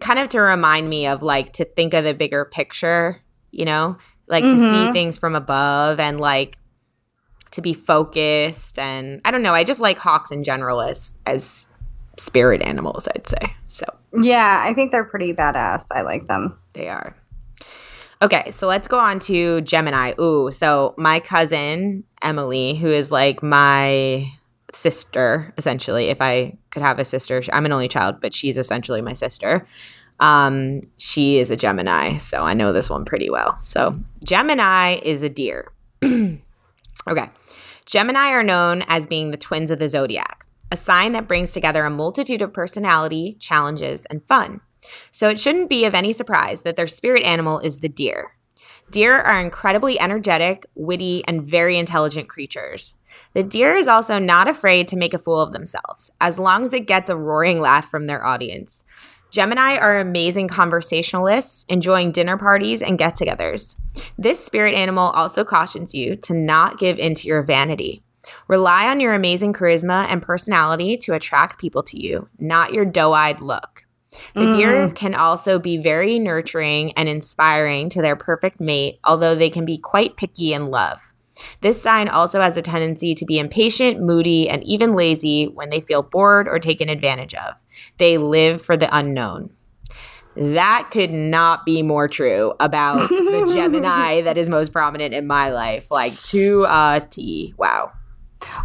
kind 0.00 0.18
of 0.18 0.28
to 0.30 0.40
remind 0.40 0.88
me 0.88 1.06
of 1.06 1.22
like 1.22 1.52
to 1.54 1.64
think 1.64 1.92
of 1.94 2.04
the 2.04 2.14
bigger 2.14 2.44
picture, 2.44 3.20
you 3.50 3.64
know, 3.64 3.98
like 4.28 4.44
to 4.44 4.58
see 4.58 4.86
Mhm. 4.88 4.92
things 4.92 5.18
from 5.18 5.34
above 5.34 6.00
and 6.00 6.20
like 6.20 6.58
to 7.56 7.62
be 7.62 7.74
focused 7.74 8.78
and 8.78 9.20
I 9.24 9.30
don't 9.30 9.42
know, 9.42 9.54
I 9.54 9.64
just 9.64 9.80
like 9.80 9.98
hawks 9.98 10.30
in 10.30 10.44
general 10.44 10.80
as 10.80 11.18
as 11.26 11.66
spirit 12.18 12.62
animals, 12.62 13.08
I'd 13.14 13.26
say. 13.26 13.54
So 13.66 13.84
Yeah, 14.12 14.62
I 14.64 14.72
think 14.74 14.92
they're 14.92 15.04
pretty 15.04 15.32
badass. 15.32 15.86
I 15.90 16.02
like 16.02 16.26
them. 16.26 16.58
they 16.74 16.88
are. 16.88 17.16
Okay, 18.22 18.50
so 18.50 18.66
let's 18.66 18.88
go 18.88 18.98
on 18.98 19.18
to 19.20 19.60
Gemini. 19.62 20.12
Ooh, 20.18 20.50
so 20.50 20.94
my 20.96 21.20
cousin 21.20 22.04
Emily, 22.22 22.74
who 22.74 22.88
is 22.88 23.10
like 23.12 23.42
my 23.42 24.30
sister, 24.72 25.52
essentially. 25.58 26.06
If 26.06 26.20
I 26.20 26.56
could 26.70 26.82
have 26.82 26.98
a 26.98 27.04
sister, 27.04 27.42
I'm 27.52 27.66
an 27.66 27.72
only 27.72 27.88
child, 27.88 28.20
but 28.20 28.32
she's 28.34 28.56
essentially 28.56 29.02
my 29.02 29.12
sister. 29.12 29.66
Um, 30.20 30.80
she 30.96 31.38
is 31.38 31.50
a 31.50 31.56
Gemini, 31.56 32.16
so 32.16 32.42
I 32.42 32.54
know 32.54 32.72
this 32.72 32.88
one 32.88 33.04
pretty 33.04 33.28
well. 33.28 33.58
So 33.60 33.98
Gemini 34.24 34.98
is 35.02 35.22
a 35.22 35.28
deer. 35.28 35.72
okay, 36.04 37.28
Gemini 37.86 38.32
are 38.32 38.42
known 38.42 38.82
as 38.88 39.06
being 39.06 39.30
the 39.30 39.36
twins 39.36 39.70
of 39.70 39.78
the 39.78 39.88
zodiac, 39.88 40.44
a 40.72 40.76
sign 40.76 41.12
that 41.12 41.28
brings 41.28 41.52
together 41.52 41.84
a 41.84 41.90
multitude 41.90 42.42
of 42.42 42.52
personality, 42.52 43.36
challenges, 43.38 44.04
and 44.06 44.26
fun. 44.26 44.60
So 45.12 45.28
it 45.28 45.38
shouldn't 45.38 45.70
be 45.70 45.84
of 45.84 45.94
any 45.94 46.12
surprise 46.12 46.62
that 46.62 46.74
their 46.74 46.88
spirit 46.88 47.22
animal 47.22 47.60
is 47.60 47.78
the 47.78 47.88
deer. 47.88 48.32
Deer 48.90 49.16
are 49.20 49.40
incredibly 49.40 50.00
energetic, 50.00 50.66
witty, 50.74 51.22
and 51.28 51.44
very 51.44 51.78
intelligent 51.78 52.28
creatures. 52.28 52.94
The 53.34 53.44
deer 53.44 53.76
is 53.76 53.86
also 53.86 54.18
not 54.18 54.48
afraid 54.48 54.88
to 54.88 54.96
make 54.96 55.14
a 55.14 55.18
fool 55.18 55.40
of 55.40 55.52
themselves, 55.52 56.10
as 56.20 56.40
long 56.40 56.64
as 56.64 56.72
it 56.72 56.88
gets 56.88 57.08
a 57.08 57.16
roaring 57.16 57.60
laugh 57.60 57.88
from 57.88 58.08
their 58.08 58.26
audience. 58.26 58.84
Gemini 59.36 59.76
are 59.76 59.98
amazing 59.98 60.48
conversationalists, 60.48 61.66
enjoying 61.68 62.10
dinner 62.10 62.38
parties 62.38 62.80
and 62.80 62.96
get 62.96 63.16
togethers. 63.16 63.78
This 64.16 64.42
spirit 64.42 64.74
animal 64.74 65.10
also 65.10 65.44
cautions 65.44 65.94
you 65.94 66.16
to 66.22 66.32
not 66.32 66.78
give 66.78 66.98
into 66.98 67.28
your 67.28 67.42
vanity. 67.42 68.02
Rely 68.48 68.86
on 68.86 68.98
your 68.98 69.12
amazing 69.12 69.52
charisma 69.52 70.06
and 70.08 70.22
personality 70.22 70.96
to 70.96 71.12
attract 71.12 71.60
people 71.60 71.82
to 71.82 72.00
you, 72.00 72.30
not 72.38 72.72
your 72.72 72.86
doe 72.86 73.12
eyed 73.12 73.42
look. 73.42 73.84
The 74.32 74.40
mm. 74.40 74.52
deer 74.56 74.90
can 74.92 75.14
also 75.14 75.58
be 75.58 75.76
very 75.76 76.18
nurturing 76.18 76.94
and 76.94 77.06
inspiring 77.06 77.90
to 77.90 78.00
their 78.00 78.16
perfect 78.16 78.58
mate, 78.58 79.00
although 79.04 79.34
they 79.34 79.50
can 79.50 79.66
be 79.66 79.76
quite 79.76 80.16
picky 80.16 80.54
in 80.54 80.70
love. 80.70 81.12
This 81.60 81.82
sign 81.82 82.08
also 82.08 82.40
has 82.40 82.56
a 82.56 82.62
tendency 82.62 83.14
to 83.14 83.26
be 83.26 83.38
impatient, 83.38 84.00
moody, 84.00 84.48
and 84.48 84.64
even 84.64 84.94
lazy 84.94 85.44
when 85.46 85.68
they 85.68 85.82
feel 85.82 86.02
bored 86.02 86.48
or 86.48 86.58
taken 86.58 86.88
advantage 86.88 87.34
of. 87.34 87.52
They 87.98 88.18
live 88.18 88.62
for 88.62 88.76
the 88.76 88.94
unknown. 88.94 89.50
That 90.36 90.88
could 90.90 91.12
not 91.12 91.64
be 91.64 91.82
more 91.82 92.08
true 92.08 92.52
about 92.60 93.08
the 93.08 93.52
Gemini 93.54 94.20
that 94.20 94.36
is 94.36 94.50
most 94.50 94.70
prominent 94.72 95.14
in 95.14 95.26
my 95.26 95.50
life. 95.50 95.90
Like 95.90 96.12
to 96.24 96.66
a 96.68 97.06
T. 97.08 97.54
Wow. 97.56 97.92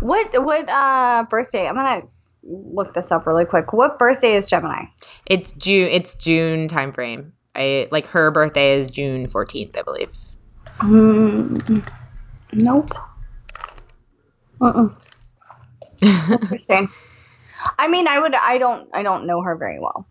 What 0.01 0.43
what 0.43 0.67
uh 0.67 1.25
birthday? 1.29 1.67
I'm 1.67 1.75
gonna 1.75 2.03
look 2.43 2.93
this 2.93 3.11
up 3.11 3.25
really 3.25 3.45
quick. 3.45 3.71
What 3.71 3.97
birthday 3.97 4.33
is 4.33 4.49
Gemini? 4.49 4.85
It's 5.25 5.53
June. 5.53 5.87
It's 5.89 6.13
June 6.15 6.67
timeframe. 6.67 7.31
I 7.55 7.87
like 7.91 8.07
her 8.07 8.31
birthday 8.31 8.73
is 8.73 8.91
June 8.91 9.25
14th, 9.27 9.77
I 9.77 9.81
believe. 9.81 10.13
Mm, 10.79 11.85
nope. 12.53 12.93
Uh-uh. 14.61 14.89
Interesting. 16.01 16.89
I 17.77 17.87
mean, 17.87 18.07
I 18.07 18.19
would. 18.19 18.35
I 18.35 18.57
don't. 18.57 18.89
I 18.93 19.03
don't 19.03 19.25
know 19.25 19.41
her 19.41 19.55
very 19.55 19.79
well. 19.79 20.07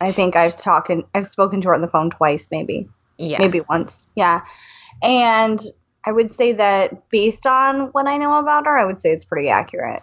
I 0.00 0.12
think 0.12 0.36
I've 0.36 0.54
talked. 0.54 0.90
I've 1.14 1.26
spoken 1.26 1.60
to 1.62 1.68
her 1.68 1.74
on 1.74 1.80
the 1.80 1.88
phone 1.88 2.10
twice, 2.10 2.48
maybe. 2.50 2.88
Yeah. 3.18 3.38
Maybe 3.38 3.60
once. 3.68 4.08
Yeah. 4.14 4.42
And 5.02 5.60
I 6.04 6.12
would 6.12 6.30
say 6.30 6.52
that 6.52 7.08
based 7.10 7.46
on 7.46 7.88
what 7.88 8.06
I 8.06 8.16
know 8.16 8.38
about 8.38 8.66
her, 8.66 8.78
I 8.78 8.84
would 8.84 9.00
say 9.00 9.10
it's 9.10 9.24
pretty 9.24 9.48
accurate. 9.48 10.02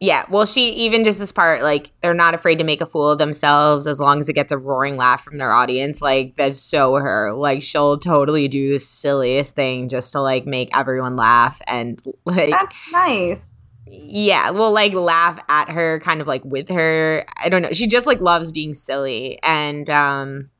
Yeah, 0.00 0.26
well, 0.30 0.46
she 0.46 0.68
even 0.70 1.02
just 1.02 1.18
this 1.18 1.32
part, 1.32 1.62
like 1.62 1.90
they're 2.00 2.14
not 2.14 2.34
afraid 2.34 2.58
to 2.58 2.64
make 2.64 2.80
a 2.80 2.86
fool 2.86 3.10
of 3.10 3.18
themselves 3.18 3.88
as 3.88 3.98
long 3.98 4.20
as 4.20 4.28
it 4.28 4.34
gets 4.34 4.52
a 4.52 4.58
roaring 4.58 4.96
laugh 4.96 5.24
from 5.24 5.38
their 5.38 5.50
audience. 5.50 6.00
Like 6.00 6.36
that's 6.36 6.60
so 6.60 6.94
her. 6.94 7.32
Like 7.32 7.62
she'll 7.62 7.98
totally 7.98 8.46
do 8.46 8.70
the 8.70 8.78
silliest 8.78 9.56
thing 9.56 9.88
just 9.88 10.12
to 10.12 10.20
like 10.20 10.46
make 10.46 10.76
everyone 10.76 11.16
laugh 11.16 11.60
and 11.66 12.00
like 12.24 12.50
that's 12.50 12.92
nice. 12.92 13.57
Yeah, 13.90 14.50
well, 14.50 14.72
like 14.72 14.94
laugh 14.94 15.38
at 15.48 15.70
her, 15.70 16.00
kind 16.00 16.20
of 16.20 16.26
like 16.26 16.44
with 16.44 16.68
her. 16.68 17.24
I 17.36 17.48
don't 17.48 17.62
know. 17.62 17.72
She 17.72 17.86
just 17.86 18.06
like 18.06 18.20
loves 18.20 18.52
being 18.52 18.74
silly, 18.74 19.38
and 19.42 19.88
um, 19.90 20.50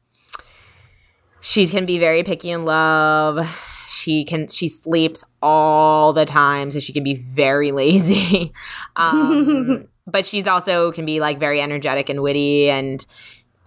she 1.40 1.66
can 1.66 1.86
be 1.86 1.98
very 1.98 2.22
picky 2.22 2.50
in 2.50 2.64
love 2.64 3.46
she 3.88 4.24
can 4.24 4.46
she 4.46 4.68
sleeps 4.68 5.24
all 5.42 6.12
the 6.12 6.24
time 6.24 6.70
so 6.70 6.78
she 6.78 6.92
can 6.92 7.02
be 7.02 7.14
very 7.14 7.72
lazy 7.82 8.52
um, 8.96 9.88
but 10.06 10.24
she's 10.24 10.46
also 10.46 10.92
can 10.92 11.04
be 11.04 11.20
like 11.20 11.38
very 11.38 11.60
energetic 11.60 12.08
and 12.08 12.22
witty 12.22 12.70
and 12.70 13.06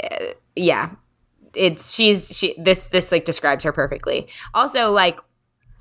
uh, 0.04 0.26
yeah 0.56 0.92
it's 1.54 1.94
she's 1.94 2.36
she 2.36 2.56
this 2.58 2.88
this 2.88 3.12
like 3.12 3.26
describes 3.26 3.64
her 3.64 3.72
perfectly 3.72 4.28
also 4.54 4.92
like 4.92 5.20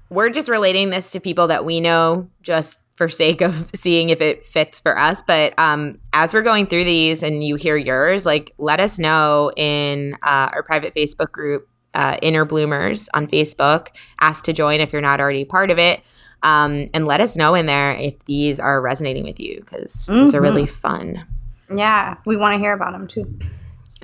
we're 0.08 0.30
just 0.30 0.48
relating 0.48 0.90
this 0.90 1.12
to 1.12 1.20
people 1.20 1.46
that 1.46 1.64
we 1.64 1.78
know 1.78 2.28
just 2.42 2.78
for 3.00 3.08
sake 3.08 3.40
of 3.40 3.70
seeing 3.74 4.10
if 4.10 4.20
it 4.20 4.44
fits 4.44 4.78
for 4.78 4.98
us 4.98 5.22
but 5.22 5.58
um, 5.58 5.96
as 6.12 6.34
we're 6.34 6.42
going 6.42 6.66
through 6.66 6.84
these 6.84 7.22
and 7.22 7.42
you 7.42 7.56
hear 7.56 7.78
yours 7.78 8.26
like 8.26 8.52
let 8.58 8.78
us 8.78 8.98
know 8.98 9.50
in 9.56 10.14
uh, 10.22 10.50
our 10.52 10.62
private 10.62 10.94
facebook 10.94 11.32
group 11.32 11.66
uh, 11.94 12.16
Inner 12.22 12.44
Bloomers 12.44 13.08
on 13.14 13.26
Facebook. 13.26 13.88
Ask 14.20 14.44
to 14.44 14.52
join 14.52 14.80
if 14.80 14.92
you're 14.92 15.02
not 15.02 15.20
already 15.20 15.44
part 15.44 15.70
of 15.70 15.78
it. 15.78 16.02
Um, 16.42 16.86
and 16.94 17.06
let 17.06 17.20
us 17.20 17.36
know 17.36 17.54
in 17.54 17.66
there 17.66 17.92
if 17.92 18.18
these 18.24 18.58
are 18.58 18.80
resonating 18.80 19.24
with 19.24 19.38
you 19.38 19.60
because 19.60 20.06
mm-hmm. 20.06 20.24
these 20.24 20.34
are 20.34 20.40
really 20.40 20.62
mm-hmm. 20.62 20.72
fun. 20.72 21.26
Yeah, 21.74 22.16
we 22.24 22.36
want 22.36 22.54
to 22.54 22.58
hear 22.58 22.72
about 22.72 22.92
them 22.92 23.06
too. 23.06 23.38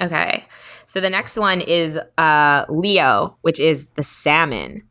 Okay. 0.00 0.44
So 0.84 1.00
the 1.00 1.10
next 1.10 1.38
one 1.38 1.60
is 1.60 1.98
uh, 2.18 2.66
Leo, 2.68 3.38
which 3.40 3.58
is 3.58 3.90
the 3.90 4.02
salmon. 4.02 4.82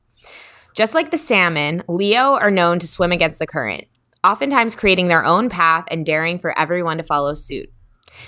Just 0.74 0.93
like 0.93 1.12
the 1.12 1.18
salmon, 1.18 1.84
Leo 1.88 2.34
are 2.34 2.51
known 2.51 2.80
to 2.80 2.88
swim 2.88 3.12
against 3.12 3.39
the 3.39 3.47
current, 3.47 3.86
oftentimes 4.26 4.76
creating 4.76 5.08
their 5.08 5.24
own 5.24 5.50
path 5.50 5.86
and 5.90 6.06
daring 6.06 6.40
for 6.40 6.58
everyone 6.58 6.98
to 6.98 7.04
follow 7.04 7.34
suit. 7.34 7.72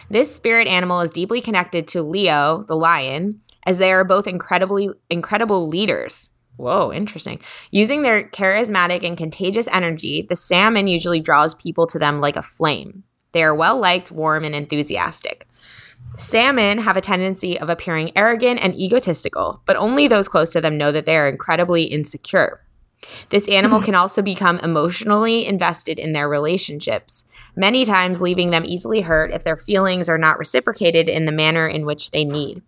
This 0.09 0.33
spirit 0.33 0.67
animal 0.67 1.01
is 1.01 1.11
deeply 1.11 1.41
connected 1.41 1.87
to 1.89 2.03
Leo, 2.03 2.63
the 2.67 2.75
lion, 2.75 3.41
as 3.65 3.77
they 3.77 3.91
are 3.91 4.03
both 4.03 4.27
incredibly 4.27 4.89
incredible 5.09 5.67
leaders. 5.67 6.29
Whoa, 6.57 6.91
interesting. 6.91 7.39
Using 7.71 8.01
their 8.01 8.23
charismatic 8.23 9.05
and 9.05 9.17
contagious 9.17 9.67
energy, 9.71 10.21
the 10.21 10.35
salmon 10.35 10.87
usually 10.87 11.19
draws 11.19 11.53
people 11.53 11.87
to 11.87 11.99
them 11.99 12.19
like 12.19 12.35
a 12.35 12.41
flame. 12.41 13.03
They 13.31 13.43
are 13.43 13.55
well 13.55 13.77
liked, 13.77 14.11
warm, 14.11 14.43
and 14.43 14.55
enthusiastic. 14.55 15.47
Salmon 16.15 16.79
have 16.79 16.97
a 16.97 17.01
tendency 17.01 17.59
of 17.59 17.69
appearing 17.69 18.11
arrogant 18.15 18.59
and 18.63 18.73
egotistical, 18.73 19.61
but 19.65 19.75
only 19.75 20.07
those 20.07 20.27
close 20.27 20.49
to 20.49 20.61
them 20.61 20.77
know 20.77 20.91
that 20.91 21.05
they 21.05 21.17
are 21.17 21.27
incredibly 21.27 21.83
insecure. 21.83 22.61
This 23.29 23.47
animal 23.47 23.81
can 23.83 23.95
also 23.95 24.21
become 24.21 24.59
emotionally 24.59 25.45
invested 25.45 25.99
in 25.99 26.13
their 26.13 26.27
relationships, 26.29 27.25
many 27.55 27.85
times 27.85 28.21
leaving 28.21 28.51
them 28.51 28.65
easily 28.65 29.01
hurt 29.01 29.31
if 29.31 29.43
their 29.43 29.57
feelings 29.57 30.09
are 30.09 30.17
not 30.17 30.39
reciprocated 30.39 31.09
in 31.09 31.25
the 31.25 31.31
manner 31.31 31.67
in 31.67 31.85
which 31.85 32.11
they 32.11 32.25
need. 32.25 32.61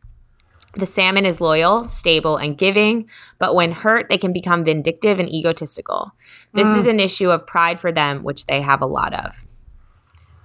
The 0.76 0.86
salmon 0.86 1.26
is 1.26 1.42
loyal, 1.42 1.84
stable, 1.86 2.38
and 2.38 2.56
giving, 2.56 3.10
but 3.40 3.56
when 3.56 3.72
hurt, 3.72 4.08
they 4.10 4.20
can 4.20 4.32
become 4.32 4.64
vindictive 4.64 5.20
and 5.20 5.28
egotistical. 5.28 6.12
This 6.54 6.68
mm. 6.68 6.78
is 6.78 6.86
an 6.86 7.00
issue 7.00 7.32
of 7.32 7.48
pride 7.48 7.80
for 7.80 7.92
them, 7.92 8.22
which 8.24 8.46
they 8.46 8.62
have 8.62 8.82
a 8.82 8.86
lot 8.86 9.14
of. 9.14 9.34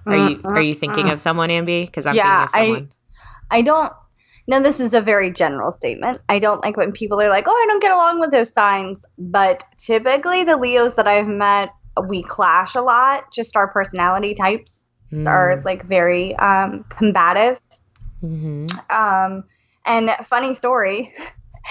Are 0.07 0.29
you 0.29 0.41
are 0.43 0.61
you 0.61 0.75
thinking 0.75 1.07
mm. 1.07 1.13
of 1.13 1.19
someone, 1.19 1.49
Ambi? 1.49 1.85
Because 1.85 2.05
I'm 2.05 2.15
yeah, 2.15 2.47
thinking 2.47 2.59
of 2.59 2.75
someone. 2.75 2.93
I, 3.51 3.57
I 3.57 3.61
don't. 3.61 3.93
Now, 4.47 4.59
this 4.59 4.79
is 4.79 4.93
a 4.93 5.01
very 5.01 5.31
general 5.31 5.71
statement. 5.71 6.21
I 6.29 6.39
don't 6.39 6.61
like 6.61 6.77
when 6.77 6.91
people 6.91 7.19
are 7.21 7.29
like, 7.29 7.45
"Oh, 7.47 7.51
I 7.51 7.65
don't 7.67 7.81
get 7.81 7.91
along 7.91 8.19
with 8.19 8.31
those 8.31 8.53
signs." 8.53 9.05
But 9.17 9.63
typically, 9.77 10.43
the 10.43 10.57
Leos 10.57 10.95
that 10.95 11.07
I've 11.07 11.27
met, 11.27 11.69
we 12.07 12.21
clash 12.23 12.75
a 12.75 12.81
lot. 12.81 13.31
Just 13.31 13.55
our 13.55 13.67
personality 13.67 14.35
types 14.35 14.87
mm. 15.11 15.27
are 15.27 15.61
like 15.65 15.85
very 15.85 16.35
um, 16.35 16.85
combative. 16.89 17.59
Mm-hmm. 18.23 18.65
Um, 18.89 19.43
and 19.85 20.09
funny 20.25 20.53
story, 20.53 21.13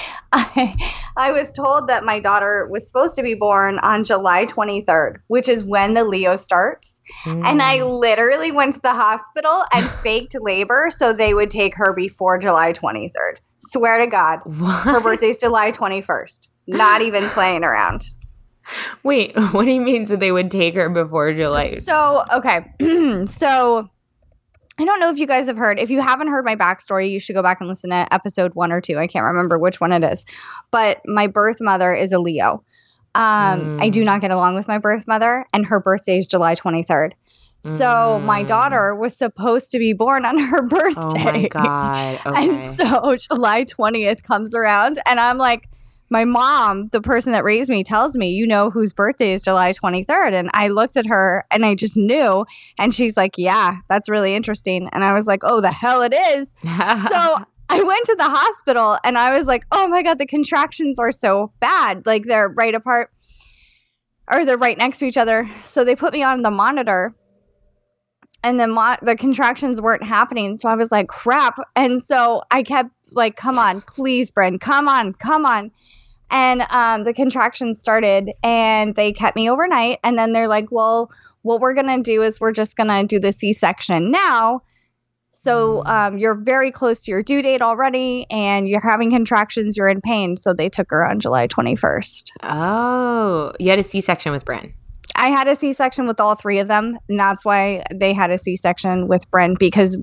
I, 0.33 0.75
I 1.17 1.33
was 1.33 1.53
told 1.53 1.89
that 1.89 2.05
my 2.05 2.19
daughter 2.19 2.67
was 2.71 2.87
supposed 2.87 3.15
to 3.17 3.23
be 3.23 3.35
born 3.35 3.79
on 3.79 4.05
July 4.05 4.47
23rd, 4.47 5.19
which 5.29 5.49
is 5.49 5.65
when 5.65 5.95
the 5.95 6.05
Leo 6.05 6.37
starts. 6.37 7.01
Mm. 7.25 7.45
And 7.45 7.63
I 7.63 7.79
mm. 7.79 8.01
literally 8.01 8.51
went 8.51 8.75
to 8.75 8.81
the 8.81 8.93
hospital 8.93 9.65
and 9.73 9.89
faked 10.03 10.37
labor 10.41 10.89
so 10.91 11.13
they 11.13 11.35
would 11.35 11.51
take 11.51 11.75
her 11.77 11.93
before 11.93 12.39
July 12.39 12.73
23rd. 12.73 13.37
Swear 13.59 13.99
to 13.99 14.07
God. 14.07 14.41
What? 14.45 14.85
Her 14.85 15.01
birthday's 15.01 15.41
July 15.41 15.71
21st. 15.73 16.49
Not 16.67 17.03
even 17.03 17.25
playing 17.29 17.65
around. 17.65 18.07
Wait, 19.03 19.37
what 19.53 19.65
do 19.65 19.73
you 19.73 19.81
mean 19.81 20.07
so 20.07 20.17
they 20.17 20.33
would 20.33 20.51
take 20.51 20.75
her 20.75 20.89
before 20.89 21.33
July? 21.33 21.77
So, 21.77 22.25
okay. 22.33 22.73
so 23.27 23.89
I 24.79 24.85
don't 24.85 24.99
know 24.99 25.11
if 25.11 25.19
you 25.19 25.27
guys 25.27 25.47
have 25.47 25.57
heard. 25.57 25.79
If 25.79 25.91
you 25.91 26.01
haven't 26.01 26.29
heard 26.29 26.45
my 26.45 26.57
backstory, 26.57 27.11
you 27.11 27.21
should 27.21 27.35
go 27.35 27.43
back 27.43 27.61
and 27.61 27.69
listen 27.69 27.91
to 27.91 28.13
episode 28.13 28.55
one 28.55 28.73
or 28.73 28.81
two. 28.81 28.99
I 28.99 29.07
can't 29.07 29.25
remember 29.25 29.57
which 29.59 29.81
one 29.81 29.93
it 29.93 30.03
is. 30.03 30.25
But 30.71 31.01
my 31.07 31.29
birth 31.29 31.59
mother 31.61 31.95
is 31.95 32.13
a 32.13 32.19
Leo. 32.19 32.65
Um, 33.15 33.79
mm. 33.79 33.83
I 33.83 33.89
do 33.91 34.05
not 34.05 34.21
get 34.21 34.33
along 34.33 34.57
with 34.57 34.67
my 34.67 34.79
birth 34.79 35.07
mother, 35.07 35.47
and 35.53 35.65
her 35.67 35.79
birthday 35.79 36.19
is 36.19 36.27
July 36.27 36.57
23rd. 36.57 37.13
So 37.63 37.85
mm. 38.21 38.25
my 38.25 38.43
daughter 38.43 38.95
was 38.95 39.17
supposed 39.17 39.73
to 39.73 39.79
be 39.79 39.95
born 39.95 40.27
on 40.27 40.39
her 40.51 40.63
birthday. 40.63 41.01
Oh 41.01 41.25
my 41.25 41.49
god! 41.49 42.21
Okay. 42.27 42.49
And 42.49 42.59
so 42.59 43.17
July 43.17 43.65
20th 43.65 44.23
comes 44.23 44.55
around, 44.55 45.01
and 45.07 45.21
I'm 45.21 45.39
like, 45.39 45.69
my 46.11 46.25
mom, 46.25 46.89
the 46.89 47.01
person 47.01 47.33
that 47.33 47.45
raised 47.45 47.71
me, 47.71 47.83
tells 47.83 48.17
me, 48.17 48.31
you 48.31 48.47
know, 48.47 48.71
whose 48.71 48.93
birthday 48.93 49.33
is 49.33 49.43
July 49.43 49.73
23rd. 49.73 50.33
And 50.33 50.51
I 50.53 50.69
looked 50.69 50.97
at 50.97 51.07
her 51.07 51.45
and 51.51 51.65
I 51.65 51.75
just 51.75 51.97
knew. 51.97 52.47
And 52.79 52.95
she's 52.95 53.17
like, 53.17 53.39
yeah, 53.39 53.79
that's 53.89 54.09
really 54.09 54.35
interesting. 54.35 54.89
And 54.93 55.03
I 55.03 55.15
was 55.15 55.27
like, 55.27 55.41
oh, 55.43 55.61
the 55.61 55.73
hell 55.73 56.03
it 56.03 56.15
is. 56.15 56.55
so 56.63 57.37
I 57.69 57.83
went 57.83 58.07
to 58.07 58.15
the 58.17 58.29
hospital 58.29 58.99
and 59.03 59.17
I 59.17 59.37
was 59.37 59.47
like, 59.47 59.65
oh 59.73 59.89
my 59.89 60.03
God, 60.03 60.19
the 60.19 60.27
contractions 60.27 60.99
are 60.99 61.13
so 61.13 61.53
bad. 61.61 62.07
Like 62.07 62.25
they're 62.25 62.49
right 62.49 62.75
apart 62.75 63.11
or 64.31 64.45
they're 64.45 64.59
right 64.59 64.79
next 64.79 64.99
to 64.99 65.07
each 65.07 65.17
other. 65.17 65.49
So 65.63 65.85
they 65.85 65.97
put 65.97 66.13
me 66.13 66.23
on 66.23 66.43
the 66.43 66.51
monitor 66.51 67.15
and 68.43 68.61
the 68.61 68.67
mo- 68.67 68.97
the 69.03 69.17
contractions 69.17 69.81
weren't 69.81 70.05
happening. 70.05 70.57
So 70.57 70.69
I 70.69 70.75
was 70.75 70.93
like, 70.93 71.09
crap. 71.09 71.59
And 71.75 72.03
so 72.03 72.43
I 72.51 72.63
kept 72.63 72.91
like, 73.17 73.37
come 73.37 73.59
on, 73.59 73.81
please, 73.83 74.31
Bryn, 74.31 74.59
come 74.59 74.89
on, 74.89 75.13
come 75.15 75.47
on. 75.47 75.71
And 76.31 76.63
um, 76.71 77.05
the 77.05 77.13
contractions 77.15 77.81
started 77.81 78.31
and 78.43 78.95
they 78.95 79.13
kept 79.13 79.37
me 79.37 79.49
overnight. 79.51 79.99
And 80.03 80.19
then 80.19 80.33
they're 80.33 80.49
like, 80.49 80.67
well, 80.71 81.11
what 81.43 81.61
we're 81.61 81.75
going 81.75 81.87
to 81.97 82.03
do 82.03 82.23
is 82.23 82.41
we're 82.41 82.53
just 82.53 82.77
going 82.77 82.89
to 82.89 83.05
do 83.07 83.21
the 83.21 83.33
C 83.33 83.53
section 83.53 84.11
now. 84.11 84.63
So 85.31 85.83
Mm. 85.85 85.89
um, 85.89 86.19
you're 86.19 86.35
very 86.37 86.71
close 86.71 87.01
to 87.01 87.11
your 87.11 87.23
due 87.23 87.43
date 87.43 87.61
already 87.61 88.27
and 88.31 88.69
you're 88.69 88.81
having 88.81 89.11
contractions, 89.11 89.77
you're 89.77 89.89
in 89.89 90.01
pain. 90.01 90.37
So 90.37 90.55
they 90.55 90.69
took 90.69 90.91
her 90.91 91.05
on 91.07 91.21
July 91.21 91.49
21st. 91.49 92.31
Oh, 92.45 93.53
you 93.59 93.69
had 93.71 93.79
a 93.79 93.83
C 93.83 94.01
section 94.01 94.33
with 94.33 94.45
Bryn. 94.45 94.73
I 95.17 95.29
had 95.29 95.49
a 95.49 95.57
C 95.57 95.73
section 95.73 96.07
with 96.07 96.21
all 96.21 96.35
three 96.35 96.59
of 96.59 96.69
them, 96.69 96.99
and 97.09 97.19
that's 97.19 97.45
why 97.45 97.83
they 97.93 98.13
had 98.13 98.31
a 98.31 98.39
C 98.39 98.57
section 98.57 99.09
with 99.09 99.31
Bryn 99.31 99.55
because 99.59 99.97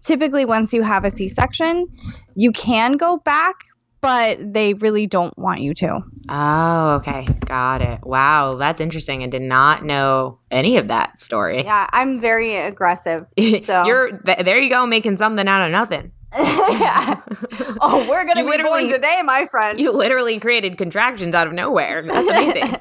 typically 0.00 0.44
once 0.44 0.72
you 0.72 0.82
have 0.82 1.04
a 1.04 1.10
C 1.10 1.28
section, 1.28 1.86
you 2.34 2.52
can 2.52 2.92
go 2.92 3.18
back, 3.18 3.56
but 4.00 4.38
they 4.40 4.74
really 4.74 5.06
don't 5.06 5.36
want 5.36 5.60
you 5.60 5.74
to. 5.74 6.00
Oh, 6.28 6.94
okay. 6.96 7.26
Got 7.44 7.82
it. 7.82 8.00
Wow, 8.02 8.52
that's 8.52 8.80
interesting. 8.80 9.22
I 9.22 9.26
did 9.26 9.42
not 9.42 9.84
know 9.84 10.38
any 10.50 10.78
of 10.78 10.88
that 10.88 11.18
story. 11.18 11.62
Yeah, 11.62 11.86
I'm 11.92 12.18
very 12.18 12.56
aggressive. 12.56 13.20
So 13.62 13.84
You're 13.84 14.18
th- 14.18 14.38
there 14.38 14.58
you 14.58 14.70
go 14.70 14.86
making 14.86 15.16
something 15.18 15.46
out 15.46 15.62
of 15.66 15.70
nothing. 15.70 16.12
yeah. 16.34 17.20
Oh, 17.82 18.06
we're 18.08 18.26
gonna 18.26 18.42
You 18.42 18.56
be 18.58 18.62
born 18.62 18.88
today, 18.88 19.22
my 19.24 19.46
friend. 19.46 19.80
You 19.80 19.92
literally 19.92 20.38
created 20.38 20.76
contractions 20.76 21.34
out 21.34 21.46
of 21.46 21.52
nowhere. 21.54 22.02
That's 22.02 22.28
amazing. 22.28 22.76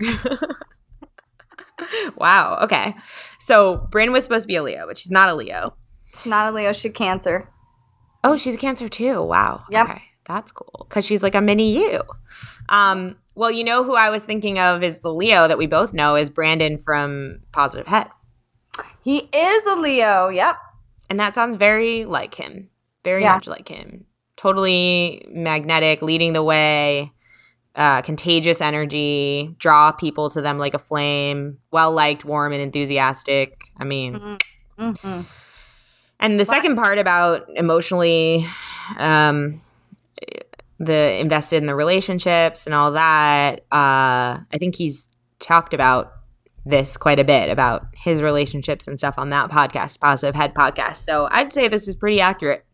Wow. 2.17 2.59
Okay. 2.63 2.95
So 3.39 3.77
Bryn 3.91 4.11
was 4.11 4.23
supposed 4.23 4.43
to 4.43 4.47
be 4.47 4.55
a 4.55 4.63
Leo, 4.63 4.85
but 4.87 4.97
she's 4.97 5.11
not 5.11 5.29
a 5.29 5.33
Leo. 5.35 5.75
She's 6.13 6.25
not 6.25 6.49
a 6.51 6.55
Leo, 6.55 6.71
she's 6.73 6.91
Cancer. 6.93 7.49
Oh, 8.23 8.35
she's 8.37 8.55
a 8.55 8.57
Cancer 8.57 8.89
too. 8.89 9.21
Wow. 9.21 9.63
Yep. 9.71 9.89
Okay. 9.89 10.01
That's 10.25 10.51
cool 10.51 10.85
because 10.87 11.05
she's 11.05 11.23
like 11.23 11.33
a 11.35 11.41
mini 11.41 11.73
you. 11.75 12.01
Um, 12.69 13.15
well, 13.35 13.49
you 13.49 13.63
know 13.63 13.83
who 13.83 13.95
I 13.95 14.09
was 14.11 14.23
thinking 14.23 14.59
of 14.59 14.83
is 14.83 14.99
the 14.99 15.13
Leo 15.13 15.47
that 15.47 15.57
we 15.57 15.65
both 15.65 15.93
know 15.93 16.15
is 16.15 16.29
Brandon 16.29 16.77
from 16.77 17.39
Positive 17.51 17.87
Head. 17.87 18.07
He 19.01 19.19
is 19.33 19.65
a 19.65 19.75
Leo. 19.75 20.29
Yep. 20.29 20.55
And 21.09 21.19
that 21.19 21.33
sounds 21.33 21.55
very 21.55 22.05
like 22.05 22.35
him, 22.35 22.69
very 23.03 23.23
Yeah. 23.23 23.33
much 23.33 23.47
like 23.47 23.67
him. 23.67 24.05
Totally 24.35 25.25
magnetic, 25.31 26.01
leading 26.03 26.33
the 26.33 26.43
way, 26.43 27.11
uh, 27.75 28.01
contagious 28.01 28.61
energy, 28.61 29.55
draw 29.59 29.91
people 29.91 30.29
to 30.31 30.41
them 30.41 30.57
like 30.57 30.73
a 30.73 30.79
flame, 30.79 31.59
well 31.71 31.91
liked, 31.91 32.25
warm, 32.25 32.53
and 32.53 32.61
enthusiastic. 32.61 33.63
I 33.77 33.83
mean, 33.83 34.37
hmm 34.77 35.21
and 36.19 36.39
the 36.39 36.45
second 36.45 36.75
part 36.75 36.97
about 36.97 37.47
emotionally, 37.55 38.45
um, 38.97 39.61
the 40.77 41.17
invested 41.17 41.57
in 41.57 41.65
the 41.65 41.75
relationships 41.75 42.65
and 42.65 42.75
all 42.75 42.91
that, 42.91 43.61
uh, 43.71 44.43
I 44.51 44.57
think 44.57 44.75
he's 44.75 45.09
talked 45.39 45.73
about 45.73 46.11
this 46.65 46.97
quite 46.97 47.19
a 47.19 47.23
bit 47.23 47.49
about 47.49 47.85
his 47.95 48.21
relationships 48.21 48.87
and 48.87 48.99
stuff 48.99 49.15
on 49.17 49.29
that 49.29 49.49
podcast, 49.49 49.99
Positive 49.99 50.35
Head 50.35 50.53
podcast. 50.53 50.97
So 50.97 51.29
I'd 51.31 51.53
say 51.53 51.67
this 51.67 51.87
is 51.87 51.95
pretty 51.95 52.19
accurate 52.19 52.65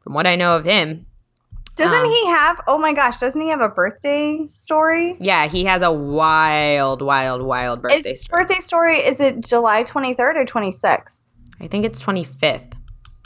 from 0.00 0.14
what 0.14 0.26
I 0.26 0.36
know 0.36 0.56
of 0.56 0.64
him. 0.64 1.06
Doesn't 1.76 1.92
Um, 2.04 2.08
he 2.10 2.26
have? 2.26 2.60
Oh 2.68 2.78
my 2.78 2.92
gosh! 2.92 3.18
Doesn't 3.18 3.40
he 3.40 3.48
have 3.48 3.60
a 3.60 3.68
birthday 3.68 4.46
story? 4.46 5.16
Yeah, 5.18 5.48
he 5.48 5.64
has 5.64 5.82
a 5.82 5.90
wild, 5.90 7.02
wild, 7.02 7.42
wild 7.42 7.82
birthday 7.82 8.10
His 8.10 8.22
story. 8.22 8.42
birthday 8.42 8.60
story 8.60 8.96
is 8.98 9.18
it 9.20 9.44
July 9.44 9.82
23rd 9.82 10.36
or 10.36 10.44
26th? 10.44 11.32
I 11.60 11.66
think 11.66 11.84
it's 11.84 12.00
25th. 12.02 12.74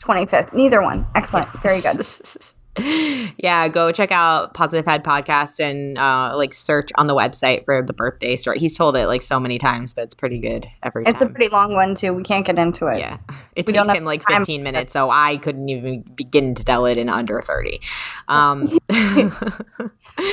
25th. 0.02 0.54
Neither 0.54 0.80
one. 0.82 1.06
Excellent. 1.14 1.48
Very 1.62 1.80
good. 1.80 1.96
yeah, 3.38 3.68
go 3.68 3.92
check 3.92 4.10
out 4.12 4.54
Positive 4.54 4.84
Head 4.86 5.04
podcast 5.04 5.60
and 5.60 5.98
uh, 5.98 6.36
like 6.36 6.54
search 6.54 6.90
on 6.96 7.06
the 7.06 7.14
website 7.14 7.64
for 7.64 7.82
the 7.82 7.92
birthday 7.92 8.36
story. 8.36 8.58
He's 8.58 8.76
told 8.76 8.96
it 8.96 9.06
like 9.06 9.22
so 9.22 9.38
many 9.40 9.58
times, 9.58 9.92
but 9.92 10.04
it's 10.04 10.14
pretty 10.14 10.38
good 10.38 10.68
every 10.82 11.04
It's 11.06 11.20
a 11.22 11.26
pretty 11.26 11.48
long 11.48 11.74
one 11.74 11.94
too. 11.94 12.12
We 12.12 12.22
can't 12.22 12.46
get 12.46 12.58
into 12.58 12.86
it. 12.86 12.98
yeah, 12.98 13.18
it 13.56 13.66
We 13.66 13.72
takes 13.72 13.88
him 13.88 14.04
like 14.04 14.22
15 14.26 14.62
minutes, 14.62 14.92
so 14.92 15.10
I 15.10 15.36
couldn't 15.38 15.68
even 15.68 16.02
begin 16.02 16.54
to 16.54 16.64
tell 16.64 16.86
it 16.86 16.98
in 16.98 17.08
under 17.08 17.40
30. 17.40 17.80
Um, 18.28 18.64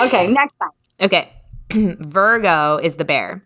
Okay, 0.01 0.27
next 0.31 0.53
time. 0.61 0.71
okay, 1.01 1.33
Virgo 1.71 2.77
is 2.77 2.95
the 2.95 3.05
bear. 3.05 3.43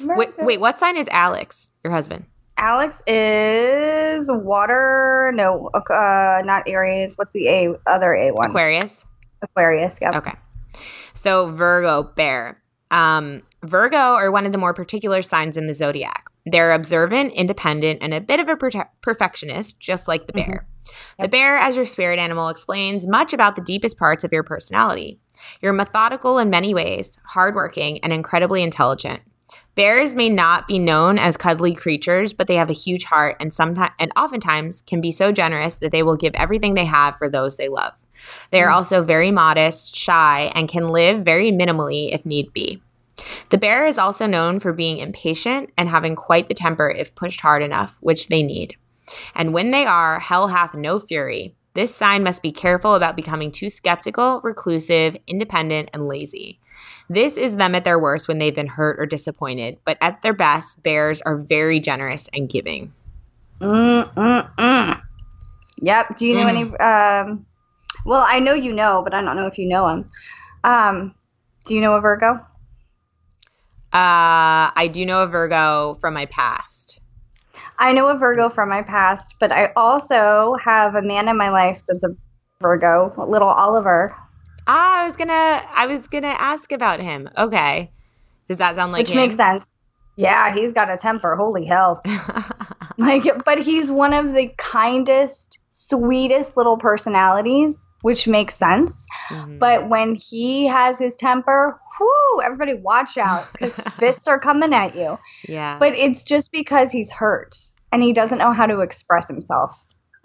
Wait, 0.00 0.30
wait, 0.38 0.60
what 0.60 0.78
sign 0.78 0.96
is 0.96 1.08
Alex, 1.10 1.72
your 1.82 1.92
husband? 1.92 2.26
Alex 2.58 3.02
is 3.06 4.30
water. 4.30 5.30
No, 5.34 5.70
uh, 5.74 6.42
not 6.44 6.64
Aries. 6.66 7.16
What's 7.16 7.32
the 7.32 7.48
A? 7.48 7.74
Other 7.86 8.14
A 8.14 8.30
one. 8.32 8.50
Aquarius. 8.50 9.04
Aquarius. 9.42 9.98
Yeah. 10.00 10.16
Okay. 10.16 10.34
So 11.14 11.48
Virgo, 11.50 12.02
bear. 12.02 12.62
Um, 12.90 13.42
Virgo 13.62 13.96
are 13.96 14.30
one 14.30 14.46
of 14.46 14.52
the 14.52 14.58
more 14.58 14.72
particular 14.72 15.22
signs 15.22 15.56
in 15.56 15.66
the 15.66 15.74
zodiac. 15.74 16.26
They're 16.44 16.72
observant, 16.72 17.32
independent, 17.32 18.00
and 18.02 18.14
a 18.14 18.20
bit 18.20 18.38
of 18.38 18.48
a 18.48 18.56
perfectionist, 19.02 19.80
just 19.80 20.06
like 20.06 20.28
the 20.28 20.32
bear. 20.32 20.68
The 21.18 21.26
bear, 21.26 21.58
as 21.58 21.74
your 21.74 21.84
spirit 21.84 22.20
animal, 22.20 22.48
explains 22.48 23.08
much 23.08 23.32
about 23.32 23.56
the 23.56 23.62
deepest 23.62 23.98
parts 23.98 24.22
of 24.22 24.32
your 24.32 24.44
personality. 24.44 25.18
You're 25.60 25.72
methodical 25.72 26.38
in 26.38 26.48
many 26.48 26.72
ways, 26.72 27.18
hardworking, 27.26 27.98
and 28.04 28.12
incredibly 28.12 28.62
intelligent. 28.62 29.22
Bears 29.74 30.14
may 30.14 30.30
not 30.30 30.66
be 30.66 30.78
known 30.78 31.18
as 31.18 31.36
cuddly 31.36 31.74
creatures, 31.74 32.32
but 32.32 32.46
they 32.46 32.54
have 32.54 32.70
a 32.70 32.74
huge 32.74 33.04
heart 33.04 33.36
and 33.38 33.52
sometimes 33.52 33.92
and 33.98 34.10
oftentimes 34.16 34.80
can 34.82 35.00
be 35.00 35.12
so 35.12 35.32
generous 35.32 35.78
that 35.78 35.92
they 35.92 36.02
will 36.02 36.16
give 36.16 36.34
everything 36.34 36.74
they 36.74 36.86
have 36.86 37.18
for 37.18 37.28
those 37.28 37.56
they 37.56 37.68
love. 37.68 37.92
They 38.50 38.62
are 38.62 38.70
hmm. 38.70 38.76
also 38.76 39.02
very 39.02 39.30
modest, 39.30 39.94
shy, 39.94 40.50
and 40.54 40.68
can 40.68 40.88
live 40.88 41.24
very 41.24 41.52
minimally 41.52 42.12
if 42.12 42.24
need 42.24 42.52
be. 42.52 42.82
The 43.50 43.58
bear 43.58 43.86
is 43.86 43.98
also 43.98 44.26
known 44.26 44.60
for 44.60 44.72
being 44.72 44.98
impatient 44.98 45.70
and 45.76 45.88
having 45.88 46.16
quite 46.16 46.48
the 46.48 46.54
temper 46.54 46.88
if 46.90 47.14
pushed 47.14 47.40
hard 47.40 47.62
enough, 47.62 47.98
which 48.00 48.28
they 48.28 48.42
need. 48.42 48.76
And 49.34 49.54
when 49.54 49.70
they 49.70 49.86
are, 49.86 50.18
hell 50.20 50.48
hath 50.48 50.74
no 50.74 50.98
fury. 50.98 51.54
This 51.74 51.94
sign 51.94 52.22
must 52.22 52.42
be 52.42 52.52
careful 52.52 52.94
about 52.94 53.16
becoming 53.16 53.52
too 53.52 53.68
skeptical, 53.68 54.40
reclusive, 54.42 55.16
independent, 55.26 55.90
and 55.92 56.08
lazy. 56.08 56.58
This 57.08 57.36
is 57.36 57.56
them 57.56 57.74
at 57.74 57.84
their 57.84 57.98
worst 57.98 58.26
when 58.28 58.38
they've 58.38 58.54
been 58.54 58.66
hurt 58.66 58.98
or 58.98 59.06
disappointed, 59.06 59.78
but 59.84 59.96
at 60.00 60.22
their 60.22 60.32
best, 60.32 60.82
bears 60.82 61.22
are 61.22 61.36
very 61.36 61.78
generous 61.78 62.28
and 62.32 62.48
giving. 62.48 62.90
Mm, 63.60 64.12
mm, 64.14 64.54
mm. 64.56 65.02
Yep. 65.82 66.16
Do 66.16 66.26
you 66.26 66.34
know 66.34 66.46
any? 66.46 66.62
Um, 66.76 67.46
well, 68.04 68.24
I 68.26 68.40
know 68.40 68.54
you 68.54 68.72
know, 68.72 69.02
but 69.02 69.14
I 69.14 69.22
don't 69.22 69.36
know 69.36 69.46
if 69.46 69.58
you 69.58 69.68
know 69.68 69.86
him. 69.88 70.08
Um, 70.64 71.14
do 71.64 71.74
you 71.74 71.80
know 71.80 71.94
a 71.94 72.00
Virgo? 72.00 72.40
Uh, 73.92 74.70
I 74.74 74.90
do 74.92 75.06
know 75.06 75.22
a 75.22 75.26
Virgo 75.26 75.94
from 76.00 76.14
my 76.14 76.26
past. 76.26 77.00
I 77.78 77.92
know 77.92 78.08
a 78.08 78.16
Virgo 78.16 78.48
from 78.48 78.68
my 78.68 78.82
past, 78.82 79.36
but 79.38 79.52
I 79.52 79.72
also 79.76 80.56
have 80.62 80.94
a 80.94 81.02
man 81.02 81.28
in 81.28 81.36
my 81.36 81.50
life 81.50 81.82
that's 81.86 82.04
a 82.04 82.14
Virgo, 82.60 83.12
little 83.28 83.48
Oliver, 83.48 84.16
Ah, 84.66 85.02
I 85.02 85.06
was 85.06 85.16
gonna, 85.16 85.62
I 85.74 85.86
was 85.86 86.06
gonna 86.08 86.34
ask 86.38 86.72
about 86.72 87.00
him. 87.00 87.28
Okay, 87.36 87.90
does 88.48 88.58
that 88.58 88.74
sound 88.76 88.92
like 88.92 89.00
which 89.00 89.10
him? 89.10 89.16
makes 89.16 89.36
sense. 89.36 89.66
Yeah, 90.16 90.54
he's 90.54 90.72
got 90.72 90.90
a 90.90 90.96
temper. 90.96 91.36
Holy 91.36 91.64
hell. 91.66 92.02
Like, 92.98 93.24
but 93.44 93.58
he's 93.58 93.90
one 93.92 94.14
of 94.14 94.32
the 94.32 94.48
kindest, 94.56 95.58
sweetest 95.68 96.56
little 96.56 96.78
personalities, 96.78 97.86
which 98.00 98.26
makes 98.26 98.56
sense. 98.56 99.06
Mhm. 99.28 99.58
But 99.58 99.90
when 99.90 100.14
he 100.14 100.66
has 100.66 100.98
his 100.98 101.14
temper, 101.16 101.78
whoo, 102.00 102.40
everybody 102.42 102.72
watch 102.72 103.18
out 103.18 103.52
because 103.52 103.78
fists 103.98 104.26
are 104.28 104.38
coming 104.40 104.72
at 104.72 104.96
you. 104.96 105.18
yeah, 105.46 105.76
But 105.78 105.92
it's 105.92 106.24
just 106.24 106.52
because 106.52 106.90
he's 106.90 107.10
hurt 107.10 107.54
and 107.92 108.02
he 108.02 108.14
doesn't 108.14 108.38
know 108.38 108.54
how 108.54 108.64
to 108.64 108.80
express 108.80 109.28
himself. 109.28 109.84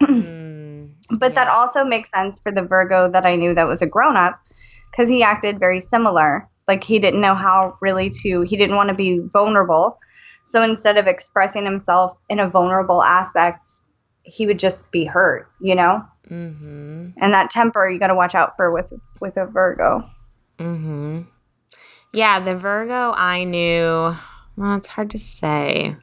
But 1.10 1.34
that 1.34 1.48
also 1.48 1.84
makes 1.84 2.10
sense 2.10 2.40
for 2.40 2.52
the 2.52 2.62
Virgo 2.62 3.10
that 3.10 3.26
I 3.26 3.36
knew 3.36 3.54
that 3.54 3.68
was 3.68 3.82
a 3.82 3.86
grown 3.86 4.16
up 4.16 4.40
because 4.90 5.08
he 5.08 5.22
acted 5.22 5.58
very 5.58 5.80
similar. 5.80 6.48
Like 6.68 6.84
he 6.84 6.98
didn't 6.98 7.20
know 7.20 7.34
how 7.34 7.76
really 7.80 8.10
to, 8.22 8.42
he 8.42 8.56
didn't 8.56 8.76
want 8.76 8.88
to 8.88 8.94
be 8.94 9.20
vulnerable. 9.32 9.98
So 10.44 10.62
instead 10.62 10.96
of 10.98 11.06
expressing 11.06 11.64
himself 11.64 12.16
in 12.28 12.38
a 12.38 12.48
vulnerable 12.48 13.02
aspect, 13.02 13.66
he 14.22 14.46
would 14.46 14.58
just 14.58 14.90
be 14.90 15.04
hurt, 15.04 15.50
you 15.60 15.74
know? 15.74 16.04
Mm-hmm. 16.30 17.10
And 17.16 17.32
that 17.32 17.50
temper 17.50 17.88
you 17.88 17.98
got 17.98 18.08
to 18.08 18.14
watch 18.14 18.34
out 18.34 18.56
for 18.56 18.72
with 18.72 18.92
with 19.20 19.36
a 19.36 19.46
Virgo. 19.46 20.08
Mm-hmm. 20.58 21.22
Yeah, 22.12 22.40
the 22.40 22.54
Virgo 22.54 23.12
I 23.16 23.44
knew. 23.44 24.14
Well, 24.56 24.76
it's 24.76 24.88
hard 24.88 25.10
to 25.10 25.18
say. 25.18 25.96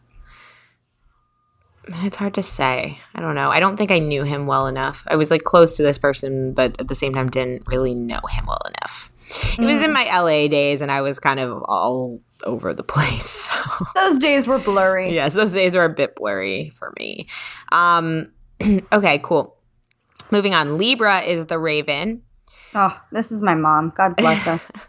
It's 1.92 2.18
hard 2.18 2.34
to 2.36 2.44
say. 2.44 3.00
I 3.16 3.22
don't 3.22 3.36
know. 3.36 3.50
I 3.50 3.60
don't 3.60 3.78
think 3.78 3.92
I 3.92 4.00
knew 4.00 4.24
him 4.24 4.46
well 4.48 4.68
enough. 4.68 5.04
I 5.08 5.16
was 5.16 5.32
like 5.32 5.44
close 5.44 5.76
to 5.78 5.84
this 5.84 5.98
person, 5.98 6.54
but 6.54 6.80
at 6.80 6.88
the 6.88 6.96
same 6.96 7.14
time 7.14 7.30
didn't 7.30 7.68
really 7.68 7.94
know 7.96 8.20
him 8.30 8.46
well 8.46 8.62
enough. 8.68 9.12
It 9.58 9.64
was 9.66 9.82
in 9.82 9.94
my 9.94 10.06
LA 10.06 10.48
days, 10.48 10.82
and 10.82 10.92
I 10.92 11.02
was 11.02 11.20
kind 11.20 11.40
of 11.40 11.62
all 11.64 12.20
over 12.46 12.74
the 12.74 12.84
place. 12.96 13.26
So. 13.50 13.86
Those 13.96 14.20
days 14.20 14.48
were 14.48 14.60
blurry. 14.60 15.14
yes, 15.14 15.34
those 15.34 15.54
days 15.54 15.76
were 15.76 15.86
a 15.86 15.90
bit 15.90 16.16
blurry 16.16 16.70
for 16.70 16.94
me. 17.00 17.28
Um, 17.72 18.32
okay, 18.92 19.20
cool. 19.24 19.56
Moving 20.32 20.54
on. 20.54 20.78
Libra 20.78 21.22
is 21.22 21.48
the 21.48 21.58
Raven. 21.58 22.22
Oh, 22.76 23.02
this 23.12 23.32
is 23.32 23.42
my 23.42 23.56
mom. 23.56 23.94
God 23.96 24.16
bless 24.16 24.44
her. 24.46 24.60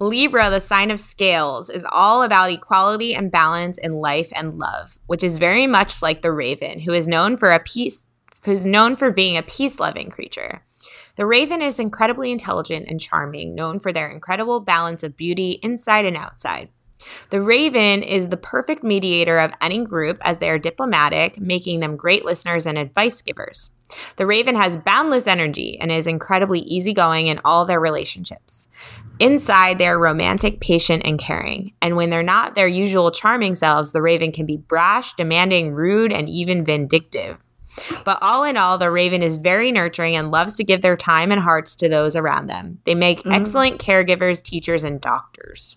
Libra, 0.00 0.50
the 0.50 0.60
sign 0.60 0.90
of 0.90 1.00
scales, 1.00 1.70
is 1.70 1.86
all 1.90 2.22
about 2.22 2.50
equality 2.50 3.14
and 3.14 3.30
balance 3.30 3.78
in 3.78 3.92
life 3.92 4.32
and 4.34 4.54
love, 4.54 4.98
which 5.06 5.22
is 5.22 5.36
very 5.36 5.66
much 5.66 6.02
like 6.02 6.22
the 6.22 6.32
raven, 6.32 6.80
who 6.80 6.92
is 6.92 7.08
known 7.08 7.36
for 7.36 7.50
a 7.52 7.60
peace 7.60 8.06
who's 8.44 8.64
known 8.64 8.94
for 8.94 9.10
being 9.10 9.36
a 9.36 9.42
peace-loving 9.42 10.08
creature. 10.08 10.62
The 11.16 11.26
raven 11.26 11.62
is 11.62 11.80
incredibly 11.80 12.30
intelligent 12.30 12.86
and 12.88 13.00
charming, 13.00 13.54
known 13.56 13.80
for 13.80 13.92
their 13.92 14.08
incredible 14.08 14.60
balance 14.60 15.02
of 15.02 15.16
beauty 15.16 15.58
inside 15.62 16.04
and 16.04 16.16
outside. 16.16 16.68
The 17.30 17.42
raven 17.42 18.02
is 18.02 18.28
the 18.28 18.36
perfect 18.36 18.84
mediator 18.84 19.38
of 19.38 19.52
any 19.60 19.84
group 19.84 20.18
as 20.20 20.38
they 20.38 20.48
are 20.48 20.58
diplomatic, 20.58 21.40
making 21.40 21.80
them 21.80 21.96
great 21.96 22.24
listeners 22.24 22.66
and 22.66 22.78
advice 22.78 23.20
givers. 23.20 23.70
The 24.16 24.26
raven 24.26 24.54
has 24.56 24.76
boundless 24.76 25.26
energy 25.26 25.78
and 25.80 25.92
is 25.92 26.06
incredibly 26.06 26.60
easygoing 26.60 27.26
in 27.26 27.40
all 27.44 27.64
their 27.64 27.80
relationships. 27.80 28.68
Inside, 29.18 29.78
they're 29.78 29.98
romantic, 29.98 30.60
patient, 30.60 31.02
and 31.06 31.18
caring. 31.18 31.72
And 31.80 31.96
when 31.96 32.10
they're 32.10 32.22
not 32.22 32.54
their 32.54 32.68
usual 32.68 33.10
charming 33.10 33.54
selves, 33.54 33.92
the 33.92 34.02
raven 34.02 34.30
can 34.30 34.44
be 34.44 34.58
brash, 34.58 35.14
demanding, 35.14 35.72
rude, 35.72 36.12
and 36.12 36.28
even 36.28 36.64
vindictive. 36.64 37.42
But 38.04 38.18
all 38.22 38.44
in 38.44 38.56
all, 38.56 38.78
the 38.78 38.90
raven 38.90 39.22
is 39.22 39.36
very 39.36 39.72
nurturing 39.72 40.16
and 40.16 40.30
loves 40.30 40.56
to 40.56 40.64
give 40.64 40.82
their 40.82 40.96
time 40.96 41.30
and 41.30 41.40
hearts 41.40 41.76
to 41.76 41.88
those 41.88 42.16
around 42.16 42.46
them. 42.46 42.78
They 42.84 42.94
make 42.94 43.20
mm-hmm. 43.20 43.32
excellent 43.32 43.80
caregivers, 43.80 44.42
teachers, 44.42 44.84
and 44.84 45.00
doctors. 45.00 45.76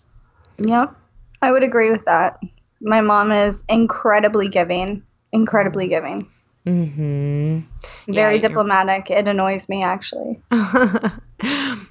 Yep, 0.58 0.94
I 1.42 1.52
would 1.52 1.62
agree 1.62 1.90
with 1.90 2.04
that. 2.04 2.40
My 2.80 3.00
mom 3.00 3.32
is 3.32 3.64
incredibly 3.68 4.48
giving, 4.48 5.02
incredibly 5.32 5.88
giving. 5.88 6.30
Mm-hmm. 6.66 7.60
Very 8.12 8.34
yeah, 8.34 8.40
diplomatic. 8.40 9.10
It 9.10 9.26
annoys 9.26 9.68
me 9.68 9.82
actually. 9.82 10.40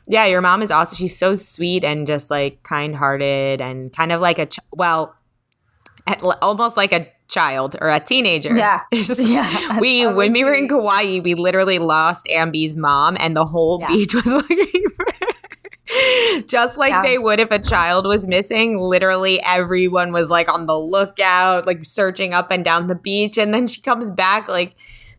yeah, 0.08 0.26
your 0.26 0.42
mom 0.42 0.62
is 0.62 0.72
also 0.72 0.96
she's 0.96 1.18
so 1.18 1.34
sweet 1.36 1.84
and 1.84 2.06
just 2.06 2.30
like 2.30 2.62
kind-hearted 2.64 3.62
and 3.62 3.92
kind 3.92 4.12
of 4.12 4.22
like 4.22 4.38
a 4.40 4.46
ch- 4.46 4.60
well, 4.72 5.16
almost 6.42 6.78
like 6.78 6.94
a 6.94 7.08
child 7.30 7.76
or 7.80 7.90
a 7.90 8.00
teenager. 8.00 8.56
Yeah. 8.56 8.82
yeah 8.92 9.80
we 9.80 10.06
when 10.08 10.34
we 10.34 10.44
were 10.44 10.54
in 10.54 10.68
Kauai, 10.68 11.20
we 11.20 11.36
literally 11.36 11.80
lost 11.80 12.28
Ambi's 12.28 12.76
mom 12.76 13.16
and 13.20 13.36
the 13.36 13.46
whole 13.46 13.80
yeah. 13.82 13.88
beach 13.88 14.14
was 14.14 14.26
looking 14.26 14.84
for 14.96 15.06
just 16.48 16.78
like 16.78 16.92
yeah. 16.92 17.02
they 17.02 17.18
would 17.18 17.40
if 17.40 17.52
a 17.52 17.60
child 17.60 18.06
was 18.06 18.28
missing, 18.28 18.80
literally 18.80 19.42
everyone 19.44 20.12
was 20.12 20.30
like 20.30 20.50
on 20.50 20.66
the 20.66 20.80
lookout, 20.80 21.66
like 21.66 21.86
searching 21.86 22.34
up 22.34 22.52
and 22.52 22.64
down 22.64 22.88
the 22.88 22.96
beach. 22.96 23.38
And 23.38 23.54
then 23.54 23.68
she 23.68 23.82
comes 23.82 24.12
back 24.12 24.48
like 24.48 24.76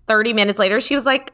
30 0.07 0.33
minutes 0.33 0.59
later. 0.59 0.81
She 0.81 0.95
was 0.95 1.07
like, 1.07 1.33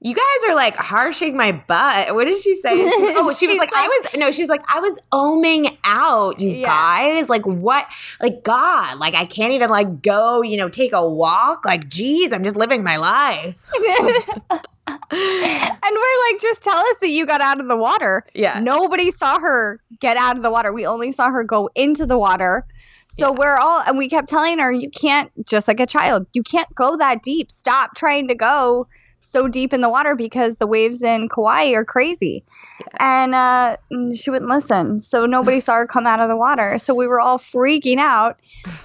you 0.00 0.14
guys 0.14 0.48
are 0.50 0.54
like 0.54 0.76
harshing 0.76 1.36
my 1.36 1.50
butt. 1.52 2.14
What 2.14 2.24
did 2.24 2.40
she 2.40 2.54
say? 2.54 2.70
Oh, 2.72 2.76
she 2.88 3.02
was, 3.02 3.14
oh, 3.16 3.34
she 3.34 3.46
was 3.48 3.58
like, 3.58 3.70
I 3.74 3.86
was 3.88 4.16
no, 4.16 4.30
she's 4.30 4.48
like, 4.48 4.62
I 4.72 4.78
was 4.80 4.98
oming 5.12 5.76
out, 5.84 6.38
you 6.38 6.50
yeah. 6.50 6.66
guys. 6.66 7.28
Like 7.28 7.44
what? 7.46 7.86
Like 8.20 8.44
God, 8.44 8.98
like 8.98 9.14
I 9.14 9.26
can't 9.26 9.52
even 9.52 9.70
like 9.70 10.02
go, 10.02 10.42
you 10.42 10.56
know, 10.56 10.68
take 10.68 10.92
a 10.92 11.08
walk. 11.08 11.64
Like, 11.64 11.88
geez, 11.88 12.32
I'm 12.32 12.44
just 12.44 12.56
living 12.56 12.84
my 12.84 12.96
life. 12.96 13.70
and 15.10 15.96
we're 15.96 16.32
like, 16.32 16.40
just 16.40 16.62
tell 16.62 16.76
us 16.76 16.96
that 17.00 17.08
you 17.08 17.26
got 17.26 17.40
out 17.40 17.60
of 17.60 17.68
the 17.68 17.76
water. 17.76 18.24
Yeah. 18.34 18.60
Nobody 18.60 19.10
saw 19.10 19.38
her 19.38 19.80
get 20.00 20.16
out 20.16 20.36
of 20.36 20.42
the 20.42 20.50
water. 20.50 20.72
We 20.72 20.86
only 20.86 21.12
saw 21.12 21.30
her 21.30 21.44
go 21.44 21.70
into 21.74 22.06
the 22.06 22.18
water. 22.18 22.66
So 23.08 23.32
yeah. 23.32 23.38
we're 23.38 23.56
all, 23.56 23.82
and 23.86 23.96
we 23.96 24.08
kept 24.08 24.28
telling 24.28 24.58
her, 24.58 24.70
you 24.70 24.90
can't, 24.90 25.30
just 25.46 25.66
like 25.66 25.80
a 25.80 25.86
child, 25.86 26.26
you 26.32 26.42
can't 26.42 26.72
go 26.74 26.96
that 26.96 27.22
deep. 27.22 27.50
Stop 27.50 27.94
trying 27.94 28.28
to 28.28 28.34
go 28.34 28.86
so 29.18 29.48
deep 29.48 29.72
in 29.72 29.80
the 29.80 29.88
water 29.88 30.14
because 30.14 30.56
the 30.56 30.66
waves 30.66 31.02
in 31.02 31.28
Kauai 31.28 31.72
are 31.72 31.84
crazy. 31.84 32.44
Yeah. 32.80 32.86
And 33.00 33.34
uh, 33.34 33.76
she 34.14 34.30
wouldn't 34.30 34.50
listen. 34.50 34.98
So 34.98 35.26
nobody 35.26 35.60
saw 35.60 35.74
her 35.74 35.86
come 35.86 36.06
out 36.06 36.20
of 36.20 36.28
the 36.28 36.36
water. 36.36 36.78
So 36.78 36.94
we 36.94 37.06
were 37.06 37.20
all 37.20 37.38
freaking 37.38 37.98
out. 37.98 38.38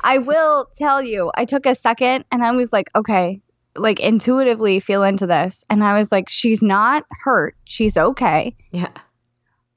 I 0.04 0.18
will 0.20 0.68
tell 0.76 1.02
you, 1.02 1.32
I 1.36 1.46
took 1.46 1.66
a 1.66 1.76
second 1.76 2.26
and 2.32 2.44
I 2.44 2.52
was 2.52 2.74
like, 2.74 2.90
okay, 2.96 3.42
like 3.76 4.00
intuitively 4.00 4.80
feel 4.80 5.04
into 5.04 5.28
this. 5.28 5.64
And 5.70 5.84
I 5.84 5.98
was 5.98 6.12
like, 6.12 6.30
she's 6.30 6.62
not 6.62 7.06
hurt. 7.24 7.56
She's 7.66 7.98
okay. 7.98 8.56
Yeah. 8.72 8.90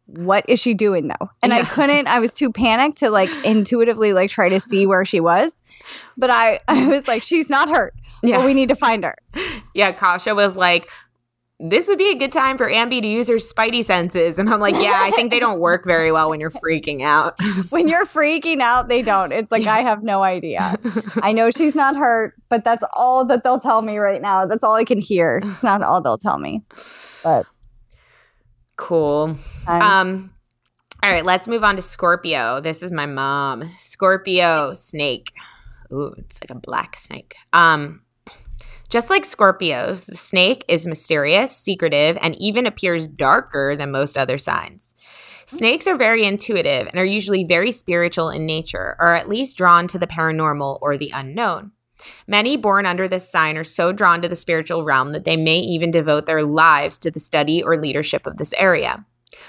What 0.07 0.45
is 0.49 0.61
she 0.61 0.75
doing 0.75 1.09
though? 1.09 1.31
And 1.43 1.53
yeah. 1.53 1.59
I 1.59 1.65
couldn't, 1.65 2.07
I 2.07 2.21
was 2.21 2.35
too 2.35 2.53
panicked 2.53 2.99
to 2.99 3.11
like 3.11 3.31
intuitively 3.45 4.13
like 4.13 4.31
try 4.31 4.49
to 4.49 4.61
see 4.61 4.87
where 4.87 5.05
she 5.05 5.21
was. 5.21 5.63
But 6.17 6.31
I, 6.31 6.61
I 6.69 6.87
was 6.87 7.09
like, 7.09 7.23
she's 7.23 7.49
not 7.49 7.69
hurt. 7.69 7.95
Yeah. 8.23 8.39
But 8.39 8.47
we 8.47 8.55
need 8.55 8.69
to 8.69 8.77
find 8.77 9.05
her. 9.05 9.17
Yeah. 9.75 9.93
Kasha 9.93 10.35
was 10.35 10.57
like, 10.57 10.91
this 11.59 11.89
would 11.89 11.97
be 11.97 12.11
a 12.11 12.15
good 12.15 12.33
time 12.33 12.59
for 12.59 12.69
Ambi 12.69 13.01
to 13.01 13.07
use 13.07 13.29
her 13.29 13.37
spidey 13.37 13.83
senses. 13.83 14.39
And 14.39 14.51
I'm 14.51 14.61
like, 14.61 14.75
yeah, 14.75 14.99
I 15.01 15.11
think 15.13 15.31
they 15.31 15.41
don't 15.41 15.59
work 15.59 15.87
very 15.87 16.13
well 16.13 16.29
when 16.29 16.39
you're 16.39 16.51
freaking 16.65 17.03
out. 17.03 17.35
when 17.71 17.89
you're 17.89 18.05
freaking 18.05 18.61
out, 18.61 18.89
they 18.89 19.01
don't. 19.01 19.33
It's 19.33 19.51
like, 19.51 19.67
I 19.67 19.81
have 19.81 20.03
no 20.03 20.23
idea. 20.23 20.77
I 21.23 21.33
know 21.33 21.51
she's 21.51 21.75
not 21.75 21.97
hurt, 21.97 22.35
but 22.51 22.65
that's 22.65 22.85
all 22.93 23.25
that 23.27 23.43
they'll 23.43 23.61
tell 23.61 23.81
me 23.81 23.97
right 23.97 24.21
now. 24.21 24.45
That's 24.45 24.63
all 24.63 24.75
I 24.75 24.85
can 24.85 25.01
hear. 25.01 25.41
It's 25.43 25.63
not 25.63 25.83
all 25.83 26.03
they'll 26.03 26.19
tell 26.19 26.39
me. 26.39 26.63
But 27.25 27.47
cool. 28.77 29.37
um, 29.67 30.31
all 31.03 31.11
right, 31.11 31.25
let's 31.25 31.49
move 31.49 31.65
on 31.65 31.77
to 31.77 31.83
Scorpio. 31.83 32.61
This 32.61 32.83
is 32.83 32.93
my 32.93 33.07
mom. 33.07 33.71
Scorpio 33.79 34.75
snake. 34.75 35.33
Ooh, 35.91 36.15
it's 36.19 36.39
like 36.43 36.51
a 36.51 36.61
black 36.61 36.97
snake. 36.97 37.35
Um, 37.53 38.03
just 38.89 39.11
like 39.11 39.25
Scorpios, 39.25 40.07
the 40.07 40.17
snake 40.17 40.65
is 40.69 40.87
mysterious, 40.87 41.57
secretive, 41.57 42.19
and 42.21 42.35
even 42.37 42.67
appears 42.67 43.07
darker 43.07 43.75
than 43.77 43.91
most 43.91 44.17
other 44.17 44.39
signs. 44.39 44.95
Snakes 45.47 45.87
are 45.87 45.97
very 45.97 46.25
intuitive 46.25 46.89
and 46.89 46.99
are 46.99 47.05
usually 47.05 47.45
very 47.45 47.71
spiritual 47.71 48.31
in 48.31 48.47
nature, 48.47 48.97
or 48.99 49.15
at 49.15 49.29
least 49.29 49.57
drawn 49.57 49.87
to 49.87 49.99
the 49.99 50.07
paranormal 50.07 50.79
or 50.83 50.97
the 50.97 51.13
unknown. 51.15 51.71
Many 52.27 52.57
born 52.57 52.85
under 52.85 53.09
this 53.09 53.31
sign 53.31 53.57
are 53.57 53.65
so 53.65 53.93
drawn 53.93 54.21
to 54.23 54.29
the 54.29 54.37
spiritual 54.37 54.85
realm 54.85 55.11
that 55.11 55.25
they 55.25 55.37
may 55.37 55.59
even 55.59 55.91
devote 55.91 56.27
their 56.27 56.43
lives 56.43 56.99
to 56.99 57.11
the 57.11 57.21
study 57.21 57.63
or 57.63 57.81
leadership 57.81 58.27
of 58.27 58.37
this 58.37 58.53
area. 58.55 59.07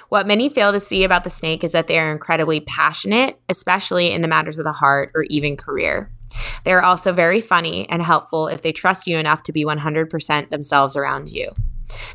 What 0.09 0.27
many 0.27 0.49
fail 0.49 0.71
to 0.71 0.79
see 0.79 1.03
about 1.03 1.23
the 1.23 1.29
snake 1.29 1.63
is 1.63 1.71
that 1.71 1.88
they 1.88 1.99
are 1.99 2.11
incredibly 2.11 2.59
passionate, 2.59 3.39
especially 3.49 4.11
in 4.11 4.21
the 4.21 4.27
matters 4.27 4.59
of 4.59 4.65
the 4.65 4.71
heart 4.73 5.11
or 5.15 5.23
even 5.23 5.57
career. 5.57 6.11
They 6.63 6.73
are 6.73 6.84
also 6.84 7.13
very 7.13 7.41
funny 7.41 7.89
and 7.89 8.01
helpful 8.01 8.47
if 8.47 8.61
they 8.61 8.71
trust 8.71 9.07
you 9.07 9.17
enough 9.17 9.43
to 9.43 9.51
be 9.51 9.63
100% 9.63 10.49
themselves 10.49 10.95
around 10.95 11.30
you. 11.32 11.51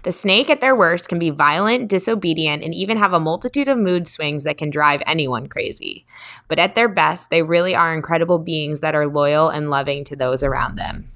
The 0.03 0.13
snake 0.13 0.51
at 0.51 0.61
their 0.61 0.77
worst 0.77 1.09
can 1.09 1.19
be 1.19 1.31
violent, 1.31 1.89
disobedient, 1.89 2.63
and 2.63 2.75
even 2.75 2.99
have 2.99 3.13
a 3.13 3.21
multitude 3.21 3.69
of 3.69 3.79
mood 3.79 4.07
swings 4.07 4.45
that 4.45 4.59
can 4.59 4.71
drive 4.71 5.03
anyone 5.07 5.49
crazy. 5.49 6.05
But 6.49 6.59
at 6.59 6.75
their 6.75 6.89
best, 6.89 7.31
they 7.31 7.43
really 7.43 7.75
are 7.75 7.95
incredible 7.95 8.39
beings 8.39 8.81
that 8.81 8.95
are 8.95 9.07
loyal 9.07 9.49
and 9.49 9.71
loving 9.71 10.05
to 10.05 10.17
those 10.17 10.43
around 10.43 10.77
them. 10.77 11.09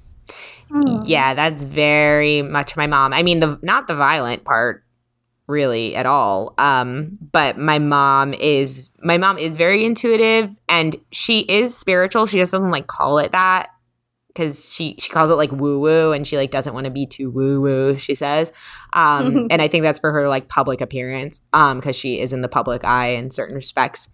Mm. 0.71 1.03
Yeah, 1.07 1.35
that's 1.35 1.65
very 1.65 2.43
much 2.43 2.77
my 2.77 2.87
mom. 2.87 3.13
I 3.13 3.23
mean, 3.23 3.41
the 3.41 3.59
not 3.63 3.87
the 3.87 3.95
violent 3.95 4.45
part 4.45 4.83
really 5.47 5.95
at 5.95 6.07
all. 6.07 6.55
Um, 6.59 7.19
but 7.33 7.59
my 7.59 7.79
mom 7.79 8.35
is 8.35 8.89
my 9.07 9.19
mom 9.19 9.39
is 9.39 9.57
very 9.57 9.85
intuitive 9.85 10.59
and 10.69 10.97
she 11.13 11.41
is 11.43 11.77
spiritual. 11.77 12.27
She 12.27 12.39
just 12.39 12.51
doesn't 12.51 12.73
like 12.73 12.89
call 12.89 13.19
it 13.19 13.31
that 13.31 13.69
because 14.27 14.73
she 14.73 14.97
she 14.99 15.11
calls 15.11 15.31
it 15.31 15.35
like 15.35 15.53
woo 15.53 15.79
woo 15.79 16.11
and 16.11 16.27
she 16.27 16.37
like 16.37 16.51
doesn't 16.51 16.75
want 16.75 16.87
to 16.87 16.91
be 16.91 17.07
too 17.07 17.31
woo 17.31 17.61
woo. 17.61 17.97
She 17.99 18.17
says, 18.17 18.53
um, 18.95 19.47
and 19.51 19.63
I 19.63 19.69
think 19.69 19.85
that's 19.85 20.01
for 20.01 20.11
her 20.13 20.29
like 20.29 20.49
public 20.49 20.81
appearance 20.81 21.41
um 21.53 21.79
because 21.79 21.95
she 21.95 22.19
is 22.19 22.33
in 22.33 22.41
the 22.41 22.49
public 22.49 22.85
eye 22.85 23.11
in 23.11 23.31
certain 23.31 23.55
respects. 23.55 24.09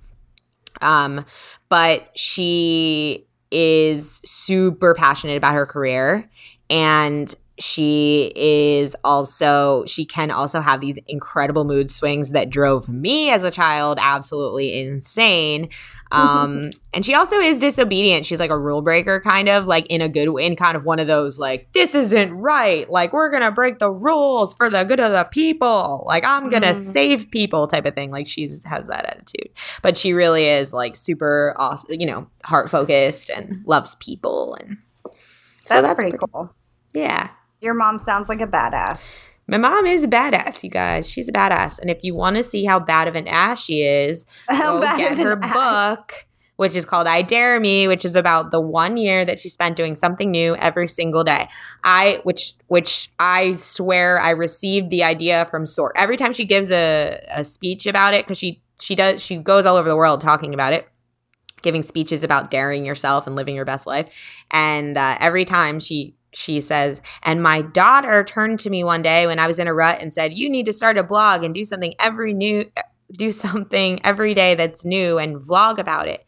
Um, 0.82 1.24
but 1.70 2.11
she 2.14 3.26
is 3.51 4.20
super 4.26 4.95
passionate 4.95 5.38
about 5.38 5.55
her 5.55 5.64
career 5.64 6.28
and 6.68 7.34
she 7.59 8.32
is 8.34 8.96
also 9.05 9.84
she 9.86 10.05
can 10.05 10.30
also 10.30 10.61
have 10.61 10.80
these 10.80 10.98
incredible 11.07 11.64
mood 11.64 11.90
swings 11.90 12.30
that 12.30 12.48
drove 12.48 12.88
me 12.88 13.30
as 13.30 13.44
a 13.44 13.50
child 13.50 13.98
absolutely 14.00 14.80
insane. 14.80 15.68
Um 16.11 16.70
and 16.94 17.05
she 17.05 17.14
also 17.14 17.36
is 17.36 17.59
disobedient. 17.59 18.24
She's 18.24 18.40
like 18.40 18.50
a 18.50 18.59
rule 18.59 18.80
breaker 18.80 19.20
kind 19.20 19.50
of 19.50 19.66
like 19.66 19.86
in 19.88 20.00
a 20.00 20.09
good 20.09 20.30
way 20.30 20.46
in 20.46 20.57
kind 20.57 20.76
of 20.76 20.86
one 20.86 20.98
of 20.98 21.07
those 21.07 21.38
like 21.38 21.70
this 21.72 21.94
isn't 21.94 22.32
right. 22.32 22.88
Like 22.90 23.12
we're 23.12 23.30
gonna 23.30 23.53
break 23.53 23.78
the 23.78 23.90
rules 23.90 24.55
for 24.55 24.70
the 24.70 24.84
good 24.84 25.00
of 25.00 25.12
the 25.12 25.24
people. 25.24 26.05
Like 26.07 26.24
i'm 26.24 26.48
gonna 26.48 26.68
mm. 26.68 26.80
save 26.80 27.30
people 27.30 27.66
type 27.66 27.84
of 27.84 27.94
thing. 27.94 28.11
Like 28.11 28.26
she's 28.26 28.64
has 28.64 28.86
that 28.86 29.05
attitude. 29.05 29.50
But 29.82 29.98
she 29.98 30.14
really 30.14 30.46
is 30.46 30.72
like 30.72 30.96
super 30.96 31.55
awesome 31.59 32.00
you 32.00 32.07
know 32.07 32.28
heart 32.44 32.70
focused 32.70 33.28
and 33.28 33.62
loves 33.66 33.94
people 33.96 34.57
and 34.61 34.78
so 35.64 35.74
that's, 35.74 35.88
that's 35.88 35.94
pretty, 35.94 36.16
pretty 36.16 36.26
cool. 36.32 36.55
Yeah 36.94 37.28
your 37.63 37.75
mom 37.75 37.99
sounds 37.99 38.29
like 38.29 38.41
a 38.41 38.47
badass. 38.47 39.21
My 39.47 39.57
mom 39.57 39.87
is 39.87 40.05
a 40.05 40.09
badass, 40.09 40.63
you 40.63 40.71
guys. 40.71 41.09
She's 41.09 41.29
a 41.29 41.33
badass. 41.33 41.79
And 41.79 41.91
if 41.91 42.03
you 42.03 42.15
want 42.15 42.37
to 42.37 42.43
see 42.43 42.65
how 42.65 42.79
bad 42.79 43.09
of 43.09 43.15
an 43.15 43.29
ass 43.29 43.63
she 43.65 43.83
is, 43.83 44.27
how 44.49 44.81
go 44.81 44.97
get 44.97 45.17
her 45.19 45.37
book, 45.37 46.27
which 46.57 46.75
is 46.75 46.85
called 46.85 47.07
I 47.07 47.23
Dare 47.23 47.59
Me, 47.61 47.89
which 47.89 48.05
is 48.05 48.15
about 48.15 48.51
the 48.51 48.61
one 48.61 48.97
year 48.97 49.25
that 49.25 49.39
she 49.39 49.49
spent 49.49 49.77
doing 49.77 49.97
something 49.97 50.31
new 50.31 50.57
every 50.57 50.87
single 50.87 51.25
day. 51.25 51.49
I 51.85 52.21
which 52.25 52.55
which 52.69 53.11
I 53.19 53.53
swear 53.53 54.21
I 54.21 54.31
received 54.31 54.91
the 54.91 55.05
idea 55.05 55.45
from 55.47 55.67
sort 55.67 55.93
every 55.97 56.17
time 56.17 56.33
she 56.33 56.45
gives 56.45 56.71
a, 56.71 57.21
a 57.31 57.45
speech 57.45 57.87
about 57.87 58.15
it, 58.15 58.25
because 58.25 58.39
she 58.39 58.63
she 58.81 58.95
does 58.95 59.23
she 59.23 59.39
goes 59.39 59.67
all 59.67 59.77
over 59.77 59.89
the 59.89 59.97
world 59.97 60.21
talking 60.21 60.55
about 60.55 60.73
it 60.73 60.89
giving 61.63 61.85
speeches 61.85 62.25
about 62.25 62.51
daring 62.51 62.85
yourself 62.85 63.25
and 63.29 63.37
living 63.37 63.55
your 63.55 63.65
best 63.65 63.87
life 63.87 64.09
and 64.51 64.99
uh, 64.99 65.17
every 65.21 65.45
time 65.45 65.79
she 65.79 66.17
she 66.33 66.61
says 66.61 67.01
and 67.22 67.43
my 67.43 67.62
daughter 67.62 68.24
turned 68.24 68.59
to 68.59 68.70
me 68.70 68.83
one 68.83 69.03
day 69.03 69.26
when 69.26 69.39
i 69.39 69.47
was 69.47 69.59
in 69.59 69.68
a 69.68 69.74
rut 69.74 70.01
and 70.01 70.12
said 70.14 70.33
you 70.33 70.49
need 70.49 70.66
to 70.66 70.72
start 70.72 70.99
a 70.99 71.03
blog 71.03 71.43
and 71.45 71.55
do 71.55 71.64
something 71.64 71.95
every 71.99 72.33
new 72.33 72.64
do 73.12 73.30
something 73.30 74.01
every 74.05 74.33
day 74.33 74.55
that's 74.55 74.85
new 74.85 75.18
and 75.18 75.37
vlog 75.37 75.78
about 75.78 76.09
it 76.09 76.24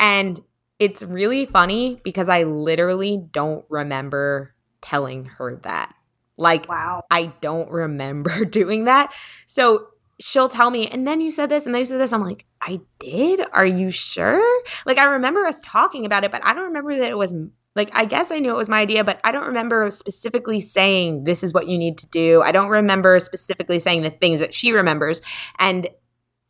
and 0.00 0.42
it's 0.78 1.02
really 1.02 1.46
funny 1.46 2.00
because 2.02 2.28
i 2.28 2.42
literally 2.42 3.24
don't 3.30 3.64
remember 3.68 4.54
telling 4.80 5.24
her 5.24 5.56
that 5.62 5.94
like 6.38 6.68
Wow. 6.68 7.04
I 7.10 7.32
don't 7.40 7.70
remember 7.70 8.44
doing 8.44 8.84
that. 8.84 9.12
So 9.46 9.88
she'll 10.20 10.48
tell 10.48 10.70
me, 10.70 10.86
and 10.86 11.06
then 11.06 11.20
you 11.20 11.30
said 11.30 11.48
this, 11.48 11.66
and 11.66 11.74
then 11.74 11.80
you 11.80 11.86
said 11.86 12.00
this. 12.00 12.12
I'm 12.12 12.22
like, 12.22 12.46
I 12.60 12.80
did? 12.98 13.40
Are 13.52 13.66
you 13.66 13.90
sure? 13.90 14.62
Like, 14.84 14.98
I 14.98 15.04
remember 15.04 15.44
us 15.44 15.60
talking 15.62 16.06
about 16.06 16.24
it, 16.24 16.30
but 16.30 16.44
I 16.44 16.54
don't 16.54 16.64
remember 16.64 16.96
that 16.96 17.10
it 17.10 17.18
was 17.18 17.34
like, 17.76 17.90
I 17.94 18.06
guess 18.06 18.32
I 18.32 18.38
knew 18.38 18.50
it 18.50 18.56
was 18.56 18.68
my 18.68 18.80
idea, 18.80 19.04
but 19.04 19.20
I 19.22 19.30
don't 19.30 19.46
remember 19.46 19.90
specifically 19.90 20.60
saying, 20.60 21.24
this 21.24 21.44
is 21.44 21.52
what 21.52 21.68
you 21.68 21.76
need 21.78 21.98
to 21.98 22.08
do. 22.08 22.42
I 22.42 22.50
don't 22.50 22.70
remember 22.70 23.20
specifically 23.20 23.78
saying 23.78 24.02
the 24.02 24.10
things 24.10 24.40
that 24.40 24.54
she 24.54 24.72
remembers. 24.72 25.20
And 25.58 25.88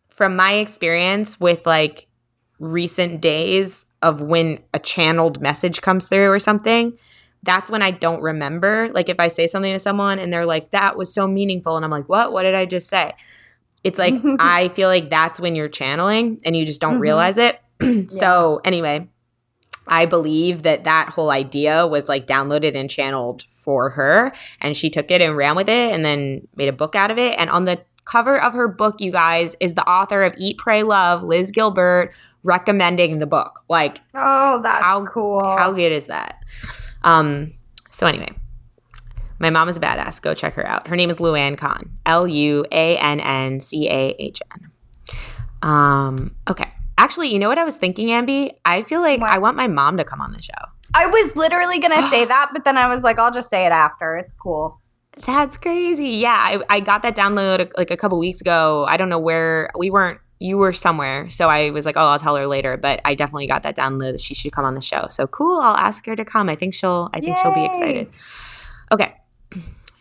from 0.08 0.36
my 0.36 0.54
experience 0.54 1.38
with 1.40 1.66
like 1.66 2.06
recent 2.58 3.20
days 3.20 3.84
of 4.02 4.20
when 4.22 4.60
a 4.72 4.78
channeled 4.78 5.40
message 5.42 5.82
comes 5.82 6.08
through 6.08 6.30
or 6.30 6.38
something, 6.38 6.96
that's 7.42 7.70
when 7.70 7.82
I 7.82 7.90
don't 7.90 8.22
remember. 8.22 8.88
Like 8.94 9.08
if 9.08 9.20
I 9.20 9.28
say 9.28 9.46
something 9.46 9.72
to 9.72 9.78
someone 9.78 10.18
and 10.18 10.32
they're 10.32 10.46
like, 10.46 10.70
that 10.70 10.96
was 10.96 11.12
so 11.12 11.26
meaningful. 11.26 11.76
And 11.76 11.84
I'm 11.84 11.90
like, 11.90 12.08
what? 12.08 12.32
What 12.32 12.44
did 12.44 12.54
I 12.54 12.64
just 12.66 12.88
say? 12.88 13.12
It's 13.84 13.98
like, 13.98 14.14
I 14.38 14.68
feel 14.68 14.88
like 14.88 15.10
that's 15.10 15.38
when 15.40 15.54
you're 15.54 15.68
channeling 15.68 16.40
and 16.44 16.56
you 16.56 16.64
just 16.64 16.80
don't 16.80 16.96
Mhm. 16.98 17.00
realize 17.00 17.38
it. 17.38 17.60
so, 18.10 18.60
anyway, 18.64 19.08
I 19.88 20.06
believe 20.06 20.62
that 20.62 20.84
that 20.84 21.10
whole 21.10 21.30
idea 21.30 21.86
was 21.86 22.08
like 22.08 22.26
downloaded 22.26 22.76
and 22.76 22.88
channeled 22.90 23.42
for 23.42 23.90
her. 23.90 24.32
And 24.60 24.76
she 24.76 24.90
took 24.90 25.10
it 25.10 25.20
and 25.20 25.36
ran 25.36 25.56
with 25.56 25.68
it 25.68 25.92
and 25.94 26.04
then 26.04 26.46
made 26.56 26.68
a 26.68 26.72
book 26.72 26.94
out 26.94 27.10
of 27.10 27.18
it. 27.18 27.38
And 27.38 27.50
on 27.50 27.64
the 27.64 27.80
cover 28.04 28.40
of 28.40 28.52
her 28.52 28.68
book, 28.68 29.00
you 29.00 29.10
guys, 29.10 29.56
is 29.60 29.74
the 29.74 29.84
author 29.88 30.22
of 30.22 30.34
Eat, 30.38 30.58
Pray, 30.58 30.82
Love, 30.82 31.22
Liz 31.24 31.50
Gilbert, 31.50 32.10
recommending 32.44 33.18
the 33.18 33.26
book. 33.26 33.60
Like, 33.68 33.98
Oh, 34.14 34.60
that's 34.62 34.82
How- 34.82 35.04
cool. 35.06 35.40
how 35.42 35.72
good 35.72 35.90
is 35.92 36.06
that? 36.06 36.38
Um, 37.02 37.52
so 37.90 38.06
anyway, 38.06 38.30
my 39.38 39.50
mom 39.50 39.68
is 39.68 39.76
a 39.76 39.80
badass. 39.80 40.22
Go 40.22 40.34
check 40.34 40.54
her 40.54 40.66
out. 40.66 40.86
Her 40.86 40.96
name 40.96 41.10
is 41.10 41.16
Luann 41.16 41.58
Cahn. 41.58 41.90
L 42.06 42.26
U 42.28 42.64
A 42.72 42.96
N 42.96 43.20
N 43.20 43.60
C 43.60 43.88
A 43.88 44.14
H 44.18 44.40
N. 44.54 44.70
Um, 45.68 46.34
okay. 46.48 46.70
Actually, 46.98 47.28
you 47.32 47.38
know 47.38 47.48
what 47.48 47.58
I 47.58 47.64
was 47.64 47.76
thinking, 47.76 48.08
Ambi? 48.08 48.52
I 48.64 48.82
feel 48.82 49.00
like 49.00 49.20
What? 49.20 49.32
I 49.32 49.38
want 49.38 49.56
my 49.56 49.68
mom 49.68 49.96
to 49.98 50.04
come 50.04 50.20
on 50.20 50.32
the 50.32 50.40
show. 50.40 50.52
I 50.94 51.06
was 51.06 51.36
literally 51.36 51.78
gonna 51.78 52.08
say 52.08 52.24
that, 52.26 52.50
but 52.52 52.64
then 52.64 52.76
I 52.78 52.92
was 52.92 53.02
like, 53.04 53.18
I'll 53.18 53.32
just 53.32 53.50
say 53.50 53.66
it 53.66 53.72
after. 53.72 54.16
It's 54.16 54.34
cool. 54.34 54.80
That's 55.24 55.56
crazy. 55.56 56.08
Yeah, 56.08 56.36
I, 56.38 56.76
I 56.76 56.80
got 56.80 57.02
that 57.02 57.16
download 57.16 57.72
like 57.76 57.90
a 57.90 57.96
couple 57.96 58.18
weeks 58.18 58.40
ago. 58.40 58.84
I 58.86 58.96
don't 58.96 59.08
know 59.08 59.18
where 59.18 59.70
we 59.76 59.90
weren't. 59.90 60.20
You 60.38 60.58
were 60.58 60.74
somewhere, 60.74 61.30
so 61.30 61.48
I 61.48 61.70
was 61.70 61.86
like, 61.86 61.96
"Oh, 61.96 62.08
I'll 62.08 62.18
tell 62.18 62.36
her 62.36 62.46
later." 62.46 62.76
But 62.76 63.00
I 63.06 63.14
definitely 63.14 63.46
got 63.46 63.62
that 63.62 63.74
download. 63.74 64.12
that 64.12 64.20
She 64.20 64.34
should 64.34 64.52
come 64.52 64.66
on 64.66 64.74
the 64.74 64.82
show. 64.82 65.06
So 65.08 65.26
cool. 65.26 65.60
I'll 65.60 65.76
ask 65.76 66.04
her 66.04 66.14
to 66.14 66.26
come. 66.26 66.50
I 66.50 66.56
think 66.56 66.74
she'll. 66.74 67.08
I 67.14 67.20
think 67.20 67.38
she'll 67.38 67.54
be 67.54 67.64
excited. 67.64 68.08
Okay, 68.92 69.14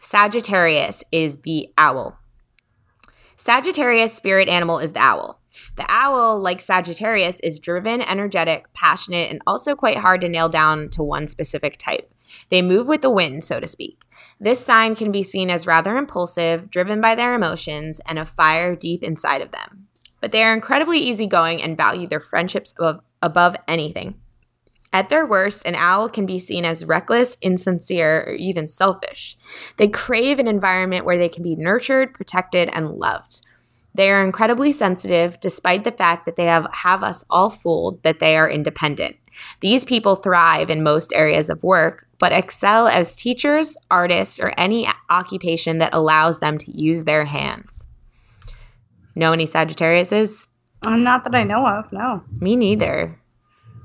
Sagittarius 0.02 1.04
is 1.14 1.38
the 1.38 1.70
owl. 1.78 2.20
Sagittarius 3.38 4.14
spirit 4.14 4.50
animal 4.50 4.80
is 4.80 4.91
the 4.91 5.00
owl. 5.00 5.39
The 5.76 5.86
owl, 5.90 6.40
like 6.40 6.62
Sagittarius, 6.62 7.40
is 7.42 7.60
driven, 7.60 8.02
energetic, 8.02 8.72
passionate, 8.74 9.30
and 9.30 9.42
also 9.46 9.76
quite 9.76 9.98
hard 9.98 10.22
to 10.22 10.30
nail 10.30 10.48
down 10.48 10.90
to 10.90 11.04
one 11.04 11.28
specific 11.28 11.78
type. 11.78 12.12
They 12.50 12.62
move 12.62 12.88
with 12.88 13.02
the 13.02 13.10
wind, 13.10 13.44
so 13.44 13.60
to 13.60 13.68
speak. 13.68 14.02
This 14.40 14.66
sign 14.66 14.96
can 14.96 15.12
be 15.12 15.24
seen 15.24 15.50
as 15.50 15.68
rather 15.68 15.98
impulsive, 15.98 16.70
driven 16.70 17.02
by 17.02 17.16
their 17.16 17.34
emotions, 17.34 18.00
and 18.08 18.18
a 18.18 18.26
fire 18.26 18.76
deep 18.76 19.04
inside 19.04 19.42
of 19.42 19.52
them. 19.52 19.88
But 20.22 20.32
they 20.32 20.44
are 20.44 20.54
incredibly 20.54 21.00
easygoing 21.00 21.62
and 21.62 21.78
value 21.78 22.08
their 22.08 22.20
friendships 22.20 22.74
above, 22.78 23.04
above 23.22 23.56
anything. 23.68 24.16
At 24.94 25.10
their 25.10 25.26
worst, 25.26 25.66
an 25.66 25.76
owl 25.76 26.08
can 26.08 26.26
be 26.26 26.40
seen 26.40 26.64
as 26.64 26.86
reckless, 26.86 27.38
insincere, 27.42 28.24
or 28.28 28.34
even 28.34 28.66
selfish. 28.68 29.38
They 29.76 29.90
crave 29.90 30.40
an 30.40 30.48
environment 30.48 31.04
where 31.04 31.18
they 31.18 31.28
can 31.28 31.44
be 31.44 31.58
nurtured, 31.58 32.14
protected, 32.14 32.70
and 32.72 32.92
loved. 32.92 33.42
They 33.96 34.12
are 34.12 34.22
incredibly 34.26 34.74
sensitive, 34.74 35.39
despite 35.39 35.86
the 35.86 35.91
fact 35.91 36.26
that 36.26 36.36
they 36.36 36.46
have, 36.46 36.68
have 36.74 37.02
us 37.02 37.24
all 37.30 37.50
fooled 37.50 38.04
that 38.04 38.20
they 38.20 38.36
are 38.36 38.50
independent. 38.50 39.16
These 39.62 39.86
people 39.86 40.18
thrive 40.18 40.70
in 40.70 40.84
most 40.84 41.14
areas 41.14 41.50
of 41.50 41.64
work, 41.64 42.06
but 42.20 42.34
excel 42.34 42.89
as 42.89 43.16
teachers, 43.16 43.78
artists, 43.89 44.38
or 44.38 44.52
any 44.58 44.86
occupation 45.10 45.78
that 45.78 45.93
allows 45.93 46.39
them 46.39 46.58
to 46.58 46.72
use 46.78 47.06
their 47.06 47.24
hands. 47.24 47.86
Know 49.16 49.32
any 49.32 49.46
Sagittariuses? 49.46 50.48
Uh, 50.86 50.98
Not 50.98 51.24
that 51.24 51.34
I 51.34 51.43
know 51.43 51.66
of. 51.66 51.89
No. 51.93 52.22
Me 52.41 52.58
neither. 52.58 53.18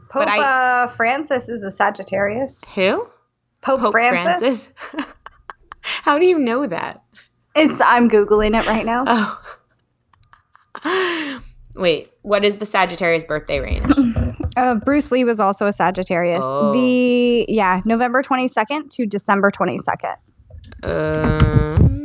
Pope 0.08 0.24
But 0.24 0.28
I- 0.28 0.82
uh, 0.82 0.86
Francis 0.88 1.48
is 1.48 1.62
a 1.62 1.70
Sagittarius. 1.70 2.62
Who? 2.74 3.08
Pope, 3.60 3.92
Francis. 3.92 4.72
How 5.82 6.18
do 6.18 6.26
you 6.26 6.36
know 6.36 6.66
that? 6.66 7.04
It's. 7.54 7.80
I'm 7.80 8.08
googling 8.10 8.58
it 8.58 8.66
right 8.66 8.84
now. 8.84 9.04
Oh. 9.06 9.56
Wait, 11.76 12.10
what 12.22 12.44
is 12.44 12.56
the 12.58 12.66
Sagittarius 12.66 13.24
birthday 13.24 13.60
range? 13.60 13.86
Uh, 14.56 14.74
Bruce 14.74 15.12
Lee 15.12 15.22
was 15.22 15.38
also 15.38 15.68
a 15.68 15.72
Sagittarius. 15.72 16.42
Oh. 16.42 16.72
The 16.72 17.46
yeah, 17.48 17.80
November 17.84 18.20
22nd 18.20 18.90
to 18.90 19.06
December 19.06 19.52
22nd. 19.52 20.16
Um, 20.82 22.00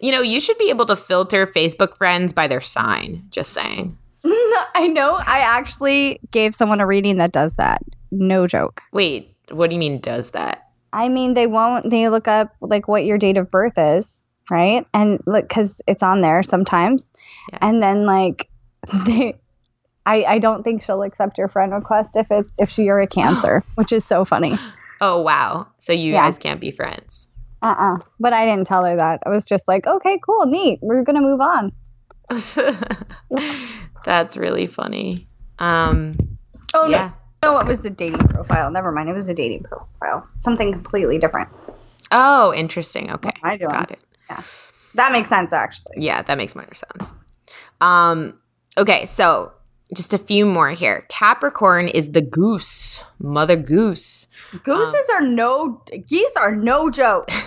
you 0.00 0.12
know, 0.12 0.20
you 0.20 0.40
should 0.40 0.56
be 0.58 0.70
able 0.70 0.86
to 0.86 0.94
filter 0.94 1.44
Facebook 1.44 1.94
friends 1.94 2.32
by 2.32 2.46
their 2.46 2.60
sign. 2.60 3.24
Just 3.30 3.52
saying. 3.52 3.98
I 4.24 4.88
know. 4.92 5.16
I 5.16 5.40
actually 5.40 6.20
gave 6.30 6.54
someone 6.54 6.80
a 6.80 6.86
reading 6.86 7.16
that 7.18 7.32
does 7.32 7.54
that. 7.54 7.82
No 8.10 8.46
joke. 8.46 8.82
Wait, 8.92 9.34
what 9.50 9.68
do 9.68 9.74
you 9.74 9.80
mean 9.80 9.98
does 9.98 10.30
that? 10.30 10.68
I 10.92 11.08
mean, 11.08 11.34
they 11.34 11.46
won't. 11.46 11.90
They 11.90 12.08
look 12.08 12.28
up 12.28 12.54
like 12.60 12.88
what 12.88 13.04
your 13.04 13.18
date 13.18 13.36
of 13.36 13.50
birth 13.50 13.76
is, 13.76 14.25
right? 14.50 14.86
And 14.94 15.20
look, 15.26 15.48
because 15.48 15.80
it's 15.86 16.02
on 16.02 16.20
there 16.20 16.42
sometimes, 16.42 17.12
Yeah. 17.52 17.58
and 17.62 17.82
then 17.82 18.06
like 18.06 18.48
they. 19.06 19.34
I, 20.08 20.22
I 20.24 20.38
don't 20.38 20.62
think 20.62 20.84
she'll 20.84 21.02
accept 21.02 21.36
your 21.36 21.48
friend 21.48 21.72
request 21.72 22.10
if 22.14 22.30
it's 22.30 22.48
if 22.58 22.70
she, 22.70 22.84
you're 22.84 23.00
a 23.00 23.08
cancer, 23.08 23.64
which 23.74 23.90
is 23.92 24.04
so 24.04 24.24
funny. 24.24 24.56
Oh 25.00 25.20
wow. 25.20 25.66
So 25.78 25.92
you 25.92 26.12
Yeah. 26.12 26.26
guys 26.26 26.38
can't 26.38 26.60
be 26.60 26.70
friends. 26.70 27.28
Uh-uh. 27.62 27.98
But 28.20 28.32
I 28.32 28.44
didn't 28.44 28.68
tell 28.68 28.84
her 28.84 28.94
that. 28.96 29.22
I 29.26 29.30
was 29.30 29.44
just 29.44 29.66
like, 29.66 29.86
okay, 29.86 30.20
cool, 30.24 30.46
neat. 30.46 30.78
We're 30.80 31.02
gonna 31.02 31.20
move 31.22 31.40
on. 31.40 31.72
That's 34.04 34.36
really 34.36 34.66
funny. 34.66 35.26
Um 35.58 36.12
Oh 36.74 36.88
yeah. 36.88 37.10
no, 37.42 37.52
no, 37.54 37.58
it 37.58 37.66
was 37.66 37.84
a 37.84 37.90
dating 37.90 38.28
profile. 38.28 38.70
Never 38.70 38.92
mind, 38.92 39.08
it 39.08 39.14
was 39.14 39.28
a 39.28 39.34
dating 39.34 39.64
profile. 39.64 40.26
Something 40.38 40.72
completely 40.72 41.18
different. 41.18 41.48
Oh, 42.12 42.54
interesting. 42.54 43.10
Okay. 43.10 43.32
I? 43.42 43.56
Got 43.56 43.90
it. 43.90 43.98
That 44.94 45.12
makes 45.12 45.28
sense, 45.28 45.52
actually. 45.52 45.96
Yeah, 45.98 46.22
that 46.22 46.38
makes 46.38 46.54
more 46.54 46.66
sense. 46.72 47.12
Um, 47.80 48.38
okay, 48.78 49.04
so 49.04 49.52
just 49.94 50.14
a 50.14 50.18
few 50.18 50.46
more 50.46 50.70
here. 50.70 51.04
Capricorn 51.08 51.88
is 51.88 52.12
the 52.12 52.22
goose, 52.22 53.02
mother 53.18 53.56
goose. 53.56 54.26
Gooses 54.64 55.08
are 55.14 55.22
no 55.22 55.82
geese 56.06 56.36
are 56.36 56.54
no 56.54 56.90
joke. 56.90 57.30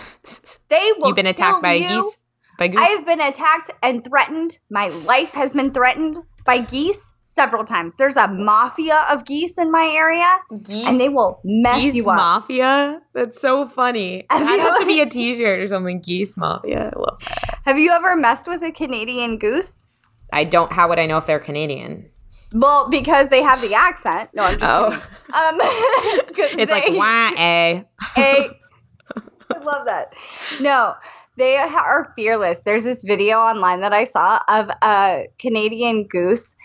They 0.67 0.91
will. 0.97 1.07
You've 1.07 1.15
been 1.15 1.25
attacked 1.25 1.63
by 1.63 1.73
a 1.73 1.79
geese? 1.79 2.17
By 2.59 2.67
goose? 2.67 2.81
I've 2.83 3.05
been 3.05 3.21
attacked 3.21 3.71
and 3.81 4.03
threatened. 4.03 4.59
My 4.69 4.87
life 5.07 5.33
has 5.33 5.53
been 5.53 5.71
threatened 5.71 6.17
by 6.45 6.59
geese 6.59 7.13
several 7.39 7.63
times. 7.63 7.95
There's 7.95 8.17
a 8.17 8.27
mafia 8.27 9.05
of 9.09 9.23
geese 9.25 9.57
in 9.57 9.71
my 9.71 9.85
area, 9.95 10.27
geese, 10.63 10.85
and 10.87 10.99
they 10.99 11.07
will 11.09 11.39
mess 11.45 11.79
geese 11.81 11.95
you 11.95 12.09
up. 12.09 12.17
mafia? 12.17 13.01
That's 13.13 13.39
so 13.39 13.65
funny. 13.67 14.25
Have 14.29 14.41
that 14.45 14.59
has 14.59 14.79
to 14.81 14.85
be 14.85 14.99
a 14.99 15.05
t-shirt 15.05 15.59
or 15.59 15.67
something. 15.67 16.01
Geese 16.01 16.35
mafia. 16.35 16.91
I 16.95 16.99
love 16.99 17.19
that. 17.21 17.59
Have 17.65 17.77
you 17.79 17.91
ever 17.91 18.15
messed 18.17 18.47
with 18.47 18.61
a 18.63 18.71
Canadian 18.71 19.37
goose? 19.37 19.87
I 20.33 20.43
don't 20.43 20.71
how 20.71 20.89
would 20.89 20.99
I 20.99 21.05
know 21.05 21.17
if 21.17 21.25
they're 21.25 21.39
Canadian? 21.39 22.09
Well, 22.53 22.89
because 22.89 23.29
they 23.29 23.41
have 23.43 23.61
the 23.61 23.73
accent. 23.75 24.29
No, 24.33 24.43
I'm 24.43 24.57
just 24.59 24.71
Oh. 25.33 25.55
kidding. 26.35 26.59
Um, 26.59 26.59
It's 26.59 26.71
like 26.71 26.87
they- 26.87 26.97
wah 26.97 27.31
eh. 27.37 27.83
Hey, 28.15 28.49
love 29.63 29.85
that. 29.85 30.13
No, 30.59 30.93
they 31.37 31.57
are 31.57 32.11
fearless. 32.15 32.59
There's 32.61 32.83
this 32.83 33.03
video 33.03 33.37
online 33.37 33.81
that 33.81 33.93
I 33.93 34.03
saw 34.03 34.41
of 34.47 34.69
a 34.81 35.27
Canadian 35.39 36.05
goose 36.07 36.55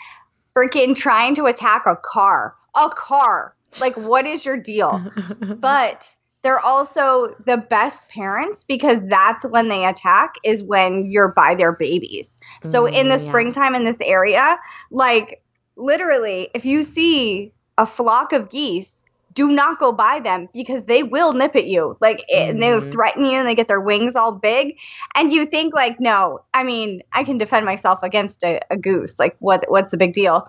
freaking 0.57 0.97
trying 0.97 1.35
to 1.37 1.47
attack 1.47 1.85
a 1.87 1.97
car. 1.97 2.55
A 2.77 2.89
car. 2.91 3.55
Like, 3.81 3.97
what 3.97 4.27
is 4.27 4.45
your 4.45 4.57
deal? 4.57 5.05
But 5.61 6.15
they're 6.43 6.61
also 6.61 7.35
the 7.47 7.57
best 7.57 8.09
parents 8.09 8.65
because 8.65 9.01
that's 9.07 9.45
when 9.47 9.69
they 9.69 9.87
attack 9.87 10.35
is 10.45 10.63
when 10.63 11.11
you're 11.11 11.29
by 11.33 11.55
their 11.55 11.73
babies. 11.73 12.39
So 12.63 12.87
in 12.87 13.09
the 13.09 13.17
Mm, 13.17 13.19
yeah. 13.19 13.25
springtime 13.25 13.75
in 13.75 13.85
this 13.85 14.01
area, 14.01 14.59
like 14.91 15.43
literally, 15.77 16.51
if 16.55 16.65
you 16.67 16.83
see 16.83 17.53
a 17.79 17.87
flock 17.87 18.33
of 18.33 18.51
geese, 18.51 19.04
do 19.35 19.49
not 19.51 19.79
go 19.79 19.93
by 19.93 20.21
them 20.21 20.49
because 20.55 20.85
they 20.85 21.03
will 21.03 21.33
nip 21.33 21.57
at 21.57 21.67
you. 21.67 21.97
Like 22.01 22.25
it, 22.29 22.51
and 22.51 22.63
they'll 22.63 22.81
Mhm. 22.81 22.91
threaten 22.93 23.25
you 23.25 23.39
and 23.39 23.47
they 23.47 23.55
get 23.55 23.69
their 23.69 23.81
wings 23.81 24.17
all 24.17 24.33
big. 24.33 24.77
And 25.15 25.33
you 25.33 25.45
think 25.47 25.75
like, 25.75 25.99
no, 26.01 26.41
I 26.55 26.63
mean, 26.63 27.03
I 27.13 27.25
can 27.25 27.37
defend 27.39 27.67
myself 27.67 28.03
against 28.03 28.45
a, 28.45 28.61
a 28.71 28.77
goose. 28.77 29.19
Like 29.19 29.37
what 29.41 29.65
what's 29.69 29.91
the 29.91 29.97
big 29.97 30.13
deal? 30.13 30.47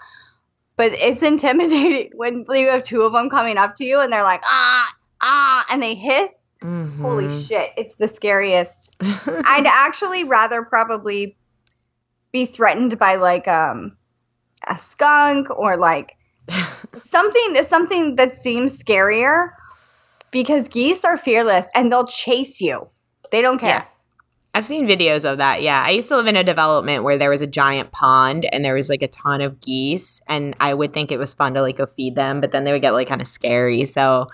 But 0.77 0.93
it's 0.93 1.23
intimidating 1.31 2.11
when 2.15 2.45
you 2.49 2.69
have 2.69 2.83
two 2.83 3.01
of 3.01 3.13
them 3.13 3.29
coming 3.29 3.57
up 3.57 3.75
to 3.75 3.83
you 3.85 3.99
and 3.99 4.11
they're 4.13 4.23
like, 4.23 4.41
ah, 4.45 4.93
ah, 5.21 5.65
and 5.69 5.81
they 5.81 5.95
hiss. 5.95 6.33
Holy 7.01 7.25
Mhm. 7.27 7.47
shit, 7.47 7.71
it's 7.77 7.95
the 7.95 8.07
scariest. 8.07 8.95
I'd 9.27 9.67
actually 9.67 10.23
rather 10.23 10.63
probably 10.63 11.37
be 12.31 12.45
threatened 12.45 12.97
by 12.99 13.15
like 13.15 13.47
um 13.47 13.95
a 14.67 14.77
skunk 14.77 15.49
or 15.49 15.77
like 15.77 16.17
something 16.97 17.55
is 17.55 17.67
something 17.67 18.15
that 18.15 18.31
seems 18.33 18.81
scarier 18.81 19.49
because 20.31 20.67
geese 20.67 21.03
are 21.05 21.17
fearless 21.17 21.67
and 21.75 21.91
they'll 21.91 22.07
chase 22.07 22.61
you. 22.61 22.87
They 23.31 23.41
don't 23.41 23.57
care. 23.59 23.69
Yeah. 23.69 23.85
I've 24.53 24.65
seen 24.65 24.87
videos 24.87 25.29
of 25.29 25.37
that. 25.39 25.61
Yeah. 25.61 25.83
I 25.85 25.89
used 25.89 26.07
to 26.09 26.15
live 26.15 26.27
in 26.27 26.37
a 26.37 26.43
development 26.43 27.03
where 27.03 27.17
there 27.17 27.29
was 27.29 27.41
a 27.41 27.47
giant 27.47 27.91
pond 27.91 28.47
and 28.53 28.63
there 28.63 28.73
was 28.73 28.87
like 28.89 29.01
a 29.01 29.07
ton 29.09 29.41
of 29.41 29.59
geese. 29.59 30.21
And 30.27 30.55
I 30.61 30.73
would 30.73 30.93
think 30.93 31.11
it 31.11 31.17
was 31.19 31.33
fun 31.33 31.53
to 31.55 31.61
like 31.61 31.75
go 31.77 31.85
feed 31.85 32.15
them, 32.15 32.39
but 32.39 32.51
then 32.51 32.63
they 32.63 32.71
would 32.71 32.81
get 32.81 32.91
like 32.93 33.07
kind 33.09 33.19
of 33.21 33.27
scary. 33.27 33.83
So, 33.85 34.27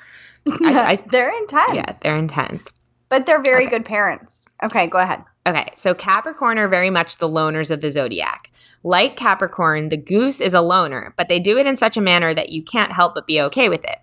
I- 0.64 0.92
I- 1.02 1.04
they're 1.12 1.36
intense. 1.42 1.76
yeah, 1.76 1.92
they're 2.04 2.18
intense. 2.18 2.68
but 3.10 3.26
they're 3.26 3.42
very 3.42 3.64
Okay. 3.66 3.78
good 3.78 3.86
parents. 3.86 4.46
Okay, 4.64 4.86
go 4.88 5.00
ahead. 5.00 5.24
Okay, 5.46 5.70
so 5.76 5.96
Capricorn 5.96 6.60
are 6.60 6.68
very 6.68 6.92
much 6.92 7.18
the 7.18 7.28
loners 7.28 7.72
of 7.72 7.82
the 7.82 7.90
zodiac. 7.90 8.52
Like 8.84 9.16
Capricorn, 9.16 9.90
the 9.90 9.98
goose 9.98 10.40
is 10.40 10.54
a 10.54 10.62
loner, 10.62 11.16
but 11.18 11.30
they 11.30 11.40
do 11.40 11.58
it 11.58 11.66
in 11.66 11.78
such 11.78 11.98
a 11.98 12.02
manner 12.02 12.34
that 12.34 12.50
you 12.50 12.64
can't 12.64 12.92
help 12.92 13.16
but 13.16 13.26
be 13.26 13.42
okay 13.42 13.68
with 13.68 13.84
it. 13.84 13.98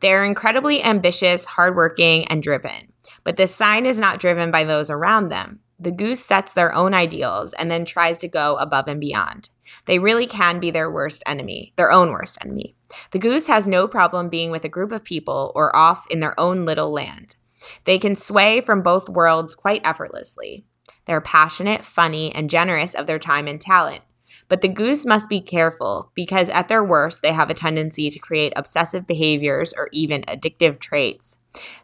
They're 0.00 0.24
incredibly 0.24 0.82
ambitious, 0.82 1.44
hardworking, 1.44 2.26
and 2.26 2.42
driven. 2.42 2.92
But 3.22 3.36
this 3.36 3.54
sign 3.54 3.86
is 3.86 4.00
not 4.00 4.18
driven 4.18 4.50
by 4.50 4.64
those 4.64 4.90
around 4.90 5.28
them. 5.28 5.60
The 5.78 5.92
goose 5.92 6.24
sets 6.24 6.52
their 6.52 6.74
own 6.74 6.94
ideals 6.94 7.52
and 7.54 7.70
then 7.70 7.84
tries 7.84 8.18
to 8.18 8.28
go 8.28 8.56
above 8.56 8.86
and 8.88 9.00
beyond. 9.00 9.50
They 9.86 9.98
really 9.98 10.26
can 10.26 10.60
be 10.60 10.70
their 10.70 10.90
worst 10.90 11.22
enemy, 11.26 11.72
their 11.76 11.90
own 11.90 12.10
worst 12.10 12.38
enemy. 12.40 12.76
The 13.12 13.18
goose 13.18 13.46
has 13.46 13.66
no 13.66 13.88
problem 13.88 14.28
being 14.28 14.50
with 14.50 14.64
a 14.64 14.68
group 14.68 14.92
of 14.92 15.02
people 15.04 15.52
or 15.54 15.74
off 15.74 16.06
in 16.10 16.20
their 16.20 16.38
own 16.38 16.64
little 16.64 16.92
land. 16.92 17.36
They 17.84 17.98
can 17.98 18.16
sway 18.16 18.60
from 18.60 18.82
both 18.82 19.08
worlds 19.08 19.54
quite 19.54 19.82
effortlessly. 19.84 20.64
They're 21.06 21.20
passionate, 21.20 21.84
funny, 21.84 22.34
and 22.34 22.48
generous 22.50 22.94
of 22.94 23.06
their 23.06 23.18
time 23.18 23.48
and 23.48 23.60
talent. 23.60 24.02
But 24.48 24.60
the 24.60 24.68
goose 24.68 25.06
must 25.06 25.28
be 25.28 25.40
careful 25.40 26.10
because 26.14 26.48
at 26.50 26.68
their 26.68 26.84
worst, 26.84 27.22
they 27.22 27.32
have 27.32 27.48
a 27.48 27.54
tendency 27.54 28.10
to 28.10 28.18
create 28.18 28.52
obsessive 28.54 29.06
behaviors 29.06 29.72
or 29.72 29.88
even 29.92 30.22
addictive 30.22 30.78
traits. 30.78 31.38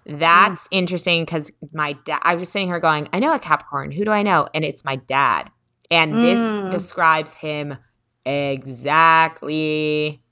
That's 0.04 0.68
interesting 0.70 1.24
because 1.24 1.50
my 1.72 1.94
dad, 2.04 2.20
I 2.22 2.34
was 2.34 2.42
just 2.42 2.52
sitting 2.52 2.68
here 2.68 2.80
going, 2.80 3.08
I 3.12 3.20
know 3.20 3.34
a 3.34 3.38
Capricorn. 3.38 3.90
Who 3.92 4.04
do 4.04 4.10
I 4.10 4.22
know? 4.22 4.48
And 4.54 4.64
it's 4.64 4.84
my 4.84 4.96
dad. 4.96 5.50
And 5.90 6.20
this 6.22 6.50
Mm. 6.50 6.70
describes 6.70 7.34
him 7.34 7.78
exactly. 8.26 10.22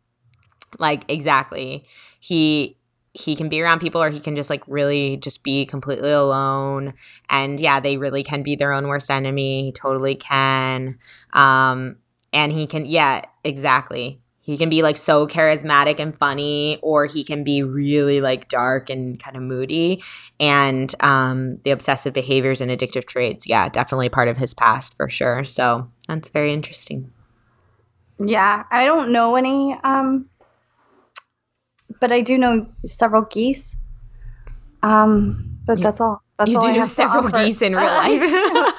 Like, 0.78 1.05
exactly. 1.09 1.84
He, 2.20 2.76
he 3.17 3.35
can 3.35 3.49
be 3.49 3.61
around 3.61 3.81
people 3.81 4.03
or 4.03 4.11
he 4.11 4.21
can 4.21 4.37
just 4.37 4.51
like 4.51 4.62
really 4.67 5.17
just 5.17 5.43
be 5.43 5.64
completely 5.67 6.12
alone. 6.12 6.95
And 7.29 7.59
yeah 7.59 7.81
they 7.81 7.97
really 7.97 8.23
can 8.23 8.43
be 8.43 8.57
their 8.57 8.73
own 8.73 8.89
worst 8.89 9.11
enemy. 9.11 9.64
He 9.64 9.73
totally 9.73 10.14
can. 10.14 10.99
Um 11.33 11.97
and 12.33 12.53
he 12.53 12.67
can 12.67 12.87
yeah 12.87 13.23
exactly. 13.45 14.21
He 14.39 14.57
can 14.57 14.69
be 14.69 14.83
like 14.83 14.97
so 14.97 15.27
charismatic 15.27 15.99
and 15.99 16.17
funny 16.17 16.79
or 16.83 17.07
he 17.07 17.25
can 17.25 17.43
be 17.43 17.62
really 17.62 18.21
like 18.21 18.49
dark 18.49 18.91
and 18.91 19.19
kind 19.19 19.37
of 19.37 19.43
moody. 19.43 20.03
And 20.39 20.95
um 21.01 21.59
the 21.64 21.71
obsessive 21.71 22.12
behaviors 22.12 22.61
and 22.61 22.71
addictive 22.71 23.07
traits 23.07 23.49
yeah 23.49 23.69
definitely 23.69 24.11
part 24.11 24.29
of 24.29 24.37
his 24.37 24.53
past 24.53 24.95
for 24.95 25.09
sure. 25.09 25.45
So 25.45 25.91
that's 26.07 26.29
very 26.29 26.53
interesting. 26.53 27.12
Yeah, 28.19 28.64
I 28.71 28.87
don't 28.87 29.12
know 29.12 29.37
any, 29.37 29.77
um, 29.85 30.31
but 32.01 32.13
I 32.13 32.21
do 32.21 32.39
know 32.39 32.67
several 32.87 33.23
geese. 33.23 33.79
Um, 34.83 35.59
but 35.67 35.79
You- 35.79 35.83
that's 35.83 36.01
all. 36.01 36.23
That's 36.39 36.51
you 36.51 36.59
all 36.59 36.65
do 36.65 36.69
I 36.69 36.77
know 36.77 36.85
several 36.85 37.29
geese 37.31 37.63
in 37.63 37.73
real 37.75 37.83
life 38.03 38.23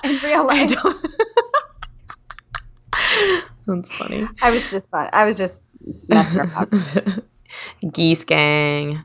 in 0.03 0.17
real 0.29 0.45
life, 0.53 0.75
that's 3.65 3.91
funny 3.97 4.27
I 4.41 4.51
was 4.51 4.69
just 4.71 4.89
fun. 4.91 5.09
I 5.11 5.25
was 5.25 5.37
just 5.37 5.61
messing 6.07 6.41
around. 6.41 7.23
geese 7.91 8.23
gang 8.25 9.01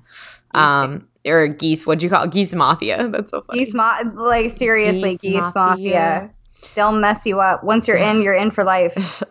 um 0.55 1.09
or 1.27 1.47
geese 1.49 1.87
what'd 1.87 2.03
you 2.03 2.11
call 2.11 2.25
it? 2.25 2.31
geese 2.31 2.55
mafia 2.55 3.09
that's 3.09 3.31
so 3.31 3.41
funny 3.43 3.61
Geese 3.61 3.75
ma 3.75 3.99
like 4.15 4.51
seriously, 4.51 5.13
Geese 5.13 5.19
geese, 5.21 5.55
mafia. 5.55 5.55
mafia. 5.55 6.31
They'll 6.75 6.93
mess 6.97 7.27
you 7.27 7.41
up. 7.41 7.65
Once 7.65 7.89
you're 7.89 7.97
in, 7.97 8.23
you're 8.23 8.35
in 8.35 8.51
for 8.51 8.65
life. 8.65 9.23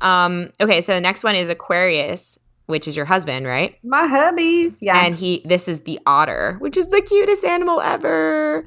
um 0.00 0.50
okay 0.60 0.80
so 0.82 0.94
the 0.94 1.00
next 1.00 1.22
one 1.24 1.34
is 1.34 1.48
aquarius 1.50 2.38
which 2.66 2.86
is 2.86 2.96
your 2.96 3.06
husband 3.06 3.46
right 3.46 3.76
My 3.84 4.06
hubby's, 4.06 4.82
Yeah. 4.82 5.04
and 5.04 5.14
he 5.14 5.42
this 5.44 5.68
is 5.68 5.80
the 5.80 5.98
otter 6.06 6.56
which 6.60 6.76
is 6.76 6.88
the 6.88 7.02
cutest 7.02 7.44
animal 7.44 7.80
ever 7.80 8.64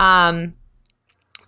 um 0.00 0.54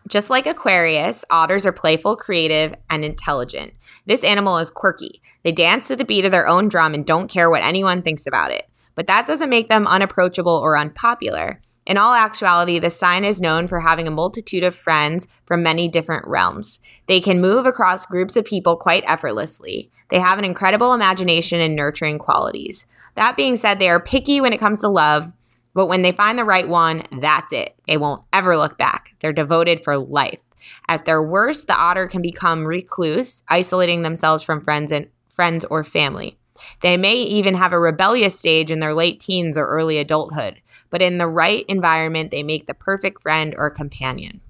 just 0.08 0.30
like 0.30 0.46
aquarius 0.46 1.24
otters 1.30 1.66
are 1.66 1.72
playful 1.72 2.16
creative 2.16 2.74
and 2.88 3.04
intelligent 3.04 3.74
this 4.06 4.24
animal 4.24 4.58
is 4.58 4.70
quirky 4.70 5.20
they 5.44 5.52
dance 5.52 5.88
to 5.88 5.96
the 5.96 6.04
beat 6.04 6.24
of 6.24 6.30
their 6.30 6.48
own 6.48 6.68
drum 6.68 6.94
and 6.94 7.06
don't 7.06 7.30
care 7.30 7.50
what 7.50 7.62
anyone 7.62 8.02
thinks 8.02 8.26
about 8.26 8.50
it 8.50 8.68
but 8.94 9.06
that 9.06 9.26
doesn't 9.26 9.50
make 9.50 9.68
them 9.68 9.86
unapproachable 9.86 10.52
or 10.52 10.76
unpopular 10.76 11.60
in 11.88 11.96
all 11.96 12.12
actuality, 12.12 12.78
the 12.78 12.90
sign 12.90 13.24
is 13.24 13.40
known 13.40 13.66
for 13.66 13.80
having 13.80 14.06
a 14.06 14.10
multitude 14.10 14.62
of 14.62 14.74
friends 14.76 15.26
from 15.46 15.62
many 15.62 15.88
different 15.88 16.26
realms. 16.26 16.80
They 17.06 17.18
can 17.18 17.40
move 17.40 17.64
across 17.64 18.04
groups 18.04 18.36
of 18.36 18.44
people 18.44 18.76
quite 18.76 19.04
effortlessly. 19.06 19.90
They 20.10 20.18
have 20.18 20.38
an 20.38 20.44
incredible 20.44 20.94
imagination 20.94 21.60
and 21.60 21.76
nurturing 21.76 22.18
qualities. 22.18 22.86
That 23.14 23.36
being 23.36 23.56
said, 23.56 23.78
they 23.78 23.88
are 23.88 24.00
picky 24.00 24.40
when 24.40 24.52
it 24.52 24.60
comes 24.60 24.80
to 24.80 24.88
love, 24.88 25.32
but 25.74 25.86
when 25.86 26.02
they 26.02 26.12
find 26.12 26.38
the 26.38 26.44
right 26.44 26.68
one, 26.68 27.02
that's 27.20 27.52
it. 27.52 27.78
They 27.86 27.96
won't 27.96 28.24
ever 28.32 28.56
look 28.56 28.78
back. 28.78 29.14
They're 29.20 29.32
devoted 29.32 29.84
for 29.84 29.96
life. 29.96 30.40
At 30.88 31.04
their 31.04 31.22
worst, 31.22 31.66
the 31.66 31.76
otter 31.76 32.06
can 32.06 32.22
become 32.22 32.66
recluse, 32.66 33.42
isolating 33.48 34.02
themselves 34.02 34.42
from 34.42 34.60
friends 34.60 34.90
and 34.92 35.08
friends 35.28 35.64
or 35.66 35.84
family. 35.84 36.38
They 36.80 36.96
may 36.96 37.14
even 37.14 37.54
have 37.54 37.72
a 37.72 37.78
rebellious 37.78 38.38
stage 38.38 38.70
in 38.70 38.80
their 38.80 38.94
late 38.94 39.20
teens 39.20 39.56
or 39.56 39.66
early 39.66 39.98
adulthood, 39.98 40.60
but 40.90 41.02
in 41.02 41.18
the 41.18 41.28
right 41.28 41.64
environment, 41.68 42.30
they 42.30 42.42
make 42.42 42.66
the 42.66 42.74
perfect 42.74 43.22
friend 43.22 43.54
or 43.56 43.70
companion. 43.70 44.40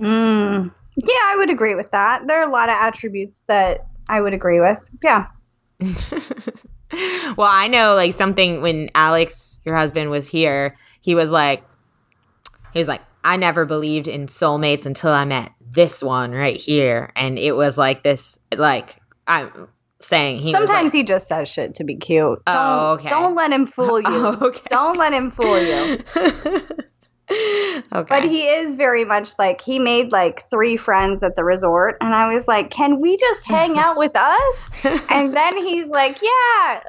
Mm. 0.00 0.70
Yeah, 0.96 1.22
I 1.24 1.36
would 1.38 1.50
agree 1.50 1.74
with 1.74 1.90
that. 1.92 2.26
There 2.26 2.40
are 2.40 2.48
a 2.48 2.52
lot 2.52 2.68
of 2.68 2.74
attributes 2.74 3.44
that 3.46 3.86
I 4.08 4.20
would 4.20 4.34
agree 4.34 4.60
with. 4.60 4.78
Yeah. 5.02 5.26
well, 7.36 7.48
I 7.50 7.68
know 7.68 7.94
like 7.94 8.12
something 8.12 8.62
when 8.62 8.88
Alex, 8.94 9.58
your 9.64 9.76
husband, 9.76 10.10
was 10.10 10.28
here, 10.28 10.76
he 11.00 11.14
was 11.14 11.30
like, 11.30 11.64
he 12.72 12.78
was 12.78 12.88
like, 12.88 13.02
I 13.22 13.36
never 13.36 13.64
believed 13.64 14.08
in 14.08 14.26
soulmates 14.26 14.86
until 14.86 15.10
I 15.10 15.24
met 15.24 15.52
this 15.60 16.02
one 16.02 16.32
right 16.32 16.60
here. 16.60 17.10
And 17.16 17.38
it 17.38 17.52
was 17.52 17.78
like 17.78 18.02
this, 18.02 18.38
like, 18.56 19.00
I'm 19.26 19.68
saying 20.00 20.38
he 20.38 20.52
Sometimes 20.52 20.92
like, 20.92 20.98
he 20.98 21.02
just 21.04 21.28
says 21.28 21.48
shit 21.48 21.76
to 21.76 21.84
be 21.84 21.96
cute. 21.96 22.42
Oh, 22.46 22.52
Don't- 22.52 23.00
okay. 23.00 23.08
Don't 23.08 23.34
let 23.34 23.52
him 23.52 23.66
fool 23.66 24.00
you. 24.00 24.06
Oh, 24.06 24.38
okay. 24.42 24.66
Don't 24.68 24.98
let 24.98 25.12
him 25.12 25.30
fool 25.30 25.60
you. 25.60 26.04
okay. 27.92 28.06
But 28.08 28.24
he 28.24 28.46
is 28.46 28.76
very 28.76 29.04
much 29.04 29.38
like 29.38 29.60
he 29.60 29.78
made 29.78 30.12
like 30.12 30.42
three 30.50 30.76
friends 30.76 31.22
at 31.22 31.36
the 31.36 31.44
resort, 31.44 31.96
and 32.00 32.14
I 32.14 32.32
was 32.34 32.46
like, 32.48 32.70
"Can 32.70 33.00
we 33.00 33.16
just 33.16 33.46
hang 33.46 33.78
out 33.84 33.96
with 33.96 34.16
us?" 34.16 35.04
And 35.10 35.36
then 35.36 35.56
he's 35.56 35.88
like, 35.88 36.20
"Yeah." 36.22 36.80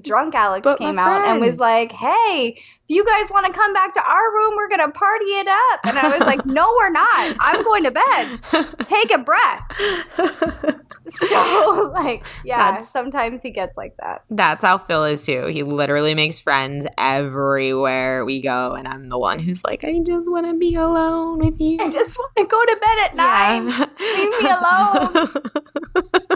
Drunk 0.00 0.34
Alex 0.34 0.64
But 0.64 0.78
came 0.78 0.98
out 0.98 1.26
and 1.28 1.40
was 1.40 1.58
like, 1.58 1.92
"Hey, 1.92 2.54
if 2.56 2.88
you 2.88 3.04
guys 3.04 3.30
want 3.30 3.46
to 3.46 3.52
come 3.52 3.72
back 3.72 3.92
to 3.94 4.02
our 4.02 4.34
room, 4.34 4.54
we're 4.56 4.68
gonna 4.68 4.90
party 4.90 5.24
it 5.24 5.48
up." 5.48 5.80
And 5.84 5.98
I 5.98 6.08
was 6.16 6.20
like, 6.20 6.44
"No, 6.46 6.72
we're 6.78 6.90
not. 6.90 7.36
I'm 7.40 7.62
going 7.62 7.84
to 7.84 7.90
bed. 7.90 8.38
Take 8.86 9.12
a 9.12 9.18
breath." 9.18 10.78
So, 11.08 11.90
like, 11.92 12.24
yeah, 12.44 12.70
That's- 12.70 12.88
sometimes 12.90 13.42
he 13.42 13.50
gets 13.50 13.76
like 13.76 13.96
that. 13.98 14.24
That's 14.30 14.64
how 14.64 14.78
Phil 14.78 15.04
is 15.04 15.26
too. 15.26 15.46
He 15.46 15.62
literally 15.62 16.14
makes 16.14 16.38
friends 16.38 16.86
everywhere 16.96 18.24
we 18.24 18.40
go, 18.40 18.74
and 18.74 18.86
I'm 18.88 19.08
the 19.08 19.18
one 19.18 19.38
who's 19.38 19.64
like, 19.64 19.84
I 19.84 19.98
just 20.04 20.30
want 20.30 20.46
to 20.46 20.54
be 20.56 20.74
alone 20.74 21.38
with 21.40 21.60
you. 21.60 21.78
I 21.80 21.90
just 21.90 22.16
want 22.18 22.36
to 22.36 22.46
go 22.46 22.64
to 22.64 22.76
bed 22.80 22.98
at 23.04 23.16
nine. 23.16 23.66
Leave 23.66 24.42
me 24.42 24.50
alone. 24.50 26.28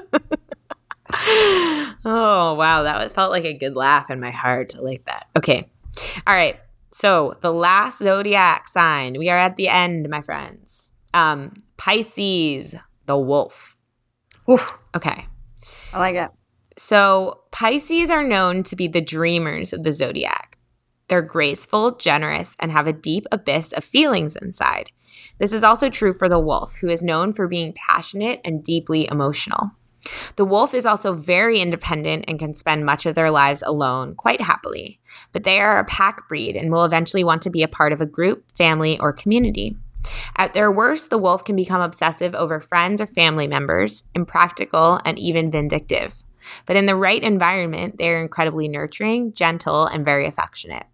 oh 1.29 2.55
wow, 2.59 2.83
that 2.83 3.13
felt 3.13 3.33
like 3.33 3.45
a 3.45 3.53
good 3.57 3.77
laugh 3.77 4.11
in 4.11 4.21
my 4.21 4.31
heart. 4.31 4.75
I 4.77 4.81
like 4.81 5.05
that. 5.05 5.27
Okay, 5.37 5.69
All 6.27 6.35
right. 6.35 6.59
So 6.93 7.37
the 7.43 7.53
last 7.53 7.99
zodiac 7.99 8.69
sign. 8.69 9.19
We 9.19 9.29
are 9.29 9.37
at 9.37 9.57
the 9.57 9.69
end, 9.69 10.09
my 10.09 10.23
friends. 10.23 10.91
Um, 11.13 11.53
Pisces, 11.77 12.75
the 13.07 13.19
wolf. 13.19 13.77
Oof, 14.49 14.77
Okay. 14.95 15.27
I 15.93 15.99
like 15.99 16.17
it. 16.17 16.31
So 16.79 17.43
Pisces 17.51 18.11
are 18.11 18.23
known 18.23 18.63
to 18.65 18.77
be 18.77 18.89
the 18.89 19.01
dreamers 19.01 19.73
of 19.73 19.83
the 19.83 19.93
zodiac. 19.93 20.59
They're 21.09 21.23
graceful, 21.23 21.97
generous, 21.97 22.55
and 22.61 22.71
have 22.73 22.87
a 22.87 22.93
deep 22.93 23.27
abyss 23.31 23.73
of 23.73 23.85
feelings 23.85 24.37
inside. 24.37 24.91
This 25.39 25.53
is 25.53 25.63
also 25.63 25.89
true 25.91 26.13
for 26.15 26.29
the 26.29 26.39
wolf, 26.41 26.77
who 26.81 26.89
is 26.89 27.03
known 27.03 27.33
for 27.33 27.47
being 27.47 27.75
passionate 27.75 28.41
and 28.45 28.63
deeply 28.65 29.07
emotional. 29.11 29.73
The 30.37 30.45
wolf 30.45 30.75
is 30.75 30.87
also 30.87 31.13
very 31.13 31.61
independent 31.61 32.27
and 32.29 32.39
can 32.39 32.55
spend 32.55 32.85
much 32.85 33.07
of 33.07 33.15
their 33.15 33.31
lives 33.31 33.63
alone 33.67 34.15
quite 34.15 34.41
happily, 34.41 35.01
but 35.33 35.45
they 35.45 35.61
are 35.61 35.79
a 35.79 35.85
pack 35.85 36.29
breed 36.29 36.57
and 36.57 36.71
will 36.71 36.85
eventually 36.85 37.25
want 37.25 37.43
to 37.43 37.51
be 37.51 37.63
a 37.63 37.69
part 37.69 37.93
of 37.93 38.01
a 38.01 38.07
group, 38.07 38.51
family, 38.53 38.99
or 38.99 39.13
community. 39.13 39.77
At 40.37 40.55
their 40.55 40.71
worst, 40.71 41.11
the 41.11 41.19
wolf 41.19 41.45
can 41.45 41.57
become 41.57 41.81
obsessive 41.81 42.35
over 42.35 42.61
friends 42.61 43.01
or 43.01 43.07
family 43.07 43.47
members, 43.47 44.05
impractical, 44.15 45.01
and 45.05 45.19
even 45.19 45.51
vindictive. 45.51 46.15
But 46.65 46.77
in 46.77 46.87
the 46.87 46.95
right 46.95 47.23
environment, 47.23 47.99
they 47.99 48.11
are 48.11 48.21
incredibly 48.21 48.69
nurturing, 48.69 49.33
gentle, 49.33 49.87
and 49.87 50.05
very 50.05 50.27
affectionate. 50.27 50.87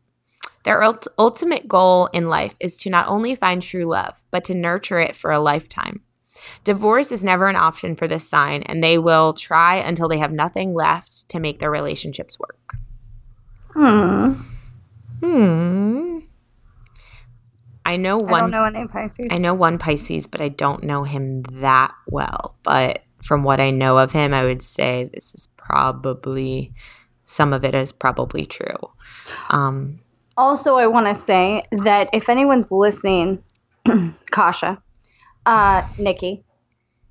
Their 0.64 0.82
ult- 0.82 1.08
ultimate 1.18 1.68
goal 1.68 2.06
in 2.12 2.28
life 2.28 2.56
is 2.60 2.78
to 2.78 2.90
not 2.90 3.08
only 3.08 3.34
find 3.34 3.60
true 3.60 3.84
love, 3.84 4.22
but 4.30 4.44
to 4.44 4.54
nurture 4.54 5.00
it 5.00 5.16
for 5.16 5.30
a 5.30 5.40
lifetime. 5.40 6.02
Divorce 6.64 7.10
is 7.10 7.24
never 7.24 7.48
an 7.48 7.56
option 7.56 7.96
for 7.96 8.06
this 8.06 8.28
sign, 8.28 8.62
and 8.62 8.82
they 8.82 8.98
will 8.98 9.32
try 9.32 9.76
until 9.76 10.08
they 10.08 10.18
have 10.18 10.32
nothing 10.32 10.74
left 10.74 11.28
to 11.30 11.40
make 11.40 11.58
their 11.58 11.70
relationships 11.70 12.38
work. 12.38 12.74
Hmm. 13.74 14.32
Hmm. 15.20 16.18
I 17.84 17.96
know 17.96 18.16
one. 18.18 18.34
I 18.34 18.40
don't 18.40 18.50
know 18.52 18.64
any 18.64 18.86
Pisces. 18.86 19.26
I 19.30 19.38
know 19.38 19.54
one 19.54 19.78
Pisces, 19.78 20.26
but 20.26 20.40
I 20.40 20.48
don't 20.48 20.84
know 20.84 21.02
him 21.02 21.42
that 21.42 21.92
well. 22.06 22.54
But 22.62 23.02
from 23.22 23.42
what 23.42 23.60
I 23.60 23.70
know 23.70 23.98
of 23.98 24.12
him, 24.12 24.32
I 24.32 24.44
would 24.44 24.62
say 24.62 25.10
this 25.12 25.34
is 25.34 25.48
probably 25.56 26.72
some 27.24 27.52
of 27.52 27.64
it 27.64 27.74
is 27.74 27.92
probably 27.92 28.46
true. 28.46 28.76
Um, 29.50 30.00
Also, 30.36 30.76
I 30.76 30.86
want 30.86 31.06
to 31.06 31.14
say 31.14 31.62
that 31.72 32.08
if 32.12 32.28
anyone's 32.28 32.70
listening, 32.70 33.42
Kasha, 34.30 34.80
uh, 35.46 35.82
Nikki, 35.98 36.44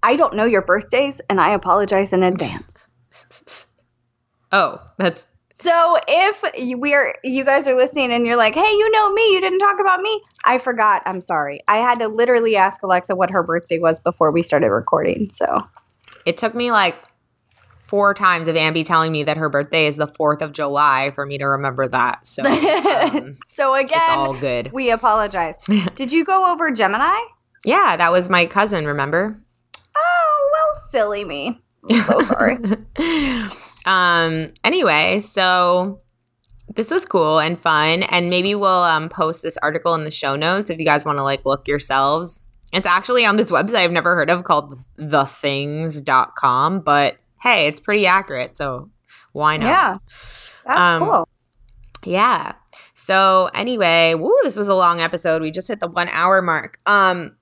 I 0.04 0.16
don't 0.16 0.36
know 0.36 0.46
your 0.46 0.62
birthdays, 0.62 1.22
and 1.30 1.40
I 1.40 1.54
apologize 1.54 2.14
in 2.14 2.24
advance. 2.24 2.76
oh, 4.52 4.82
that's 4.98 5.28
So 5.62 6.00
if 6.08 6.44
we 6.78 6.94
are, 6.94 7.16
you 7.24 7.44
guys 7.44 7.68
are 7.68 7.76
listening, 7.76 8.12
and 8.12 8.26
you're 8.26 8.36
like, 8.36 8.56
"Hey, 8.56 8.62
you 8.62 8.92
know 8.92 9.12
me, 9.14 9.34
you 9.34 9.42
didn't 9.42 9.60
talk 9.60 9.80
about 9.80 10.02
me," 10.02 10.22
I 10.46 10.58
forgot. 10.58 11.04
I'm 11.06 11.22
sorry. 11.22 11.62
I 11.68 11.78
had 11.78 12.00
to 12.00 12.08
literally 12.08 12.56
ask 12.56 12.82
Alexa 12.84 13.16
what 13.16 13.30
her 13.32 13.44
birthday 13.44 13.80
was 13.80 14.00
before 14.00 14.32
we 14.32 14.42
started 14.42 14.72
recording. 14.72 15.30
So 15.30 15.58
it 16.26 16.38
took 16.38 16.56
me 16.56 16.72
like 16.72 16.96
four 17.92 18.14
times 18.14 18.48
of 18.48 18.56
Ambi 18.56 18.86
telling 18.86 19.12
me 19.12 19.24
that 19.24 19.36
her 19.36 19.50
birthday 19.50 19.86
is 19.86 19.98
the 19.98 20.08
4th 20.08 20.42
of 20.42 20.54
July 20.54 21.12
for 21.14 21.26
me 21.26 21.38
to 21.38 21.44
remember 21.44 21.90
that. 21.90 22.26
So 22.26 22.42
um, 22.46 23.34
so 23.48 23.74
it's 23.74 23.92
again, 23.92 24.18
all 24.18 24.40
good. 24.40 24.72
we 24.72 24.92
apologize. 24.92 25.60
Did 25.96 26.14
you 26.14 26.24
go 26.24 26.50
over 26.50 26.72
Gemini? 26.72 27.20
Yeah, 27.66 27.98
that 27.98 28.14
was 28.14 28.30
my 28.30 28.46
cousin, 28.46 28.86
remember? 28.86 29.38
Silly 30.92 31.24
me. 31.26 31.60
I'm 31.90 32.02
so 32.02 32.20
sorry. 32.20 32.58
um 33.86 34.54
anyway, 34.64 35.20
so 35.20 36.02
this 36.76 36.92
was 36.92 37.06
cool 37.06 37.40
and 37.40 37.60
fun 37.60 38.04
and 38.04 38.30
maybe 38.30 38.54
we'll 38.56 38.68
um 38.70 39.10
post 39.10 39.42
this 39.44 39.58
article 39.58 39.94
in 39.96 40.04
the 40.04 40.12
show 40.12 40.36
notes 40.36 40.70
if 40.70 40.78
you 40.80 40.86
guys 40.86 41.04
want 41.06 41.18
to 41.18 41.24
like 41.24 41.46
look 41.46 41.68
yourselves. 41.68 42.42
It's 42.74 42.88
actually 42.88 43.26
on 43.26 43.36
this 43.36 43.52
website 43.52 43.76
I've 43.84 43.92
never 43.92 44.16
heard 44.16 44.30
of 44.30 44.44
called 44.44 44.74
thethings.com, 44.98 46.82
but 46.82 47.18
hey, 47.42 47.68
it's 47.68 47.80
pretty 47.80 48.06
accurate, 48.06 48.56
so 48.56 48.90
why 49.34 49.58
not? 49.58 49.66
yeah, 49.66 49.98
that's 50.66 50.80
Um, 50.94 51.04
cool. 51.04 51.28
Yeah. 52.06 52.54
So 52.94 53.50
anyway, 53.54 54.14
woo, 54.14 54.34
this 54.44 54.56
was 54.58 54.68
a 54.68 54.76
long 54.76 55.02
episode. 55.02 55.42
We 55.42 55.52
just 55.52 55.68
hit 55.68 55.80
the 55.80 55.88
one 55.88 56.08
hour 56.10 56.42
mark. 56.42 56.78
Um, 56.86 57.36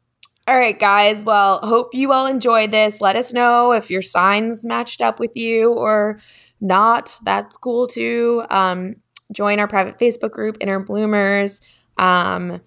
all 0.49 0.57
right, 0.57 0.79
guys. 0.79 1.23
Well, 1.23 1.59
hope 1.59 1.93
you 1.93 2.11
all 2.11 2.25
enjoyed 2.25 2.71
this. 2.71 2.99
Let 2.99 3.15
us 3.15 3.31
know 3.31 3.71
if 3.71 3.91
your 3.91 4.01
signs 4.01 4.65
matched 4.65 4.99
up 4.99 5.19
with 5.19 5.35
you 5.35 5.75
or 5.75 6.17
not. 6.59 7.15
That's 7.23 7.55
cool 7.55 7.85
too. 7.85 8.43
Um, 8.49 8.95
join 9.31 9.59
our 9.59 9.67
private 9.67 9.99
Facebook 9.99 10.31
group, 10.31 10.57
Inner 10.59 10.79
Bloomers. 10.79 11.61
Um, 11.99 12.61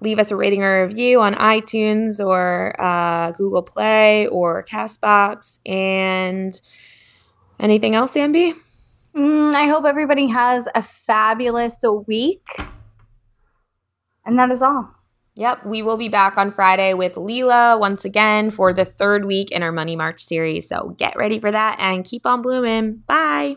leave 0.00 0.20
us 0.20 0.30
a 0.30 0.36
rating 0.36 0.62
or 0.62 0.86
review 0.86 1.20
on 1.20 1.34
iTunes 1.34 2.24
or 2.24 2.80
uh, 2.80 3.32
Google 3.32 3.62
Play 3.62 4.28
or 4.28 4.62
Castbox. 4.62 5.58
And 5.66 6.54
anything 7.58 7.96
else, 7.96 8.14
Ambi? 8.14 8.54
Mm, 9.16 9.52
I 9.52 9.66
hope 9.66 9.84
everybody 9.84 10.28
has 10.28 10.68
a 10.76 10.82
fabulous 10.82 11.82
week. 12.06 12.46
And 14.24 14.38
that 14.38 14.52
is 14.52 14.62
all. 14.62 14.95
Yep, 15.36 15.66
we 15.66 15.82
will 15.82 15.98
be 15.98 16.08
back 16.08 16.38
on 16.38 16.50
Friday 16.50 16.94
with 16.94 17.14
Leela 17.14 17.78
once 17.78 18.04
again 18.06 18.50
for 18.50 18.72
the 18.72 18.86
third 18.86 19.26
week 19.26 19.50
in 19.50 19.62
our 19.62 19.72
Money 19.72 19.94
March 19.94 20.22
series. 20.22 20.66
So 20.68 20.94
get 20.96 21.14
ready 21.16 21.38
for 21.38 21.50
that 21.50 21.78
and 21.78 22.04
keep 22.04 22.24
on 22.24 22.40
blooming. 22.40 23.02
Bye. 23.06 23.56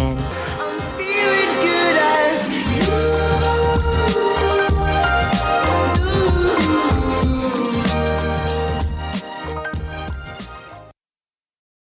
Berlin. 0.01 0.60